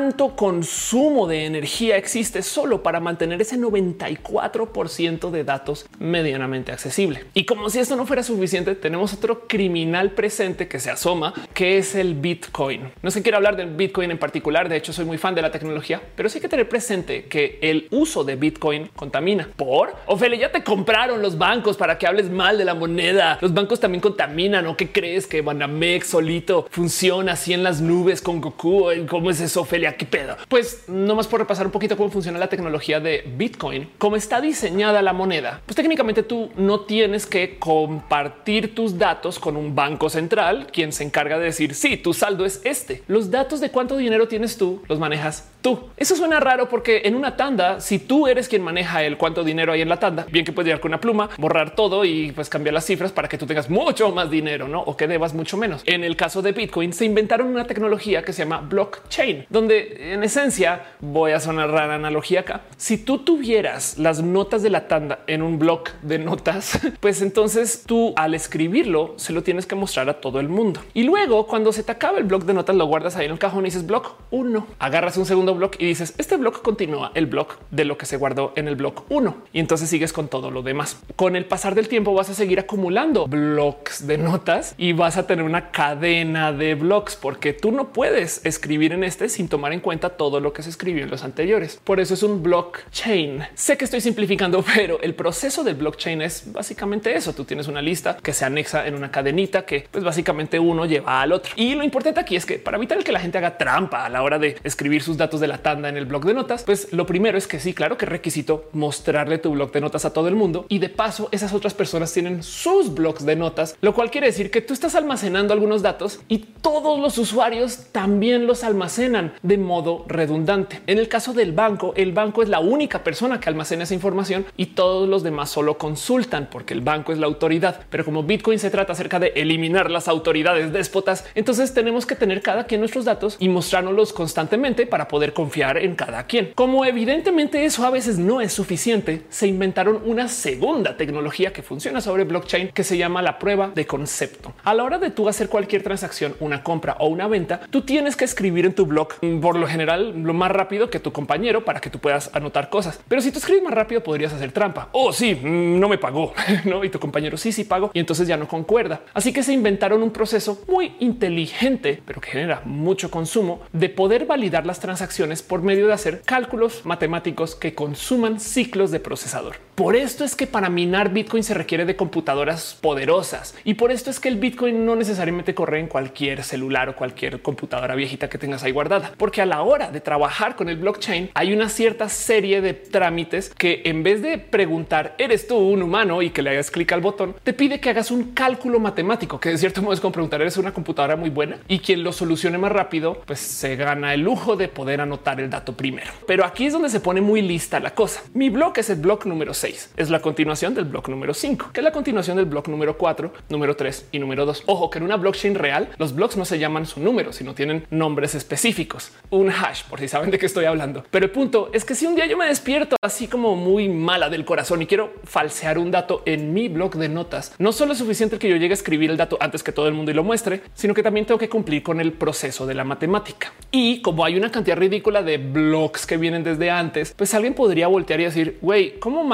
cuánto 0.00 0.34
consumo 0.34 1.26
de 1.26 1.44
energía 1.44 1.98
existe 1.98 2.40
solo 2.40 2.82
para 2.82 3.00
mantener 3.00 3.42
ese 3.42 3.58
94% 3.58 5.30
de 5.30 5.44
datos 5.44 5.84
medianamente 5.98 6.72
accesible. 6.72 7.26
Y 7.34 7.44
como 7.44 7.68
si 7.68 7.80
esto 7.80 7.96
no 7.96 8.06
fuera 8.06 8.22
suficiente, 8.22 8.74
tenemos 8.74 9.12
otro 9.12 9.46
criminal 9.46 10.12
presente 10.12 10.68
que 10.68 10.80
se 10.80 10.90
asoma, 10.90 11.34
que 11.52 11.76
es 11.76 11.94
el 11.94 12.14
Bitcoin. 12.14 12.90
No 13.02 13.10
se 13.10 13.20
quiere 13.20 13.36
hablar 13.36 13.56
del 13.56 13.74
Bitcoin 13.74 14.10
en 14.10 14.16
particular, 14.16 14.70
de 14.70 14.76
hecho 14.76 14.94
soy 14.94 15.04
muy 15.04 15.18
fan 15.18 15.34
de 15.34 15.42
la 15.42 15.50
tecnología, 15.50 16.00
pero 16.16 16.30
sí 16.30 16.38
hay 16.38 16.42
que 16.42 16.48
tener 16.48 16.66
presente 16.66 17.26
que 17.26 17.58
el 17.60 17.86
uso 17.90 18.24
de 18.24 18.36
Bitcoin 18.36 18.88
contamina. 18.96 19.50
Por 19.54 19.94
Ophelia, 20.06 20.38
ya 20.38 20.50
te 20.50 20.64
compraron 20.64 21.20
los 21.20 21.36
bancos 21.36 21.76
para 21.76 21.98
que 21.98 22.06
hables 22.06 22.30
mal 22.30 22.56
de 22.56 22.64
la 22.64 22.72
moneda. 22.72 23.36
Los 23.42 23.52
bancos 23.52 23.78
también 23.78 24.00
contaminan 24.00 24.66
o 24.66 24.78
qué 24.78 24.90
crees 24.90 25.26
que 25.26 25.42
Banamex 25.42 26.06
solito 26.06 26.66
funciona 26.70 27.32
así 27.32 27.52
en 27.52 27.62
las 27.62 27.82
nubes 27.82 28.22
con 28.22 28.40
Goku. 28.40 28.86
¿Cómo 29.06 29.30
es 29.30 29.42
eso, 29.42 29.60
Ophelia? 29.60 29.89
¿Qué 29.96 30.06
pedo? 30.06 30.36
Pues 30.48 30.84
nomás 30.88 31.26
por 31.26 31.40
repasar 31.40 31.66
un 31.66 31.72
poquito 31.72 31.96
cómo 31.96 32.10
funciona 32.10 32.38
la 32.38 32.48
tecnología 32.48 33.00
de 33.00 33.24
Bitcoin, 33.36 33.90
cómo 33.98 34.16
está 34.16 34.40
diseñada 34.40 35.02
la 35.02 35.12
moneda. 35.12 35.60
Pues 35.66 35.76
técnicamente 35.76 36.22
tú 36.22 36.50
no 36.56 36.80
tienes 36.80 37.26
que 37.26 37.58
compartir 37.58 38.74
tus 38.74 38.98
datos 38.98 39.38
con 39.38 39.56
un 39.56 39.74
banco 39.74 40.10
central, 40.10 40.68
quien 40.72 40.92
se 40.92 41.04
encarga 41.04 41.38
de 41.38 41.46
decir 41.46 41.74
si 41.74 41.88
sí, 41.88 41.96
tu 41.96 42.12
saldo 42.12 42.44
es 42.44 42.60
este. 42.64 43.02
Los 43.08 43.30
datos 43.30 43.60
de 43.60 43.70
cuánto 43.70 43.96
dinero 43.96 44.28
tienes 44.28 44.56
tú 44.56 44.82
los 44.88 44.98
manejas 44.98 45.48
tú. 45.60 45.88
Eso 45.96 46.16
suena 46.16 46.40
raro 46.40 46.68
porque 46.68 47.02
en 47.04 47.14
una 47.14 47.36
tanda, 47.36 47.80
si 47.80 47.98
tú 47.98 48.26
eres 48.26 48.48
quien 48.48 48.62
maneja 48.62 49.02
el 49.02 49.16
cuánto 49.16 49.44
dinero 49.44 49.72
hay 49.72 49.82
en 49.82 49.88
la 49.88 49.98
tanda, 49.98 50.26
bien 50.30 50.44
que 50.44 50.52
puedes 50.52 50.66
llegar 50.66 50.80
con 50.80 50.90
una 50.90 51.00
pluma, 51.00 51.30
borrar 51.38 51.74
todo 51.74 52.04
y 52.04 52.32
pues 52.32 52.48
cambiar 52.48 52.74
las 52.74 52.86
cifras 52.86 53.12
para 53.12 53.28
que 53.28 53.38
tú 53.38 53.46
tengas 53.46 53.68
mucho 53.68 54.10
más 54.10 54.30
dinero, 54.30 54.68
no? 54.68 54.80
O 54.82 54.96
que 54.96 55.06
debas 55.06 55.34
mucho 55.34 55.56
menos. 55.56 55.82
En 55.86 56.04
el 56.04 56.16
caso 56.16 56.42
de 56.42 56.52
Bitcoin 56.52 56.92
se 56.92 57.04
inventaron 57.04 57.48
una 57.48 57.66
tecnología 57.66 58.22
que 58.22 58.32
se 58.32 58.42
llama 58.44 58.60
blockchain, 58.60 59.46
donde 59.48 60.12
en 60.12 60.22
esencia 60.22 60.94
voy 61.00 61.32
a 61.32 61.40
sonar 61.40 61.70
rara 61.70 61.94
analogía 61.94 62.40
acá. 62.40 62.62
Si 62.76 62.98
tú 62.98 63.18
tuvieras 63.18 63.98
las 63.98 64.22
notas 64.22 64.62
de 64.62 64.70
la 64.70 64.88
tanda 64.88 65.20
en 65.26 65.42
un 65.42 65.58
block 65.58 65.90
de 66.02 66.18
notas, 66.18 66.80
pues 67.00 67.22
entonces 67.22 67.84
tú 67.86 68.12
al 68.16 68.34
escribirlo 68.34 69.14
se 69.16 69.32
lo 69.32 69.42
tienes 69.42 69.66
que 69.66 69.74
mostrar 69.74 70.08
a 70.08 70.20
todo 70.20 70.40
el 70.40 70.48
mundo. 70.48 70.80
Y 70.94 71.02
luego 71.02 71.46
cuando 71.46 71.72
se 71.72 71.82
te 71.82 71.92
acaba 71.92 72.18
el 72.18 72.24
block 72.24 72.44
de 72.44 72.54
notas, 72.54 72.76
lo 72.76 72.86
guardas 72.86 73.16
ahí 73.16 73.26
en 73.26 73.32
el 73.32 73.38
cajón 73.38 73.64
y 73.64 73.66
dices 73.66 73.86
block 73.86 74.14
uno, 74.30 74.66
agarras 74.78 75.16
un 75.16 75.26
segundo 75.26 75.49
block 75.54 75.76
y 75.78 75.86
dices 75.86 76.14
este 76.18 76.36
block 76.36 76.62
continúa 76.62 77.12
el 77.14 77.26
block 77.26 77.58
de 77.70 77.84
lo 77.84 77.98
que 77.98 78.06
se 78.06 78.16
guardó 78.16 78.52
en 78.56 78.68
el 78.68 78.76
block 78.76 79.04
1 79.08 79.36
y 79.52 79.60
entonces 79.60 79.88
sigues 79.88 80.12
con 80.12 80.28
todo 80.28 80.50
lo 80.50 80.62
demás. 80.62 81.00
Con 81.16 81.36
el 81.36 81.44
pasar 81.44 81.74
del 81.74 81.88
tiempo 81.88 82.14
vas 82.14 82.30
a 82.30 82.34
seguir 82.34 82.60
acumulando 82.60 83.26
blocks 83.26 84.06
de 84.06 84.18
notas 84.18 84.74
y 84.78 84.92
vas 84.92 85.16
a 85.16 85.26
tener 85.26 85.44
una 85.44 85.70
cadena 85.70 86.52
de 86.52 86.74
blocks 86.74 87.16
porque 87.16 87.52
tú 87.52 87.72
no 87.72 87.92
puedes 87.92 88.44
escribir 88.44 88.92
en 88.92 89.04
este 89.04 89.28
sin 89.28 89.48
tomar 89.48 89.72
en 89.72 89.80
cuenta 89.80 90.10
todo 90.10 90.40
lo 90.40 90.52
que 90.52 90.62
se 90.62 90.70
escribió 90.70 91.04
en 91.04 91.10
los 91.10 91.24
anteriores. 91.24 91.80
Por 91.82 92.00
eso 92.00 92.14
es 92.14 92.22
un 92.22 92.42
blockchain. 92.42 93.44
Sé 93.54 93.76
que 93.76 93.84
estoy 93.84 94.00
simplificando, 94.00 94.64
pero 94.74 95.00
el 95.00 95.14
proceso 95.14 95.64
del 95.64 95.76
blockchain 95.76 96.22
es 96.22 96.52
básicamente 96.52 97.14
eso. 97.14 97.32
Tú 97.32 97.44
tienes 97.44 97.68
una 97.68 97.82
lista 97.82 98.16
que 98.22 98.32
se 98.32 98.44
anexa 98.44 98.86
en 98.86 98.94
una 98.94 99.10
cadenita 99.10 99.64
que 99.64 99.86
pues 99.90 100.04
básicamente 100.04 100.58
uno 100.58 100.86
lleva 100.86 101.20
al 101.20 101.32
otro. 101.32 101.52
Y 101.56 101.74
lo 101.74 101.84
importante 101.84 102.20
aquí 102.20 102.36
es 102.36 102.46
que 102.46 102.58
para 102.58 102.76
evitar 102.76 103.02
que 103.02 103.12
la 103.12 103.20
gente 103.20 103.38
haga 103.38 103.58
trampa 103.58 104.04
a 104.04 104.08
la 104.08 104.22
hora 104.22 104.38
de 104.38 104.56
escribir 104.64 105.02
sus 105.02 105.16
datos 105.16 105.39
de 105.40 105.48
la 105.48 105.58
tanda 105.58 105.88
en 105.88 105.96
el 105.96 106.06
blog 106.06 106.24
de 106.24 106.34
notas, 106.34 106.64
pues 106.64 106.92
lo 106.92 107.06
primero 107.06 107.38
es 107.38 107.46
que 107.46 107.60
sí, 107.60 107.74
claro 107.74 107.96
que 107.96 108.06
requisito 108.06 108.68
mostrarle 108.72 109.38
tu 109.38 109.50
blog 109.50 109.72
de 109.72 109.80
notas 109.80 110.04
a 110.04 110.12
todo 110.12 110.28
el 110.28 110.36
mundo 110.36 110.66
y 110.68 110.78
de 110.78 110.88
paso 110.88 111.28
esas 111.32 111.52
otras 111.52 111.74
personas 111.74 112.12
tienen 112.12 112.42
sus 112.42 112.94
blogs 112.94 113.24
de 113.24 113.36
notas, 113.36 113.76
lo 113.80 113.94
cual 113.94 114.10
quiere 114.10 114.26
decir 114.28 114.50
que 114.50 114.60
tú 114.60 114.74
estás 114.74 114.94
almacenando 114.94 115.52
algunos 115.52 115.82
datos 115.82 116.20
y 116.28 116.38
todos 116.38 117.00
los 117.00 117.18
usuarios 117.18 117.86
también 117.92 118.46
los 118.46 118.64
almacenan 118.64 119.32
de 119.42 119.58
modo 119.58 120.04
redundante. 120.08 120.80
En 120.86 120.98
el 120.98 121.08
caso 121.08 121.32
del 121.32 121.52
banco, 121.52 121.92
el 121.96 122.12
banco 122.12 122.42
es 122.42 122.48
la 122.48 122.60
única 122.60 123.02
persona 123.02 123.40
que 123.40 123.48
almacena 123.48 123.84
esa 123.84 123.94
información 123.94 124.46
y 124.56 124.66
todos 124.66 125.08
los 125.08 125.22
demás 125.22 125.50
solo 125.50 125.78
consultan 125.78 126.48
porque 126.50 126.74
el 126.74 126.80
banco 126.80 127.12
es 127.12 127.18
la 127.18 127.26
autoridad. 127.26 127.80
Pero 127.90 128.04
como 128.04 128.22
Bitcoin 128.22 128.58
se 128.58 128.70
trata 128.70 128.92
acerca 128.92 129.18
de 129.18 129.32
eliminar 129.36 129.90
las 129.90 130.08
autoridades 130.08 130.72
déspotas, 130.72 131.24
entonces 131.34 131.74
tenemos 131.74 132.06
que 132.06 132.16
tener 132.16 132.42
cada 132.42 132.64
quien 132.64 132.80
nuestros 132.80 133.04
datos 133.04 133.36
y 133.38 133.48
mostrárnoslos 133.48 134.12
constantemente 134.12 134.86
para 134.86 135.08
poder 135.08 135.29
confiar 135.32 135.78
en 135.78 135.94
cada 135.94 136.26
quien. 136.26 136.52
Como 136.54 136.84
evidentemente 136.84 137.64
eso 137.64 137.84
a 137.84 137.90
veces 137.90 138.18
no 138.18 138.40
es 138.40 138.52
suficiente, 138.52 139.22
se 139.28 139.46
inventaron 139.46 140.02
una 140.04 140.28
segunda 140.28 140.96
tecnología 140.96 141.52
que 141.52 141.62
funciona 141.62 142.00
sobre 142.00 142.24
blockchain 142.24 142.68
que 142.68 142.84
se 142.84 142.96
llama 142.96 143.22
la 143.22 143.38
prueba 143.38 143.70
de 143.74 143.86
concepto. 143.86 144.52
A 144.64 144.74
la 144.74 144.84
hora 144.84 144.98
de 144.98 145.10
tú 145.10 145.28
hacer 145.28 145.48
cualquier 145.48 145.82
transacción, 145.82 146.34
una 146.40 146.62
compra 146.62 146.96
o 146.98 147.08
una 147.08 147.28
venta, 147.28 147.60
tú 147.70 147.82
tienes 147.82 148.16
que 148.16 148.24
escribir 148.24 148.66
en 148.66 148.74
tu 148.74 148.86
blog 148.86 149.08
por 149.40 149.56
lo 149.56 149.66
general 149.66 150.22
lo 150.22 150.34
más 150.34 150.50
rápido 150.50 150.90
que 150.90 151.00
tu 151.00 151.12
compañero 151.12 151.64
para 151.64 151.80
que 151.80 151.90
tú 151.90 151.98
puedas 151.98 152.30
anotar 152.34 152.70
cosas. 152.70 153.00
Pero 153.08 153.20
si 153.20 153.30
tú 153.32 153.38
escribes 153.38 153.62
más 153.62 153.74
rápido, 153.74 154.02
podrías 154.02 154.32
hacer 154.32 154.52
trampa. 154.52 154.88
Oh, 154.92 155.12
sí, 155.12 155.34
mm, 155.34 155.78
no 155.78 155.88
me 155.88 155.98
pagó, 155.98 156.32
no? 156.64 156.84
Y 156.84 156.90
tu 156.90 156.98
compañero 156.98 157.36
sí, 157.36 157.52
sí 157.52 157.64
pago 157.64 157.90
y 157.92 158.00
entonces 158.00 158.28
ya 158.28 158.36
no 158.36 158.48
concuerda. 158.48 159.02
Así 159.14 159.32
que 159.32 159.42
se 159.42 159.52
inventaron 159.52 160.02
un 160.02 160.10
proceso 160.10 160.62
muy 160.68 160.94
inteligente, 161.00 162.02
pero 162.04 162.20
que 162.20 162.30
genera 162.30 162.62
mucho 162.64 163.10
consumo 163.10 163.60
de 163.72 163.88
poder 163.88 164.26
validar 164.26 164.66
las 164.66 164.80
transacciones 164.80 165.10
por 165.42 165.62
medio 165.62 165.86
de 165.86 165.92
hacer 165.92 166.22
cálculos 166.24 166.86
matemáticos 166.86 167.54
que 167.54 167.74
consuman 167.74 168.40
ciclos 168.40 168.90
de 168.90 169.00
procesador. 169.00 169.56
Por 169.80 169.96
esto 169.96 170.24
es 170.24 170.36
que 170.36 170.46
para 170.46 170.68
minar 170.68 171.10
Bitcoin 171.10 171.42
se 171.42 171.54
requiere 171.54 171.86
de 171.86 171.96
computadoras 171.96 172.76
poderosas 172.82 173.54
y 173.64 173.72
por 173.72 173.90
esto 173.90 174.10
es 174.10 174.20
que 174.20 174.28
el 174.28 174.36
Bitcoin 174.36 174.84
no 174.84 174.94
necesariamente 174.94 175.54
corre 175.54 175.80
en 175.80 175.86
cualquier 175.86 176.44
celular 176.44 176.90
o 176.90 176.96
cualquier 176.96 177.40
computadora 177.40 177.94
viejita 177.94 178.28
que 178.28 178.36
tengas 178.36 178.62
ahí 178.62 178.72
guardada, 178.72 179.14
porque 179.16 179.40
a 179.40 179.46
la 179.46 179.62
hora 179.62 179.90
de 179.90 180.02
trabajar 180.02 180.54
con 180.54 180.68
el 180.68 180.76
blockchain 180.76 181.30
hay 181.32 181.54
una 181.54 181.70
cierta 181.70 182.10
serie 182.10 182.60
de 182.60 182.74
trámites 182.74 183.54
que 183.56 183.80
en 183.86 184.02
vez 184.02 184.20
de 184.20 184.36
preguntar 184.36 185.14
eres 185.16 185.46
tú 185.46 185.56
un 185.56 185.82
humano 185.82 186.20
y 186.20 186.28
que 186.28 186.42
le 186.42 186.50
hagas 186.50 186.70
clic 186.70 186.92
al 186.92 187.00
botón, 187.00 187.34
te 187.42 187.54
pide 187.54 187.80
que 187.80 187.88
hagas 187.88 188.10
un 188.10 188.34
cálculo 188.34 188.80
matemático, 188.80 189.40
que 189.40 189.48
de 189.48 189.56
cierto 189.56 189.80
modo 189.80 189.94
es 189.94 190.00
como 190.00 190.12
preguntar 190.12 190.42
eres 190.42 190.58
una 190.58 190.74
computadora 190.74 191.16
muy 191.16 191.30
buena 191.30 191.56
y 191.68 191.78
quien 191.78 192.04
lo 192.04 192.12
solucione 192.12 192.58
más 192.58 192.72
rápido, 192.72 193.22
pues 193.24 193.40
se 193.40 193.76
gana 193.76 194.12
el 194.12 194.20
lujo 194.20 194.56
de 194.56 194.68
poder 194.68 195.00
anotar 195.00 195.40
el 195.40 195.48
dato 195.48 195.74
primero. 195.74 196.12
Pero 196.26 196.44
aquí 196.44 196.66
es 196.66 196.74
donde 196.74 196.90
se 196.90 197.00
pone 197.00 197.22
muy 197.22 197.40
lista 197.40 197.80
la 197.80 197.94
cosa. 197.94 198.20
Mi 198.34 198.50
blog 198.50 198.74
es 198.76 198.90
el 198.90 198.96
blog 198.96 199.24
número 199.24 199.54
6, 199.54 199.69
es 199.96 200.10
la 200.10 200.20
continuación 200.20 200.74
del 200.74 200.84
blog 200.84 201.08
número 201.08 201.34
5, 201.34 201.70
que 201.72 201.80
es 201.80 201.84
la 201.84 201.92
continuación 201.92 202.36
del 202.36 202.46
blog 202.46 202.68
número 202.68 202.96
4, 202.96 203.32
número 203.48 203.76
3 203.76 204.08
y 204.12 204.18
número 204.18 204.46
2. 204.46 204.64
Ojo 204.66 204.90
que 204.90 204.98
en 204.98 205.04
una 205.04 205.16
blockchain 205.16 205.54
real 205.54 205.88
los 205.98 206.14
blogs 206.14 206.36
no 206.36 206.44
se 206.44 206.58
llaman 206.58 206.86
su 206.86 207.00
número, 207.00 207.32
sino 207.32 207.54
tienen 207.54 207.86
nombres 207.90 208.34
específicos, 208.34 209.12
un 209.30 209.50
hash, 209.50 209.84
por 209.84 210.00
si 210.00 210.08
saben 210.08 210.30
de 210.30 210.38
qué 210.38 210.46
estoy 210.46 210.64
hablando. 210.64 211.04
Pero 211.10 211.26
el 211.26 211.30
punto 211.30 211.70
es 211.72 211.84
que 211.84 211.94
si 211.94 212.06
un 212.06 212.14
día 212.14 212.26
yo 212.26 212.36
me 212.36 212.46
despierto 212.46 212.96
así 213.02 213.28
como 213.28 213.56
muy 213.56 213.88
mala 213.88 214.28
del 214.28 214.44
corazón 214.44 214.82
y 214.82 214.86
quiero 214.86 215.12
falsear 215.24 215.78
un 215.78 215.90
dato 215.90 216.22
en 216.26 216.52
mi 216.52 216.68
blog 216.68 216.96
de 216.96 217.08
notas, 217.08 217.54
no 217.58 217.72
solo 217.72 217.92
es 217.92 217.98
suficiente 217.98 218.38
que 218.38 218.48
yo 218.48 218.56
llegue 218.56 218.72
a 218.72 218.74
escribir 218.74 219.10
el 219.10 219.16
dato 219.16 219.38
antes 219.40 219.62
que 219.62 219.72
todo 219.72 219.88
el 219.88 219.94
mundo 219.94 220.10
y 220.10 220.14
lo 220.14 220.24
muestre, 220.24 220.62
sino 220.74 220.94
que 220.94 221.02
también 221.02 221.26
tengo 221.26 221.38
que 221.38 221.48
cumplir 221.48 221.82
con 221.82 222.00
el 222.00 222.12
proceso 222.12 222.66
de 222.66 222.74
la 222.74 222.84
matemática. 222.84 223.52
Y 223.70 224.02
como 224.02 224.24
hay 224.24 224.36
una 224.36 224.50
cantidad 224.50 224.76
ridícula 224.76 225.22
de 225.22 225.38
blogs 225.38 226.06
que 226.06 226.16
vienen 226.16 226.44
desde 226.44 226.70
antes, 226.70 227.14
pues 227.16 227.34
alguien 227.34 227.54
podría 227.54 227.88
voltear 227.88 228.20
y 228.20 228.24
decir, 228.24 228.58
güey, 228.60 228.98
¿cómo 228.98 229.24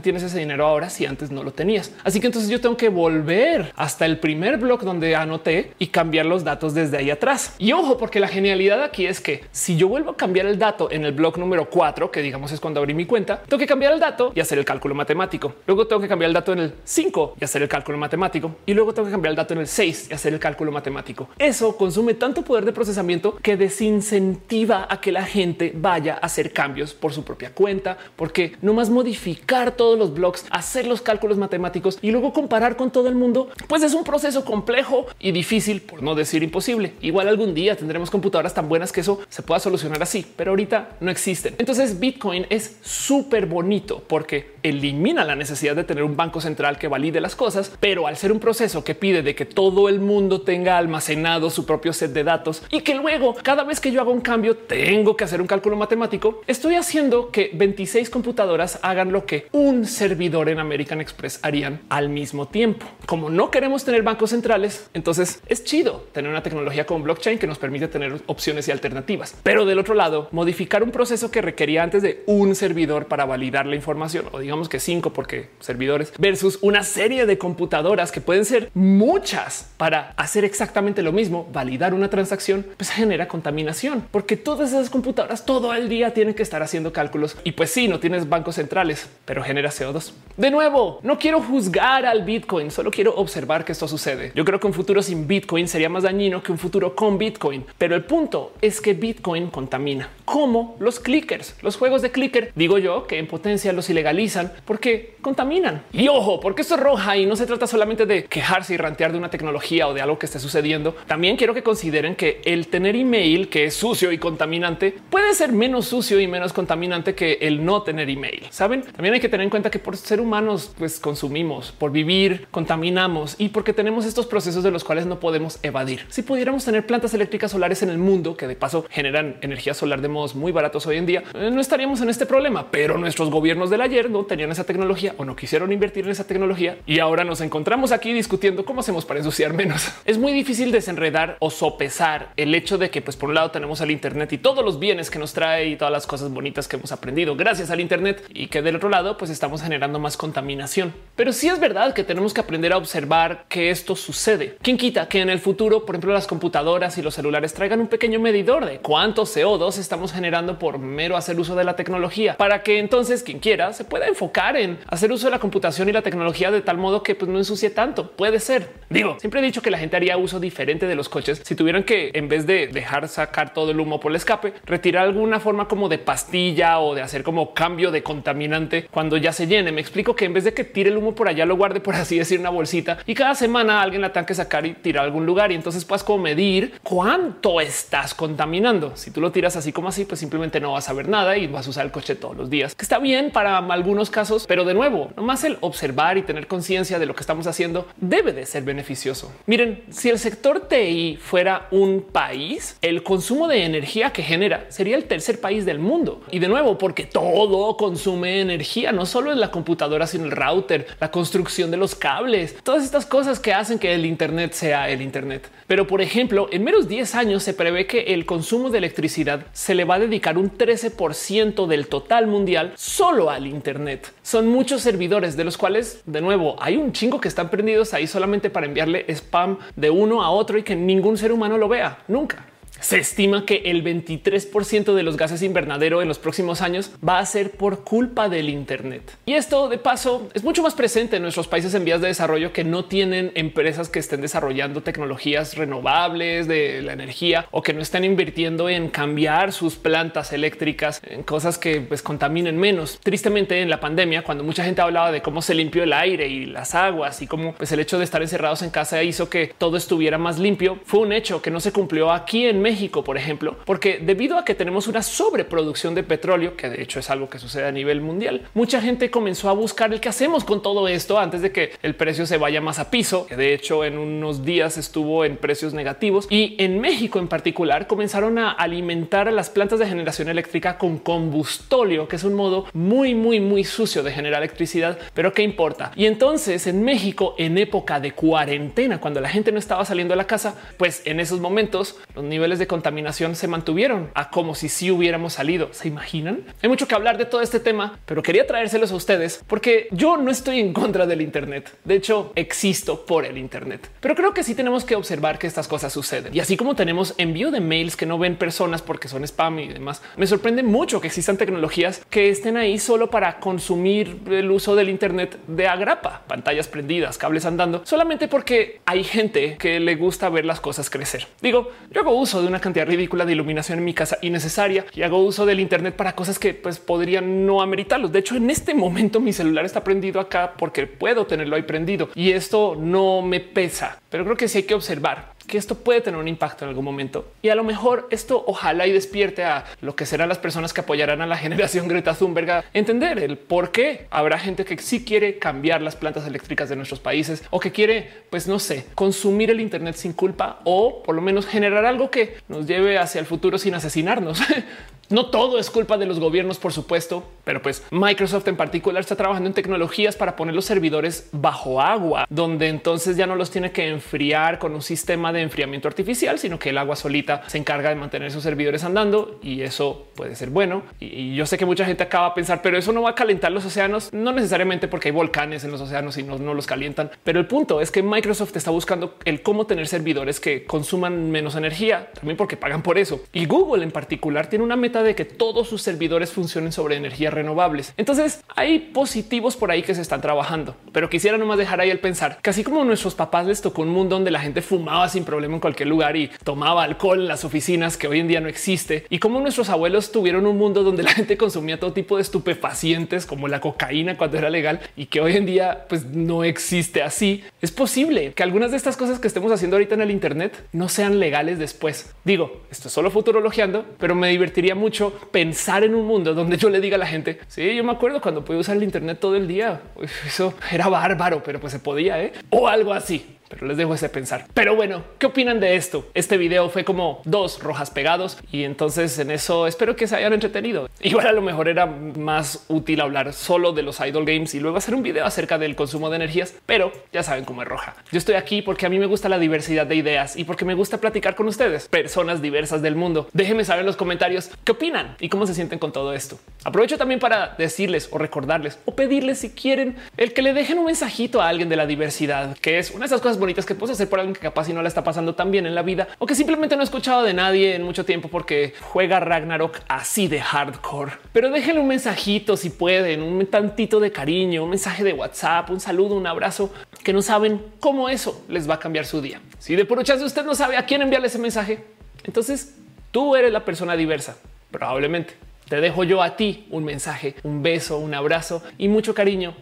tienes 0.00 0.22
ese 0.22 0.38
dinero 0.38 0.66
ahora 0.66 0.90
si 0.90 1.06
antes 1.06 1.30
no 1.30 1.42
lo 1.42 1.52
tenías? 1.52 1.92
Así 2.04 2.20
que 2.20 2.26
entonces 2.26 2.50
yo 2.50 2.60
tengo 2.60 2.76
que 2.76 2.88
volver 2.88 3.72
hasta 3.76 4.06
el 4.06 4.18
primer 4.18 4.58
blog 4.58 4.82
donde 4.82 5.16
anoté 5.16 5.72
y 5.78 5.88
cambiar 5.88 6.26
los 6.26 6.44
datos 6.44 6.74
desde 6.74 6.98
ahí 6.98 7.10
atrás. 7.10 7.54
Y 7.58 7.72
ojo, 7.72 7.98
porque 7.98 8.20
la 8.20 8.28
genialidad 8.28 8.82
aquí 8.82 9.06
es 9.06 9.20
que 9.20 9.44
si 9.50 9.76
yo 9.76 9.88
vuelvo 9.88 10.10
a 10.10 10.16
cambiar 10.16 10.46
el 10.46 10.58
dato 10.58 10.90
en 10.90 11.04
el 11.04 11.12
blog 11.12 11.38
número 11.38 11.68
4, 11.70 12.10
que 12.10 12.22
digamos 12.22 12.52
es 12.52 12.60
cuando 12.60 12.80
abrí 12.80 12.94
mi 12.94 13.06
cuenta, 13.06 13.42
tengo 13.42 13.58
que 13.58 13.66
cambiar 13.66 13.92
el 13.92 14.00
dato 14.00 14.32
y 14.34 14.40
hacer 14.40 14.58
el 14.58 14.64
cálculo 14.64 14.94
matemático. 14.94 15.54
Luego 15.66 15.86
tengo 15.86 16.00
que 16.00 16.08
cambiar 16.08 16.28
el 16.28 16.34
dato 16.34 16.52
en 16.52 16.60
el 16.60 16.74
5 16.84 17.34
y 17.40 17.44
hacer 17.44 17.62
el 17.62 17.68
cálculo 17.68 17.98
matemático. 17.98 18.56
Y 18.66 18.74
luego 18.74 18.92
tengo 18.92 19.06
que 19.06 19.12
cambiar 19.12 19.30
el 19.30 19.36
dato 19.36 19.54
en 19.54 19.60
el 19.60 19.66
6 19.66 20.08
y 20.10 20.14
hacer 20.14 20.32
el 20.32 20.38
cálculo 20.38 20.72
matemático. 20.72 21.28
Eso 21.38 21.76
consume 21.76 22.14
tanto 22.14 22.42
poder 22.42 22.64
de 22.64 22.72
procesamiento 22.72 23.36
que 23.42 23.56
desincentiva 23.56 24.86
a 24.88 25.00
que 25.00 25.12
la 25.12 25.24
gente 25.24 25.72
vaya 25.74 26.14
a 26.14 26.26
hacer 26.26 26.52
cambios 26.52 26.94
por 26.94 27.12
su 27.12 27.24
propia 27.24 27.52
cuenta, 27.52 27.96
porque 28.16 28.56
no 28.62 28.74
más 28.74 28.90
modificar 28.90 29.57
todos 29.72 29.98
los 29.98 30.14
blogs, 30.14 30.44
hacer 30.50 30.86
los 30.86 31.02
cálculos 31.02 31.38
matemáticos 31.38 31.98
y 32.02 32.10
luego 32.10 32.32
comparar 32.32 32.76
con 32.76 32.90
todo 32.90 33.08
el 33.08 33.14
mundo, 33.14 33.48
pues 33.66 33.82
es 33.82 33.94
un 33.94 34.04
proceso 34.04 34.44
complejo 34.44 35.06
y 35.18 35.32
difícil, 35.32 35.80
por 35.82 36.02
no 36.02 36.14
decir 36.14 36.42
imposible. 36.42 36.94
Igual 37.00 37.28
algún 37.28 37.54
día 37.54 37.76
tendremos 37.76 38.10
computadoras 38.10 38.54
tan 38.54 38.68
buenas 38.68 38.92
que 38.92 39.00
eso 39.00 39.20
se 39.28 39.42
pueda 39.42 39.60
solucionar 39.60 40.02
así, 40.02 40.24
pero 40.36 40.52
ahorita 40.52 40.96
no 41.00 41.10
existen. 41.10 41.54
Entonces 41.58 41.98
Bitcoin 41.98 42.46
es 42.50 42.76
súper 42.82 43.46
bonito 43.46 44.02
porque 44.06 44.54
elimina 44.62 45.24
la 45.24 45.34
necesidad 45.34 45.76
de 45.76 45.84
tener 45.84 46.04
un 46.04 46.16
banco 46.16 46.40
central 46.40 46.78
que 46.78 46.88
valide 46.88 47.20
las 47.20 47.36
cosas, 47.36 47.72
pero 47.80 48.06
al 48.06 48.16
ser 48.16 48.32
un 48.32 48.40
proceso 48.40 48.84
que 48.84 48.94
pide 48.94 49.22
de 49.22 49.34
que 49.34 49.44
todo 49.44 49.88
el 49.88 50.00
mundo 50.00 50.42
tenga 50.42 50.78
almacenado 50.78 51.50
su 51.50 51.66
propio 51.66 51.92
set 51.92 52.12
de 52.12 52.24
datos 52.24 52.62
y 52.70 52.80
que 52.80 52.94
luego 52.94 53.34
cada 53.42 53.64
vez 53.64 53.80
que 53.80 53.90
yo 53.90 54.00
hago 54.00 54.12
un 54.12 54.20
cambio 54.20 54.56
tengo 54.56 55.16
que 55.16 55.24
hacer 55.24 55.40
un 55.40 55.46
cálculo 55.46 55.76
matemático, 55.76 56.42
estoy 56.46 56.74
haciendo 56.76 57.30
que 57.30 57.50
26 57.54 58.10
computadoras 58.10 58.78
hagan 58.82 59.12
lo 59.12 59.26
que 59.26 59.47
un 59.52 59.86
servidor 59.86 60.48
en 60.48 60.58
American 60.58 61.00
Express 61.00 61.40
harían 61.42 61.80
al 61.88 62.08
mismo 62.08 62.48
tiempo. 62.48 62.86
Como 63.06 63.30
no 63.30 63.50
queremos 63.50 63.84
tener 63.84 64.02
bancos 64.02 64.30
centrales, 64.30 64.90
entonces 64.94 65.42
es 65.46 65.64
chido 65.64 66.06
tener 66.12 66.30
una 66.30 66.42
tecnología 66.42 66.86
como 66.86 67.04
blockchain 67.04 67.38
que 67.38 67.46
nos 67.46 67.58
permite 67.58 67.88
tener 67.88 68.20
opciones 68.26 68.68
y 68.68 68.70
alternativas. 68.70 69.34
Pero 69.42 69.64
del 69.64 69.78
otro 69.78 69.94
lado, 69.94 70.28
modificar 70.32 70.82
un 70.82 70.90
proceso 70.90 71.30
que 71.30 71.42
requería 71.42 71.82
antes 71.82 72.02
de 72.02 72.22
un 72.26 72.54
servidor 72.54 73.06
para 73.06 73.24
validar 73.24 73.66
la 73.66 73.76
información 73.76 74.26
o 74.32 74.40
digamos 74.40 74.68
que 74.68 74.80
cinco 74.80 75.12
porque 75.12 75.50
servidores 75.60 76.12
versus 76.18 76.58
una 76.62 76.82
serie 76.82 77.26
de 77.26 77.38
computadoras 77.38 78.12
que 78.12 78.20
pueden 78.20 78.44
ser 78.44 78.70
muchas 78.74 79.70
para 79.76 80.12
hacer 80.16 80.44
exactamente 80.44 81.02
lo 81.02 81.12
mismo, 81.12 81.48
validar 81.52 81.94
una 81.94 82.10
transacción, 82.10 82.66
pues 82.76 82.90
genera 82.90 83.28
contaminación 83.28 84.04
porque 84.10 84.36
todas 84.36 84.70
esas 84.70 84.90
computadoras 84.90 85.44
todo 85.44 85.74
el 85.74 85.88
día 85.88 86.14
tienen 86.14 86.34
que 86.34 86.42
estar 86.42 86.62
haciendo 86.62 86.92
cálculos 86.92 87.36
y 87.44 87.52
pues 87.52 87.70
sí, 87.70 87.88
no 87.88 88.00
tienes 88.00 88.28
bancos 88.28 88.56
centrales, 88.56 89.08
pero 89.24 89.37
genera 89.42 89.70
CO2. 89.70 90.12
De 90.36 90.50
nuevo, 90.50 91.00
no 91.02 91.18
quiero 91.18 91.40
juzgar 91.40 92.06
al 92.06 92.24
Bitcoin, 92.24 92.70
solo 92.70 92.90
quiero 92.90 93.14
observar 93.16 93.64
que 93.64 93.72
esto 93.72 93.88
sucede. 93.88 94.32
Yo 94.34 94.44
creo 94.44 94.60
que 94.60 94.66
un 94.66 94.74
futuro 94.74 95.02
sin 95.02 95.26
Bitcoin 95.26 95.66
sería 95.68 95.88
más 95.88 96.04
dañino 96.04 96.42
que 96.42 96.52
un 96.52 96.58
futuro 96.58 96.94
con 96.94 97.18
Bitcoin, 97.18 97.64
pero 97.76 97.96
el 97.96 98.04
punto 98.04 98.52
es 98.60 98.80
que 98.80 98.94
Bitcoin 98.94 99.48
contamina 99.48 100.10
como 100.24 100.76
los 100.78 101.00
clickers, 101.00 101.56
los 101.62 101.76
juegos 101.76 102.02
de 102.02 102.10
clicker. 102.10 102.52
Digo 102.54 102.78
yo 102.78 103.06
que 103.06 103.18
en 103.18 103.26
potencia 103.26 103.72
los 103.72 103.88
ilegalizan 103.90 104.52
porque 104.64 105.16
contaminan. 105.22 105.82
Y 105.92 106.08
ojo, 106.08 106.40
porque 106.40 106.62
esto 106.62 106.74
es 106.74 106.80
roja 106.80 107.16
y 107.16 107.26
no 107.26 107.36
se 107.36 107.46
trata 107.46 107.66
solamente 107.66 108.06
de 108.06 108.24
quejarse 108.24 108.74
y 108.74 108.76
rantear 108.76 109.12
de 109.12 109.18
una 109.18 109.30
tecnología 109.30 109.88
o 109.88 109.94
de 109.94 110.00
algo 110.00 110.18
que 110.18 110.26
esté 110.26 110.38
sucediendo. 110.38 110.94
También 111.06 111.36
quiero 111.36 111.54
que 111.54 111.62
consideren 111.62 112.14
que 112.14 112.40
el 112.44 112.68
tener 112.68 112.94
email 112.94 113.48
que 113.48 113.64
es 113.64 113.74
sucio 113.74 114.12
y 114.12 114.18
contaminante 114.18 114.94
puede 115.10 115.34
ser 115.34 115.52
menos 115.52 115.86
sucio 115.86 116.20
y 116.20 116.26
menos 116.26 116.52
contaminante 116.52 117.14
que 117.14 117.38
el 117.40 117.64
no 117.64 117.82
tener 117.82 118.08
email. 118.10 118.46
Saben, 118.50 118.82
también 118.82 119.14
hay 119.14 119.20
que 119.20 119.27
tener 119.28 119.44
en 119.44 119.50
cuenta 119.50 119.70
que 119.70 119.78
por 119.78 119.96
ser 119.96 120.20
humanos, 120.20 120.72
pues 120.78 121.00
consumimos, 121.00 121.72
por 121.72 121.92
vivir, 121.92 122.46
contaminamos 122.50 123.36
y 123.38 123.50
porque 123.50 123.72
tenemos 123.72 124.04
estos 124.04 124.26
procesos 124.26 124.62
de 124.62 124.70
los 124.70 124.84
cuales 124.84 125.06
no 125.06 125.20
podemos 125.20 125.58
evadir. 125.62 126.06
Si 126.08 126.22
pudiéramos 126.22 126.64
tener 126.64 126.86
plantas 126.86 127.14
eléctricas 127.14 127.50
solares 127.50 127.82
en 127.82 127.90
el 127.90 127.98
mundo 127.98 128.36
que 128.36 128.46
de 128.46 128.56
paso 128.56 128.86
generan 128.90 129.36
energía 129.40 129.74
solar 129.74 130.00
de 130.00 130.08
modos 130.08 130.34
muy 130.34 130.52
baratos 130.52 130.86
hoy 130.86 130.96
en 130.96 131.06
día, 131.06 131.22
eh, 131.34 131.50
no 131.52 131.60
estaríamos 131.60 132.00
en 132.00 132.08
este 132.08 132.26
problema, 132.26 132.70
pero 132.70 132.98
nuestros 132.98 133.30
gobiernos 133.30 133.70
del 133.70 133.80
ayer 133.80 134.10
no 134.10 134.24
tenían 134.24 134.50
esa 134.50 134.64
tecnología 134.64 135.14
o 135.18 135.24
no 135.24 135.36
quisieron 135.36 135.72
invertir 135.72 136.04
en 136.04 136.10
esa 136.10 136.26
tecnología 136.26 136.78
y 136.86 136.98
ahora 137.00 137.24
nos 137.24 137.40
encontramos 137.40 137.92
aquí 137.92 138.12
discutiendo 138.12 138.64
cómo 138.64 138.80
hacemos 138.80 139.04
para 139.04 139.20
ensuciar 139.20 139.52
menos. 139.52 139.88
Es 140.08 140.16
muy 140.16 140.32
difícil 140.32 140.72
desenredar 140.72 141.36
o 141.38 141.50
sopesar 141.50 142.32
el 142.36 142.54
hecho 142.54 142.78
de 142.78 142.88
que 142.88 143.02
pues 143.02 143.16
por 143.16 143.28
un 143.28 143.34
lado 143.34 143.50
tenemos 143.50 143.80
al 143.82 143.90
Internet 143.90 144.32
y 144.32 144.38
todos 144.38 144.64
los 144.64 144.78
bienes 144.78 145.10
que 145.10 145.18
nos 145.18 145.34
trae 145.34 145.68
y 145.68 145.76
todas 145.76 145.92
las 145.92 146.06
cosas 146.06 146.30
bonitas 146.30 146.66
que 146.66 146.76
hemos 146.76 146.92
aprendido 146.92 147.36
gracias 147.36 147.70
al 147.70 147.80
Internet 147.80 148.24
y 148.32 148.46
que 148.46 148.62
del 148.62 148.76
otro 148.76 148.88
lado 148.88 149.17
pues 149.18 149.30
estamos 149.30 149.62
generando 149.62 149.98
más 149.98 150.16
contaminación. 150.16 150.94
Pero 151.16 151.32
sí 151.32 151.48
es 151.48 151.60
verdad 151.60 151.92
que 151.92 152.04
tenemos 152.04 152.32
que 152.32 152.40
aprender 152.40 152.72
a 152.72 152.78
observar 152.78 153.44
que 153.48 153.70
esto 153.70 153.96
sucede. 153.96 154.56
¿Quién 154.62 154.78
quita 154.78 155.08
que 155.08 155.20
en 155.20 155.28
el 155.28 155.40
futuro, 155.40 155.84
por 155.84 155.96
ejemplo, 155.96 156.12
las 156.12 156.26
computadoras 156.26 156.96
y 156.96 157.02
los 157.02 157.14
celulares 157.14 157.52
traigan 157.52 157.80
un 157.80 157.88
pequeño 157.88 158.20
medidor 158.20 158.64
de 158.64 158.78
cuánto 158.78 159.24
CO2 159.24 159.78
estamos 159.78 160.12
generando 160.12 160.58
por 160.58 160.78
mero 160.78 161.16
hacer 161.16 161.38
uso 161.38 161.54
de 161.54 161.64
la 161.64 161.76
tecnología 161.76 162.36
para 162.36 162.62
que 162.62 162.78
entonces 162.78 163.22
quien 163.22 163.40
quiera 163.40 163.72
se 163.72 163.84
pueda 163.84 164.06
enfocar 164.06 164.56
en 164.56 164.78
hacer 164.86 165.12
uso 165.12 165.26
de 165.26 165.32
la 165.32 165.38
computación 165.38 165.88
y 165.88 165.92
la 165.92 166.02
tecnología 166.02 166.50
de 166.50 166.60
tal 166.60 166.78
modo 166.78 167.02
que 167.02 167.14
pues, 167.14 167.30
no 167.30 167.38
ensucie 167.38 167.70
tanto. 167.70 168.12
Puede 168.12 168.40
ser. 168.40 168.72
Digo, 168.88 169.16
siempre 169.20 169.40
he 169.40 169.42
dicho 169.42 169.62
que 169.62 169.70
la 169.70 169.78
gente 169.78 169.96
haría 169.96 170.16
uso 170.16 170.40
diferente 170.40 170.86
de 170.86 170.94
los 170.94 171.08
coches 171.08 171.42
si 171.44 171.54
tuvieran 171.54 171.84
que 171.84 172.10
en 172.14 172.28
vez 172.28 172.46
de 172.46 172.68
dejar 172.68 173.08
sacar 173.08 173.52
todo 173.52 173.70
el 173.70 173.80
humo 173.80 174.00
por 174.00 174.12
el 174.12 174.16
escape, 174.16 174.54
retirar 174.64 175.04
alguna 175.04 175.40
forma 175.40 175.68
como 175.68 175.88
de 175.88 175.98
pastilla 175.98 176.78
o 176.80 176.94
de 176.94 177.02
hacer 177.02 177.22
como 177.22 177.54
cambio 177.54 177.90
de 177.90 178.02
contaminante 178.02 178.86
cuando 178.90 179.07
ya 179.16 179.32
se 179.32 179.46
llene. 179.46 179.72
Me 179.72 179.80
explico 179.80 180.14
que 180.14 180.24
en 180.24 180.34
vez 180.34 180.44
de 180.44 180.54
que 180.54 180.64
tire 180.64 180.90
el 180.90 180.96
humo 180.96 181.14
por 181.14 181.28
allá 181.28 181.46
lo 181.46 181.56
guarde, 181.56 181.80
por 181.80 181.94
así 181.94 182.18
decir, 182.18 182.38
una 182.40 182.50
bolsita 182.50 182.98
y 183.06 183.14
cada 183.14 183.34
semana 183.34 183.82
alguien 183.82 184.02
la 184.02 184.12
tenga 184.12 184.26
que 184.26 184.34
sacar 184.34 184.66
y 184.66 184.74
tirar 184.74 185.04
a 185.04 185.06
algún 185.06 185.26
lugar. 185.26 185.52
Y 185.52 185.54
entonces 185.54 185.84
puedes 185.84 186.04
como 186.04 186.22
medir 186.22 186.74
cuánto 186.82 187.60
estás 187.60 188.14
contaminando. 188.14 188.96
Si 188.96 189.10
tú 189.10 189.20
lo 189.20 189.32
tiras 189.32 189.56
así 189.56 189.72
como 189.72 189.88
así, 189.88 190.04
pues 190.04 190.20
simplemente 190.20 190.60
no 190.60 190.72
vas 190.72 190.88
a 190.88 190.92
ver 190.92 191.08
nada 191.08 191.36
y 191.36 191.46
vas 191.46 191.66
a 191.66 191.70
usar 191.70 191.86
el 191.86 191.92
coche 191.92 192.14
todos 192.14 192.36
los 192.36 192.50
días, 192.50 192.74
que 192.74 192.82
está 192.82 192.98
bien 192.98 193.30
para 193.30 193.58
algunos 193.58 194.10
casos, 194.10 194.46
pero 194.46 194.64
de 194.64 194.74
nuevo, 194.74 195.10
nomás 195.16 195.44
el 195.44 195.58
observar 195.60 196.18
y 196.18 196.22
tener 196.22 196.46
conciencia 196.46 196.98
de 196.98 197.06
lo 197.06 197.14
que 197.14 197.20
estamos 197.20 197.46
haciendo 197.46 197.86
debe 197.96 198.32
de 198.32 198.46
ser 198.46 198.62
beneficioso. 198.62 199.32
Miren, 199.46 199.82
si 199.90 200.08
el 200.08 200.18
sector 200.18 200.68
TI 200.68 201.18
fuera 201.20 201.68
un 201.70 202.02
país, 202.02 202.76
el 202.82 203.02
consumo 203.02 203.48
de 203.48 203.64
energía 203.64 204.10
que 204.10 204.22
genera 204.22 204.66
sería 204.68 204.96
el 204.96 205.04
tercer 205.04 205.40
país 205.40 205.64
del 205.64 205.78
mundo. 205.78 206.22
Y 206.30 206.38
de 206.38 206.48
nuevo, 206.48 206.78
porque 206.78 207.04
todo 207.04 207.76
consume 207.76 208.40
energía, 208.40 208.92
no 208.98 209.06
solo 209.06 209.30
en 209.30 209.38
la 209.38 209.52
computadora, 209.52 210.08
sino 210.08 210.24
el 210.24 210.32
router, 210.32 210.88
la 210.98 211.12
construcción 211.12 211.70
de 211.70 211.76
los 211.76 211.94
cables, 211.94 212.56
todas 212.64 212.82
estas 212.82 213.06
cosas 213.06 213.38
que 213.38 213.54
hacen 213.54 213.78
que 213.78 213.94
el 213.94 214.04
Internet 214.04 214.54
sea 214.54 214.90
el 214.90 215.00
Internet. 215.02 215.48
Pero 215.68 215.86
por 215.86 216.00
ejemplo, 216.00 216.48
en 216.50 216.64
menos 216.64 216.88
10 216.88 217.14
años 217.14 217.44
se 217.44 217.54
prevé 217.54 217.86
que 217.86 218.00
el 218.12 218.26
consumo 218.26 218.70
de 218.70 218.78
electricidad 218.78 219.46
se 219.52 219.76
le 219.76 219.84
va 219.84 219.94
a 219.94 219.98
dedicar 220.00 220.36
un 220.36 220.50
13% 220.50 221.68
del 221.68 221.86
total 221.86 222.26
mundial 222.26 222.72
solo 222.74 223.30
al 223.30 223.46
Internet. 223.46 224.12
Son 224.22 224.48
muchos 224.48 224.82
servidores 224.82 225.36
de 225.36 225.44
los 225.44 225.56
cuales, 225.56 226.02
de 226.04 226.20
nuevo, 226.20 226.56
hay 226.58 226.76
un 226.76 226.92
chingo 226.92 227.20
que 227.20 227.28
están 227.28 227.50
prendidos 227.50 227.94
ahí 227.94 228.08
solamente 228.08 228.50
para 228.50 228.66
enviarle 228.66 229.04
spam 229.08 229.58
de 229.76 229.90
uno 229.90 230.24
a 230.24 230.30
otro 230.30 230.58
y 230.58 230.64
que 230.64 230.74
ningún 230.74 231.16
ser 231.16 231.30
humano 231.30 231.56
lo 231.56 231.68
vea 231.68 231.98
nunca. 232.08 232.44
Se 232.80 232.98
estima 232.98 233.44
que 233.44 233.62
el 233.66 233.82
23% 233.82 234.94
de 234.94 235.02
los 235.02 235.16
gases 235.16 235.42
invernadero 235.42 236.00
en 236.00 236.08
los 236.08 236.18
próximos 236.18 236.62
años 236.62 236.92
va 237.06 237.18
a 237.18 237.26
ser 237.26 237.50
por 237.50 237.82
culpa 237.82 238.28
del 238.28 238.48
Internet. 238.48 239.16
Y 239.26 239.34
esto 239.34 239.68
de 239.68 239.78
paso 239.78 240.28
es 240.32 240.44
mucho 240.44 240.62
más 240.62 240.74
presente 240.74 241.16
en 241.16 241.22
nuestros 241.22 241.48
países 241.48 241.74
en 241.74 241.84
vías 241.84 242.00
de 242.00 242.06
desarrollo 242.06 242.52
que 242.52 242.62
no 242.62 242.84
tienen 242.84 243.32
empresas 243.34 243.88
que 243.88 243.98
estén 243.98 244.20
desarrollando 244.20 244.82
tecnologías 244.82 245.56
renovables 245.56 246.46
de 246.46 246.80
la 246.82 246.92
energía 246.92 247.46
o 247.50 247.62
que 247.62 247.72
no 247.72 247.82
están 247.82 248.04
invirtiendo 248.04 248.68
en 248.68 248.88
cambiar 248.88 249.52
sus 249.52 249.74
plantas 249.74 250.32
eléctricas 250.32 251.00
en 251.04 251.24
cosas 251.24 251.58
que 251.58 251.80
pues, 251.80 252.02
contaminen 252.02 252.58
menos. 252.58 253.00
Tristemente 253.02 253.60
en 253.60 253.70
la 253.70 253.80
pandemia, 253.80 254.22
cuando 254.22 254.44
mucha 254.44 254.64
gente 254.64 254.82
hablaba 254.82 255.10
de 255.10 255.20
cómo 255.20 255.42
se 255.42 255.54
limpió 255.54 255.82
el 255.82 255.92
aire 255.92 256.28
y 256.28 256.46
las 256.46 256.74
aguas 256.76 257.22
y 257.22 257.26
cómo 257.26 257.54
pues, 257.54 257.72
el 257.72 257.80
hecho 257.80 257.98
de 257.98 258.04
estar 258.04 258.22
encerrados 258.22 258.62
en 258.62 258.70
casa 258.70 259.02
hizo 259.02 259.28
que 259.28 259.52
todo 259.58 259.76
estuviera 259.76 260.16
más 260.16 260.38
limpio, 260.38 260.78
fue 260.84 261.00
un 261.00 261.12
hecho 261.12 261.42
que 261.42 261.50
no 261.50 261.58
se 261.58 261.72
cumplió 261.72 262.12
aquí 262.12 262.46
en 262.46 262.60
México, 262.60 262.67
por 263.04 263.16
ejemplo, 263.16 263.56
porque 263.64 263.98
debido 263.98 264.38
a 264.38 264.44
que 264.44 264.54
tenemos 264.54 264.88
una 264.88 265.02
sobreproducción 265.02 265.94
de 265.94 266.02
petróleo, 266.02 266.56
que 266.56 266.68
de 266.68 266.82
hecho 266.82 267.00
es 267.00 267.10
algo 267.10 267.28
que 267.28 267.38
sucede 267.38 267.66
a 267.66 267.72
nivel 267.72 268.00
mundial, 268.00 268.42
mucha 268.54 268.80
gente 268.80 269.10
comenzó 269.10 269.48
a 269.48 269.52
buscar 269.52 269.92
el 269.92 270.00
que 270.00 270.08
hacemos 270.08 270.44
con 270.44 270.62
todo 270.62 270.86
esto 270.88 271.18
antes 271.18 271.40
de 271.40 271.50
que 271.50 271.72
el 271.82 271.94
precio 271.94 272.26
se 272.26 272.36
vaya 272.36 272.60
más 272.60 272.78
a 272.78 272.90
piso, 272.90 273.26
que 273.26 273.36
de 273.36 273.54
hecho 273.54 273.84
en 273.84 273.98
unos 273.98 274.44
días 274.44 274.76
estuvo 274.76 275.24
en 275.24 275.36
precios 275.36 275.72
negativos 275.72 276.26
y 276.30 276.56
en 276.58 276.80
México 276.80 277.18
en 277.18 277.28
particular 277.28 277.86
comenzaron 277.86 278.38
a 278.38 278.50
alimentar 278.50 279.28
a 279.28 279.32
las 279.32 279.50
plantas 279.50 279.78
de 279.78 279.86
generación 279.86 280.28
eléctrica 280.28 280.78
con 280.78 280.98
combustóleo, 280.98 282.06
que 282.06 282.16
es 282.16 282.24
un 282.24 282.34
modo 282.34 282.66
muy, 282.72 283.14
muy, 283.14 283.40
muy 283.40 283.64
sucio 283.64 284.02
de 284.02 284.12
generar 284.12 284.42
electricidad, 284.42 284.98
pero 285.14 285.32
qué 285.32 285.42
importa. 285.42 285.92
Y 285.96 286.06
entonces 286.06 286.66
en 286.66 286.84
México, 286.84 287.34
en 287.38 287.58
época 287.58 287.98
de 287.98 288.12
cuarentena, 288.12 289.00
cuando 289.00 289.20
la 289.20 289.28
gente 289.28 289.52
no 289.52 289.58
estaba 289.58 289.84
saliendo 289.84 290.12
de 290.12 290.18
la 290.18 290.26
casa, 290.26 290.54
pues 290.76 291.02
en 291.06 291.20
esos 291.20 291.40
momentos 291.40 291.96
los 292.14 292.24
niveles 292.24 292.57
de 292.58 292.66
contaminación 292.66 293.36
se 293.36 293.48
mantuvieron 293.48 294.10
a 294.14 294.30
como 294.30 294.54
si 294.54 294.68
sí 294.68 294.90
hubiéramos 294.90 295.34
salido. 295.34 295.68
¿Se 295.72 295.88
imaginan? 295.88 296.44
Hay 296.62 296.68
mucho 296.68 296.88
que 296.88 296.94
hablar 296.94 297.18
de 297.18 297.24
todo 297.24 297.40
este 297.40 297.60
tema, 297.60 297.98
pero 298.06 298.22
quería 298.22 298.46
traérselos 298.46 298.92
a 298.92 298.96
ustedes 298.96 299.42
porque 299.46 299.88
yo 299.90 300.16
no 300.16 300.30
estoy 300.30 300.60
en 300.60 300.72
contra 300.72 301.06
del 301.06 301.22
Internet. 301.22 301.76
De 301.84 301.94
hecho, 301.94 302.32
existo 302.34 303.06
por 303.06 303.24
el 303.24 303.38
Internet, 303.38 303.88
pero 304.00 304.14
creo 304.14 304.34
que 304.34 304.42
sí 304.42 304.54
tenemos 304.54 304.84
que 304.84 304.96
observar 304.96 305.38
que 305.38 305.46
estas 305.46 305.68
cosas 305.68 305.92
suceden. 305.92 306.34
Y 306.34 306.40
así 306.40 306.56
como 306.56 306.74
tenemos 306.74 307.14
envío 307.18 307.50
de 307.50 307.60
mails 307.60 307.96
que 307.96 308.06
no 308.06 308.18
ven 308.18 308.36
personas 308.36 308.82
porque 308.82 309.08
son 309.08 309.24
spam 309.24 309.58
y 309.60 309.68
demás, 309.68 310.02
me 310.16 310.26
sorprende 310.26 310.62
mucho 310.62 311.00
que 311.00 311.06
existan 311.06 311.36
tecnologías 311.36 312.04
que 312.10 312.28
estén 312.30 312.56
ahí 312.56 312.78
solo 312.78 313.10
para 313.10 313.40
consumir 313.40 314.18
el 314.30 314.50
uso 314.50 314.74
del 314.74 314.88
Internet 314.88 315.38
de 315.46 315.68
agrapa, 315.68 316.22
pantallas 316.26 316.68
prendidas, 316.68 317.18
cables 317.18 317.44
andando, 317.44 317.82
solamente 317.84 318.28
porque 318.28 318.80
hay 318.84 319.04
gente 319.04 319.56
que 319.58 319.80
le 319.80 319.94
gusta 319.96 320.28
ver 320.28 320.44
las 320.44 320.60
cosas 320.60 320.90
crecer. 320.90 321.26
Digo, 321.40 321.70
yo 321.90 322.00
hago 322.00 322.12
uso 322.12 322.42
de 322.42 322.47
una 322.48 322.60
cantidad 322.60 322.86
ridícula 322.86 323.24
de 323.24 323.32
iluminación 323.32 323.78
en 323.78 323.84
mi 323.84 323.94
casa 323.94 324.18
innecesaria 324.22 324.84
y 324.94 325.02
hago 325.02 325.18
uso 325.22 325.46
del 325.46 325.60
Internet 325.60 325.94
para 325.94 326.14
cosas 326.14 326.38
que 326.38 326.54
pues 326.54 326.78
podrían 326.78 327.46
no 327.46 327.62
ameritarlos. 327.62 328.12
De 328.12 328.18
hecho, 328.18 328.36
en 328.36 328.50
este 328.50 328.74
momento 328.74 329.20
mi 329.20 329.32
celular 329.32 329.64
está 329.64 329.84
prendido 329.84 330.20
acá 330.20 330.54
porque 330.56 330.86
puedo 330.86 331.26
tenerlo 331.26 331.56
ahí 331.56 331.62
prendido 331.62 332.08
y 332.14 332.32
esto 332.32 332.76
no 332.76 333.22
me 333.22 333.40
pesa, 333.40 334.00
pero 334.10 334.24
creo 334.24 334.36
que 334.36 334.48
sí 334.48 334.58
hay 334.58 334.64
que 334.64 334.74
observar 334.74 335.37
que 335.48 335.58
esto 335.58 335.74
puede 335.74 336.00
tener 336.00 336.20
un 336.20 336.28
impacto 336.28 336.64
en 336.64 336.68
algún 336.68 336.84
momento 336.84 337.32
y 337.42 337.48
a 337.48 337.56
lo 337.56 337.64
mejor 337.64 338.06
esto 338.10 338.44
ojalá 338.46 338.86
y 338.86 338.92
despierte 338.92 339.44
a 339.44 339.64
lo 339.80 339.96
que 339.96 340.06
serán 340.06 340.28
las 340.28 340.38
personas 340.38 340.72
que 340.72 340.82
apoyarán 340.82 341.20
a 341.20 341.26
la 341.26 341.36
generación 341.48 341.88
Greta 341.88 342.14
Thunberg 342.14 342.50
a 342.50 342.64
entender 342.72 343.18
el 343.18 343.36
por 343.36 343.72
qué 343.72 344.06
habrá 344.10 344.38
gente 344.38 344.64
que 344.64 344.78
sí 344.78 345.04
quiere 345.04 345.38
cambiar 345.38 345.82
las 345.82 345.96
plantas 345.96 346.26
eléctricas 346.26 346.68
de 346.68 346.76
nuestros 346.76 347.00
países 347.00 347.42
o 347.50 347.58
que 347.58 347.72
quiere, 347.72 348.10
pues 348.30 348.46
no 348.46 348.58
sé, 348.58 348.86
consumir 348.94 349.50
el 349.50 349.60
Internet 349.60 349.96
sin 349.96 350.12
culpa 350.12 350.60
o 350.64 351.02
por 351.02 351.14
lo 351.14 351.22
menos 351.22 351.46
generar 351.46 351.84
algo 351.84 352.10
que 352.10 352.36
nos 352.48 352.66
lleve 352.66 352.98
hacia 352.98 353.18
el 353.18 353.26
futuro 353.26 353.58
sin 353.58 353.74
asesinarnos. 353.74 354.40
No 355.10 355.26
todo 355.26 355.58
es 355.58 355.70
culpa 355.70 355.96
de 355.96 356.04
los 356.04 356.20
gobiernos, 356.20 356.58
por 356.58 356.72
supuesto, 356.72 357.24
pero 357.44 357.62
pues 357.62 357.82
Microsoft 357.90 358.46
en 358.48 358.56
particular 358.56 359.00
está 359.00 359.16
trabajando 359.16 359.48
en 359.48 359.54
tecnologías 359.54 360.16
para 360.16 360.36
poner 360.36 360.54
los 360.54 360.66
servidores 360.66 361.30
bajo 361.32 361.80
agua, 361.80 362.26
donde 362.28 362.68
entonces 362.68 363.16
ya 363.16 363.26
no 363.26 363.34
los 363.34 363.50
tiene 363.50 363.72
que 363.72 363.88
enfriar 363.88 364.58
con 364.58 364.74
un 364.74 364.82
sistema 364.82 365.32
de 365.32 365.40
enfriamiento 365.40 365.88
artificial, 365.88 366.38
sino 366.38 366.58
que 366.58 366.70
el 366.70 366.78
agua 366.78 366.94
solita 366.94 367.42
se 367.46 367.56
encarga 367.56 367.88
de 367.88 367.94
mantener 367.94 368.28
esos 368.28 368.42
servidores 368.42 368.84
andando 368.84 369.38
y 369.42 369.62
eso 369.62 370.08
puede 370.14 370.36
ser 370.36 370.50
bueno. 370.50 370.82
Y 371.00 371.34
yo 371.34 371.46
sé 371.46 371.56
que 371.56 371.64
mucha 371.64 371.86
gente 371.86 372.02
acaba 372.02 372.26
a 372.26 372.34
pensar, 372.34 372.60
pero 372.60 372.76
eso 372.76 372.92
no 372.92 373.02
va 373.02 373.10
a 373.10 373.14
calentar 373.14 373.50
los 373.50 373.64
océanos, 373.64 374.12
no 374.12 374.32
necesariamente 374.32 374.88
porque 374.88 375.08
hay 375.08 375.12
volcanes 375.12 375.64
en 375.64 375.70
los 375.70 375.80
océanos 375.80 376.18
y 376.18 376.22
no, 376.22 376.38
no 376.38 376.52
los 376.52 376.66
calientan. 376.66 377.10
Pero 377.24 377.40
el 377.40 377.46
punto 377.46 377.80
es 377.80 377.90
que 377.90 378.02
Microsoft 378.02 378.54
está 378.56 378.70
buscando 378.70 379.14
el 379.24 379.42
cómo 379.42 379.66
tener 379.66 379.88
servidores 379.88 380.38
que 380.38 380.64
consuman 380.64 381.30
menos 381.30 381.56
energía, 381.56 382.10
también 382.12 382.36
porque 382.36 382.58
pagan 382.58 382.82
por 382.82 382.98
eso. 382.98 383.22
Y 383.32 383.46
Google 383.46 383.84
en 383.84 383.90
particular 383.90 384.48
tiene 384.48 384.64
una 384.64 384.76
meta 384.76 384.97
de 385.02 385.14
que 385.14 385.24
todos 385.24 385.68
sus 385.68 385.82
servidores 385.82 386.32
funcionen 386.32 386.72
sobre 386.72 386.96
energías 386.96 387.32
renovables. 387.32 387.92
Entonces 387.96 388.42
hay 388.54 388.78
positivos 388.78 389.56
por 389.56 389.70
ahí 389.70 389.82
que 389.82 389.94
se 389.94 390.02
están 390.02 390.20
trabajando, 390.20 390.76
pero 390.92 391.10
quisiera 391.10 391.38
nomás 391.38 391.58
dejar 391.58 391.80
ahí 391.80 391.90
el 391.90 392.00
pensar 392.00 392.38
que 392.42 392.50
así 392.50 392.64
como 392.64 392.84
nuestros 392.84 393.14
papás 393.14 393.46
les 393.46 393.60
tocó 393.60 393.82
un 393.82 393.88
mundo 393.88 394.16
donde 394.16 394.30
la 394.30 394.40
gente 394.40 394.62
fumaba 394.62 395.08
sin 395.08 395.24
problema 395.24 395.54
en 395.54 395.60
cualquier 395.60 395.88
lugar 395.88 396.16
y 396.16 396.30
tomaba 396.44 396.84
alcohol 396.84 397.20
en 397.20 397.28
las 397.28 397.44
oficinas 397.44 397.96
que 397.96 398.08
hoy 398.08 398.20
en 398.20 398.28
día 398.28 398.40
no 398.40 398.48
existe 398.48 399.06
y 399.08 399.18
como 399.18 399.40
nuestros 399.40 399.68
abuelos 399.68 400.12
tuvieron 400.12 400.46
un 400.46 400.56
mundo 400.56 400.82
donde 400.82 401.02
la 401.02 401.10
gente 401.10 401.36
consumía 401.36 401.78
todo 401.78 401.92
tipo 401.92 402.16
de 402.16 402.22
estupefacientes 402.22 403.26
como 403.26 403.48
la 403.48 403.60
cocaína 403.60 404.16
cuando 404.16 404.38
era 404.38 404.50
legal 404.50 404.80
y 404.96 405.06
que 405.06 405.20
hoy 405.20 405.36
en 405.36 405.46
día 405.46 405.86
pues 405.88 406.04
no 406.06 406.44
existe 406.44 407.02
así. 407.02 407.44
Es 407.60 407.70
posible 407.70 408.32
que 408.32 408.42
algunas 408.42 408.70
de 408.70 408.76
estas 408.76 408.96
cosas 408.96 409.18
que 409.18 409.28
estemos 409.28 409.52
haciendo 409.52 409.76
ahorita 409.76 409.94
en 409.94 410.02
el 410.02 410.10
Internet 410.10 410.66
no 410.72 410.88
sean 410.88 411.18
legales 411.18 411.58
después. 411.58 412.14
Digo, 412.24 412.62
esto 412.70 412.88
es 412.88 412.94
solo 412.94 413.10
futurologiando, 413.10 413.84
pero 413.98 414.14
me 414.14 414.28
divertiría 414.28 414.74
mucho 414.74 414.87
pensar 415.30 415.84
en 415.84 415.94
un 415.94 416.06
mundo 416.06 416.34
donde 416.34 416.56
yo 416.56 416.70
le 416.70 416.80
diga 416.80 416.96
a 416.96 416.98
la 416.98 417.06
gente, 417.06 417.38
sí, 417.48 417.74
yo 417.74 417.84
me 417.84 417.92
acuerdo 417.92 418.20
cuando 418.20 418.44
pude 418.44 418.58
usar 418.58 418.76
el 418.76 418.82
Internet 418.82 419.18
todo 419.20 419.36
el 419.36 419.48
día, 419.48 419.80
eso 420.26 420.54
era 420.70 420.88
bárbaro, 420.88 421.42
pero 421.42 421.60
pues 421.60 421.72
se 421.72 421.78
podía, 421.78 422.22
¿eh? 422.22 422.32
o 422.50 422.68
algo 422.68 422.92
así 422.92 423.37
pero 423.48 423.66
les 423.66 423.76
dejo 423.76 423.94
ese 423.94 424.08
pensar. 424.08 424.46
Pero 424.54 424.76
bueno, 424.76 425.02
¿qué 425.18 425.26
opinan 425.26 425.60
de 425.60 425.76
esto? 425.76 426.08
Este 426.14 426.36
video 426.36 426.68
fue 426.68 426.84
como 426.84 427.22
dos 427.24 427.62
rojas 427.62 427.90
pegados 427.90 428.38
y 428.52 428.64
entonces 428.64 429.18
en 429.18 429.30
eso 429.30 429.66
espero 429.66 429.96
que 429.96 430.06
se 430.06 430.16
hayan 430.16 430.32
entretenido. 430.32 430.88
Igual 431.00 431.26
a 431.26 431.32
lo 431.32 431.42
mejor 431.42 431.68
era 431.68 431.86
más 431.86 432.64
útil 432.68 433.00
hablar 433.00 433.32
solo 433.32 433.72
de 433.72 433.82
los 433.82 434.00
idol 434.00 434.24
games 434.24 434.54
y 434.54 434.60
luego 434.60 434.76
hacer 434.76 434.94
un 434.94 435.02
video 435.02 435.24
acerca 435.24 435.58
del 435.58 435.76
consumo 435.76 436.10
de 436.10 436.16
energías, 436.16 436.54
pero 436.66 436.92
ya 437.12 437.22
saben 437.22 437.44
cómo 437.44 437.62
es 437.62 437.68
roja. 437.68 437.96
Yo 438.10 438.18
estoy 438.18 438.34
aquí 438.34 438.62
porque 438.62 438.86
a 438.86 438.88
mí 438.88 438.98
me 438.98 439.06
gusta 439.06 439.28
la 439.28 439.38
diversidad 439.38 439.86
de 439.86 439.96
ideas 439.96 440.36
y 440.36 440.44
porque 440.44 440.64
me 440.64 440.74
gusta 440.74 440.98
platicar 440.98 441.34
con 441.34 441.48
ustedes, 441.48 441.88
personas 441.88 442.42
diversas 442.42 442.82
del 442.82 442.96
mundo. 442.96 443.28
Déjenme 443.32 443.64
saber 443.64 443.80
en 443.80 443.86
los 443.86 443.96
comentarios 443.96 444.50
qué 444.64 444.72
opinan 444.72 445.16
y 445.20 445.28
cómo 445.28 445.46
se 445.46 445.54
sienten 445.54 445.78
con 445.78 445.92
todo 445.92 446.12
esto. 446.12 446.38
Aprovecho 446.64 446.98
también 446.98 447.20
para 447.20 447.54
decirles 447.56 448.08
o 448.10 448.18
recordarles 448.18 448.78
o 448.84 448.94
pedirles 448.94 449.38
si 449.38 449.50
quieren 449.50 449.96
el 450.16 450.32
que 450.32 450.42
le 450.42 450.52
dejen 450.52 450.78
un 450.78 450.86
mensajito 450.86 451.40
a 451.40 451.48
alguien 451.48 451.68
de 451.68 451.76
la 451.76 451.86
diversidad, 451.86 452.56
que 452.58 452.78
es 452.78 452.90
una 452.90 453.00
de 453.00 453.06
esas 453.06 453.20
cosas 453.20 453.37
bonitas 453.38 453.64
que 453.64 453.74
puedes 453.74 453.94
hacer 453.94 454.08
por 454.08 454.20
alguien 454.20 454.34
que 454.34 454.40
capaz 454.40 454.68
y 454.68 454.72
no 454.72 454.82
la 454.82 454.88
está 454.88 455.04
pasando 455.04 455.34
tan 455.34 455.50
bien 455.50 455.66
en 455.66 455.74
la 455.74 455.82
vida 455.82 456.08
o 456.18 456.26
que 456.26 456.34
simplemente 456.34 456.76
no 456.76 456.82
ha 456.82 456.84
escuchado 456.84 457.22
de 457.22 457.34
nadie 457.34 457.74
en 457.74 457.82
mucho 457.82 458.04
tiempo 458.04 458.28
porque 458.28 458.74
juega 458.80 459.20
Ragnarok 459.20 459.80
así 459.88 460.28
de 460.28 460.40
hardcore. 460.40 461.12
Pero 461.32 461.50
déjenle 461.50 461.80
un 461.80 461.88
mensajito 461.88 462.56
si 462.56 462.70
pueden, 462.70 463.22
un 463.22 463.46
tantito 463.46 464.00
de 464.00 464.12
cariño, 464.12 464.64
un 464.64 464.70
mensaje 464.70 465.04
de 465.04 465.12
WhatsApp, 465.12 465.70
un 465.70 465.80
saludo, 465.80 466.14
un 466.14 466.26
abrazo, 466.26 466.72
que 467.02 467.12
no 467.12 467.22
saben 467.22 467.62
cómo 467.80 468.08
eso 468.08 468.44
les 468.48 468.68
va 468.68 468.74
a 468.74 468.78
cambiar 468.78 469.06
su 469.06 469.20
día. 469.20 469.40
Si 469.58 469.76
de 469.76 469.84
por 469.84 470.02
chance 470.04 470.24
usted 470.24 470.44
no 470.44 470.54
sabe 470.54 470.76
a 470.76 470.86
quién 470.86 471.02
enviarle 471.02 471.28
ese 471.28 471.38
mensaje, 471.38 471.84
entonces 472.24 472.76
tú 473.10 473.36
eres 473.36 473.52
la 473.52 473.64
persona 473.64 473.96
diversa, 473.96 474.36
probablemente. 474.70 475.34
Te 475.68 475.80
dejo 475.80 476.04
yo 476.04 476.22
a 476.22 476.36
ti 476.36 476.66
un 476.70 476.84
mensaje, 476.84 477.34
un 477.42 477.62
beso, 477.62 477.98
un 477.98 478.14
abrazo 478.14 478.62
y 478.78 478.88
mucho 478.88 479.14
cariño 479.14 479.54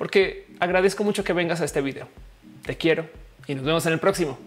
porque 0.00 0.46
agradezco 0.60 1.04
mucho 1.04 1.22
que 1.22 1.34
vengas 1.34 1.60
a 1.60 1.66
este 1.66 1.82
video. 1.82 2.08
Te 2.64 2.74
quiero 2.74 3.06
y 3.46 3.54
nos 3.54 3.64
vemos 3.64 3.86
en 3.86 3.92
el 3.92 3.98
próximo. 3.98 4.38